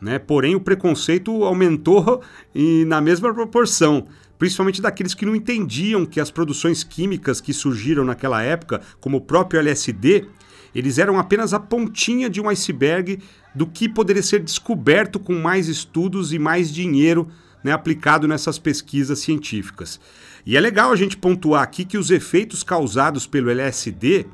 Né? 0.00 0.18
Porém, 0.18 0.54
o 0.54 0.60
preconceito 0.60 1.44
aumentou 1.44 2.22
e 2.54 2.84
na 2.86 3.00
mesma 3.00 3.32
proporção, 3.34 4.06
principalmente 4.38 4.82
daqueles 4.82 5.14
que 5.14 5.26
não 5.26 5.34
entendiam 5.34 6.04
que 6.04 6.20
as 6.20 6.30
produções 6.30 6.82
químicas 6.82 7.40
que 7.40 7.52
surgiram 7.52 8.04
naquela 8.04 8.42
época, 8.42 8.80
como 9.00 9.18
o 9.18 9.20
próprio 9.20 9.60
LSD, 9.60 10.26
eles 10.74 10.98
eram 10.98 11.18
apenas 11.18 11.54
a 11.54 11.60
pontinha 11.60 12.28
de 12.28 12.40
um 12.40 12.48
iceberg 12.48 13.20
do 13.54 13.66
que 13.66 13.88
poderia 13.88 14.22
ser 14.22 14.40
descoberto 14.40 15.20
com 15.20 15.34
mais 15.34 15.68
estudos 15.68 16.32
e 16.32 16.38
mais 16.38 16.72
dinheiro 16.72 17.28
né, 17.62 17.72
aplicado 17.72 18.26
nessas 18.26 18.58
pesquisas 18.58 19.20
científicas. 19.20 20.00
E 20.44 20.56
é 20.56 20.60
legal 20.60 20.92
a 20.92 20.96
gente 20.96 21.16
pontuar 21.16 21.62
aqui 21.62 21.84
que 21.84 21.96
os 21.96 22.10
efeitos 22.10 22.62
causados 22.62 23.26
pelo 23.26 23.50
LSD 23.50 24.26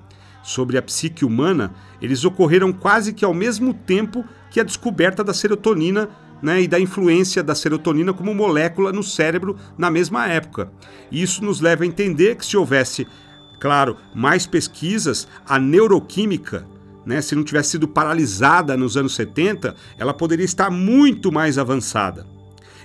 sobre 0.43 0.79
a 0.79 0.83
psique 0.83 1.25
humana, 1.25 1.73
eles 2.01 2.25
ocorreram 2.25 2.73
quase 2.73 3.13
que 3.13 3.25
ao 3.25 3.35
mesmo 3.35 3.75
tempo 3.75 4.25
que 4.51 4.59
a 4.59 4.65
descoberta 4.65 5.23
da 5.23 5.35
serotonina 5.35 6.09
né, 6.43 6.63
e 6.63 6.69
da 6.69 6.81
influência 6.81 7.43
da 7.43 7.55
serotonina 7.55 8.13
como 8.13 8.35
molécula 8.35 8.93
no 8.93 9.03
cérebro 9.03 9.57
na 9.77 9.91
mesma 9.91 10.27
época. 10.27 10.71
Isso 11.11 11.45
nos 11.45 11.61
leva 11.61 11.85
a 11.85 11.87
entender 11.87 12.37
que 12.37 12.47
se 12.47 12.57
houvesse, 12.57 13.07
claro, 13.59 13.97
mais 14.15 14.47
pesquisas, 14.47 15.29
a 15.47 15.59
neuroquímica, 15.59 16.67
né, 17.05 17.21
se 17.21 17.35
não 17.35 17.45
tivesse 17.45 17.71
sido 17.71 17.89
paralisada 17.89 18.77
nos 18.77 18.97
anos 18.97 19.15
70, 19.15 19.75
ela 19.99 20.15
poderia 20.15 20.45
estar 20.45 20.71
muito 20.71 21.33
mais 21.33 21.59
avançada. 21.59 22.27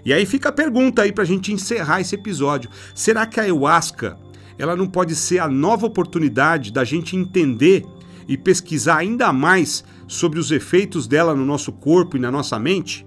E 0.05 0.13
aí 0.13 0.25
fica 0.25 0.49
a 0.49 0.51
pergunta 0.51 1.01
aí 1.01 1.11
para 1.11 1.23
a 1.23 1.27
gente 1.27 1.51
encerrar 1.51 1.99
esse 1.99 2.13
episódio: 2.13 2.69
será 2.93 3.25
que 3.25 3.39
a 3.39 3.43
ayahuasca 3.43 4.17
ela 4.57 4.75
não 4.75 4.87
pode 4.87 5.15
ser 5.15 5.39
a 5.39 5.47
nova 5.47 5.85
oportunidade 5.87 6.71
da 6.71 6.83
gente 6.83 7.15
entender 7.15 7.85
e 8.27 8.37
pesquisar 8.37 8.97
ainda 8.97 9.33
mais 9.33 9.83
sobre 10.07 10.39
os 10.39 10.51
efeitos 10.51 11.07
dela 11.07 11.35
no 11.35 11.45
nosso 11.45 11.71
corpo 11.71 12.15
e 12.15 12.19
na 12.19 12.31
nossa 12.31 12.57
mente? 12.59 13.05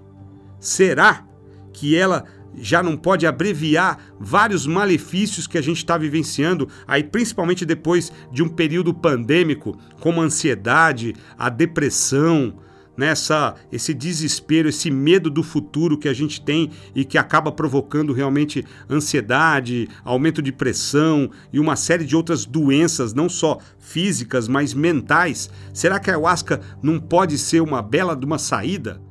Será 0.59 1.25
que 1.73 1.95
ela 1.95 2.25
já 2.55 2.81
não 2.83 2.97
pode 2.97 3.25
abreviar 3.25 3.99
vários 4.19 4.65
malefícios 4.65 5.47
que 5.47 5.57
a 5.57 5.61
gente 5.61 5.77
está 5.77 5.97
vivenciando, 5.97 6.67
aí 6.87 7.03
principalmente 7.03 7.65
depois 7.65 8.11
de 8.31 8.43
um 8.43 8.49
período 8.49 8.93
pandêmico, 8.93 9.77
como 9.99 10.21
a 10.21 10.25
ansiedade, 10.25 11.15
a 11.37 11.49
depressão, 11.49 12.55
nessa 12.99 13.55
esse 13.71 13.93
desespero, 13.93 14.67
esse 14.67 14.91
medo 14.91 15.29
do 15.29 15.41
futuro 15.41 15.97
que 15.97 16.09
a 16.09 16.13
gente 16.13 16.41
tem 16.41 16.69
e 16.93 17.05
que 17.05 17.17
acaba 17.17 17.49
provocando 17.49 18.11
realmente 18.11 18.65
ansiedade, 18.89 19.87
aumento 20.03 20.41
de 20.41 20.51
pressão 20.51 21.31
e 21.53 21.61
uma 21.61 21.77
série 21.77 22.03
de 22.03 22.13
outras 22.13 22.45
doenças, 22.45 23.13
não 23.13 23.29
só 23.29 23.57
físicas, 23.79 24.49
mas 24.49 24.73
mentais. 24.73 25.49
Será 25.73 25.97
que 25.97 26.09
a 26.09 26.13
ayahuasca 26.13 26.59
não 26.83 26.99
pode 26.99 27.37
ser 27.37 27.61
uma 27.61 27.81
bela 27.81 28.17
de 28.17 28.25
uma 28.25 28.37
saída? 28.37 29.01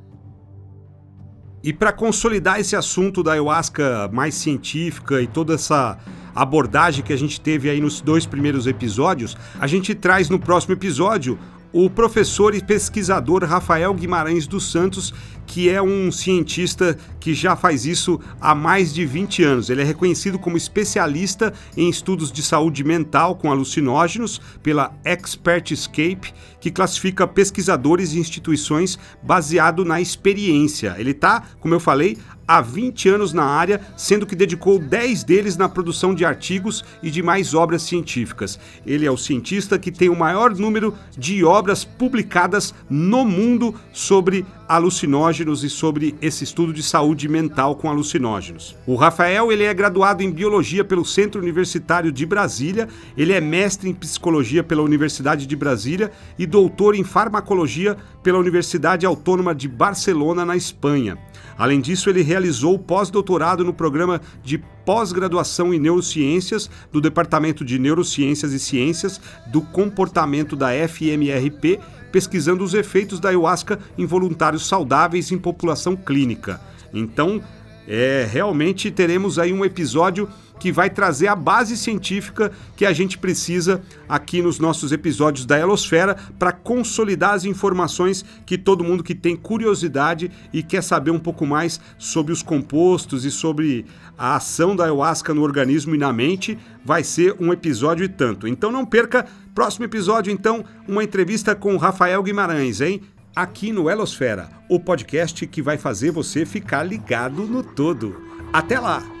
E 1.61 1.73
para 1.73 1.91
consolidar 1.91 2.59
esse 2.59 2.75
assunto 2.75 3.21
da 3.21 3.33
ayahuasca 3.33 4.09
mais 4.13 4.35
científica 4.35 5.21
e 5.21 5.27
toda 5.27 5.55
essa 5.55 5.97
abordagem 6.33 7.03
que 7.03 7.11
a 7.11 7.17
gente 7.17 7.41
teve 7.41 7.69
aí 7.69 7.81
nos 7.81 7.99
dois 7.99 8.25
primeiros 8.25 8.65
episódios, 8.65 9.35
a 9.59 9.67
gente 9.67 9.93
traz 9.93 10.29
no 10.29 10.39
próximo 10.39 10.73
episódio 10.73 11.37
o 11.71 11.89
professor 11.89 12.55
e 12.55 12.63
pesquisador 12.63 13.43
Rafael 13.43 13.93
Guimarães 13.93 14.47
dos 14.47 14.71
Santos, 14.71 15.13
que 15.45 15.69
é 15.69 15.81
um 15.81 16.11
cientista 16.11 16.97
que 17.19 17.33
já 17.33 17.55
faz 17.55 17.85
isso 17.85 18.19
há 18.39 18.53
mais 18.53 18.93
de 18.93 19.05
20 19.05 19.43
anos. 19.43 19.69
Ele 19.69 19.81
é 19.81 19.83
reconhecido 19.83 20.37
como 20.37 20.57
especialista 20.57 21.53
em 21.75 21.89
estudos 21.89 22.31
de 22.31 22.43
saúde 22.43 22.83
mental 22.83 23.35
com 23.35 23.51
alucinógenos 23.51 24.39
pela 24.61 24.95
Expertscape, 25.03 26.33
que 26.59 26.69
classifica 26.69 27.27
pesquisadores 27.27 28.13
e 28.13 28.19
instituições 28.19 28.99
baseado 29.23 29.83
na 29.83 29.99
experiência. 29.99 30.95
Ele 30.97 31.11
está, 31.11 31.41
como 31.59 31.73
eu 31.73 31.79
falei, 31.79 32.17
há 32.49 32.61
20 32.61 33.09
anos 33.09 33.31
na 33.31 33.43
área, 33.43 33.79
sendo 33.95 34.25
que 34.25 34.35
dedicou 34.35 34.79
10 34.79 35.23
deles 35.23 35.55
na 35.55 35.69
produção 35.69 36.15
de 36.15 36.25
artigos 36.25 36.83
e 37.03 37.11
de 37.11 37.21
mais 37.21 37.53
obras 37.53 37.83
científicas. 37.83 38.59
Ele 38.87 39.05
é 39.05 39.11
o 39.11 39.17
cientista 39.17 39.77
que 39.77 39.91
tem 39.91 40.09
o 40.09 40.15
maior 40.15 40.55
número 40.55 40.95
de 41.15 41.43
obras 41.43 41.85
publicadas 41.85 42.73
no 42.89 43.23
mundo 43.23 43.75
sobre 43.93 44.47
alucinógenos 44.67 45.63
e 45.63 45.69
sobre 45.69 46.15
esse 46.21 46.43
estudo 46.43 46.73
de 46.73 46.81
saúde 46.81 47.27
mental 47.27 47.75
com 47.75 47.87
alucinógenos. 47.87 48.75
O 48.87 48.95
Rafael 48.95 49.51
ele 49.51 49.63
é 49.63 49.73
graduado 49.73 50.23
em 50.23 50.31
biologia 50.31 50.83
pelo 50.83 51.05
Centro 51.05 51.39
Universitário 51.39 52.11
de 52.11 52.25
Brasília, 52.25 52.87
ele 53.15 53.33
é 53.33 53.41
mestre 53.41 53.89
em 53.89 53.93
psicologia 53.93 54.63
pela 54.63 54.81
Universidade 54.81 55.45
de 55.45 55.55
Brasília 55.55 56.11
e 56.37 56.47
doutor 56.47 56.95
em 56.95 57.03
farmacologia 57.03 57.95
pela 58.23 58.39
Universidade 58.39 59.05
Autônoma 59.05 59.53
de 59.53 59.67
Barcelona, 59.67 60.45
na 60.45 60.55
Espanha. 60.55 61.17
Além 61.57 61.81
disso, 61.81 62.09
ele 62.09 62.21
realizou 62.21 62.79
pós-doutorado 62.79 63.63
no 63.63 63.73
programa 63.73 64.21
de 64.43 64.57
pós-graduação 64.85 65.73
em 65.73 65.79
neurociências 65.79 66.69
do 66.91 67.01
Departamento 67.01 67.65
de 67.65 67.77
Neurociências 67.77 68.53
e 68.53 68.59
Ciências 68.59 69.19
do 69.47 69.61
Comportamento 69.61 70.55
da 70.55 70.69
FMRP 70.87 71.79
pesquisando 72.11 72.63
os 72.63 72.73
efeitos 72.73 73.19
da 73.19 73.29
ayahuasca 73.29 73.79
em 73.97 74.05
voluntários 74.05 74.67
saudáveis 74.67 75.31
em 75.31 75.37
população 75.37 75.95
clínica. 75.95 76.59
Então, 76.93 77.41
é, 77.87 78.27
realmente 78.29 78.91
teremos 78.91 79.39
aí 79.39 79.53
um 79.53 79.65
episódio 79.65 80.29
que 80.59 80.71
vai 80.71 80.89
trazer 80.89 81.27
a 81.27 81.35
base 81.35 81.77
científica 81.77 82.51
que 82.75 82.85
a 82.85 82.93
gente 82.93 83.17
precisa 83.17 83.81
aqui 84.07 84.41
nos 84.41 84.59
nossos 84.59 84.91
episódios 84.91 85.45
da 85.45 85.57
Elosfera 85.57 86.17
para 86.37 86.51
consolidar 86.51 87.33
as 87.33 87.45
informações 87.45 88.23
que 88.45 88.57
todo 88.57 88.83
mundo 88.83 89.03
que 89.03 89.15
tem 89.15 89.35
curiosidade 89.35 90.29
e 90.51 90.61
quer 90.61 90.83
saber 90.83 91.11
um 91.11 91.19
pouco 91.19 91.45
mais 91.45 91.79
sobre 91.97 92.33
os 92.33 92.43
compostos 92.43 93.25
e 93.25 93.31
sobre 93.31 93.85
a 94.17 94.35
ação 94.35 94.75
da 94.75 94.83
ayahuasca 94.83 95.33
no 95.33 95.41
organismo 95.41 95.95
e 95.95 95.97
na 95.97 96.11
mente, 96.11 96.57
vai 96.83 97.03
ser 97.03 97.35
um 97.39 97.53
episódio 97.53 98.03
e 98.03 98.09
tanto. 98.09 98.47
Então 98.47 98.71
não 98.71 98.85
perca, 98.85 99.25
próximo 99.55 99.85
episódio 99.85 100.31
então, 100.31 100.65
uma 100.87 101.03
entrevista 101.03 101.55
com 101.55 101.77
Rafael 101.77 102.21
Guimarães, 102.21 102.81
hein? 102.81 103.01
Aqui 103.35 103.71
no 103.71 103.89
Elosfera, 103.89 104.49
o 104.67 104.79
podcast 104.79 105.47
que 105.47 105.61
vai 105.61 105.77
fazer 105.77 106.11
você 106.11 106.45
ficar 106.45 106.83
ligado 106.83 107.43
no 107.43 107.63
todo. 107.63 108.21
Até 108.51 108.79
lá! 108.79 109.18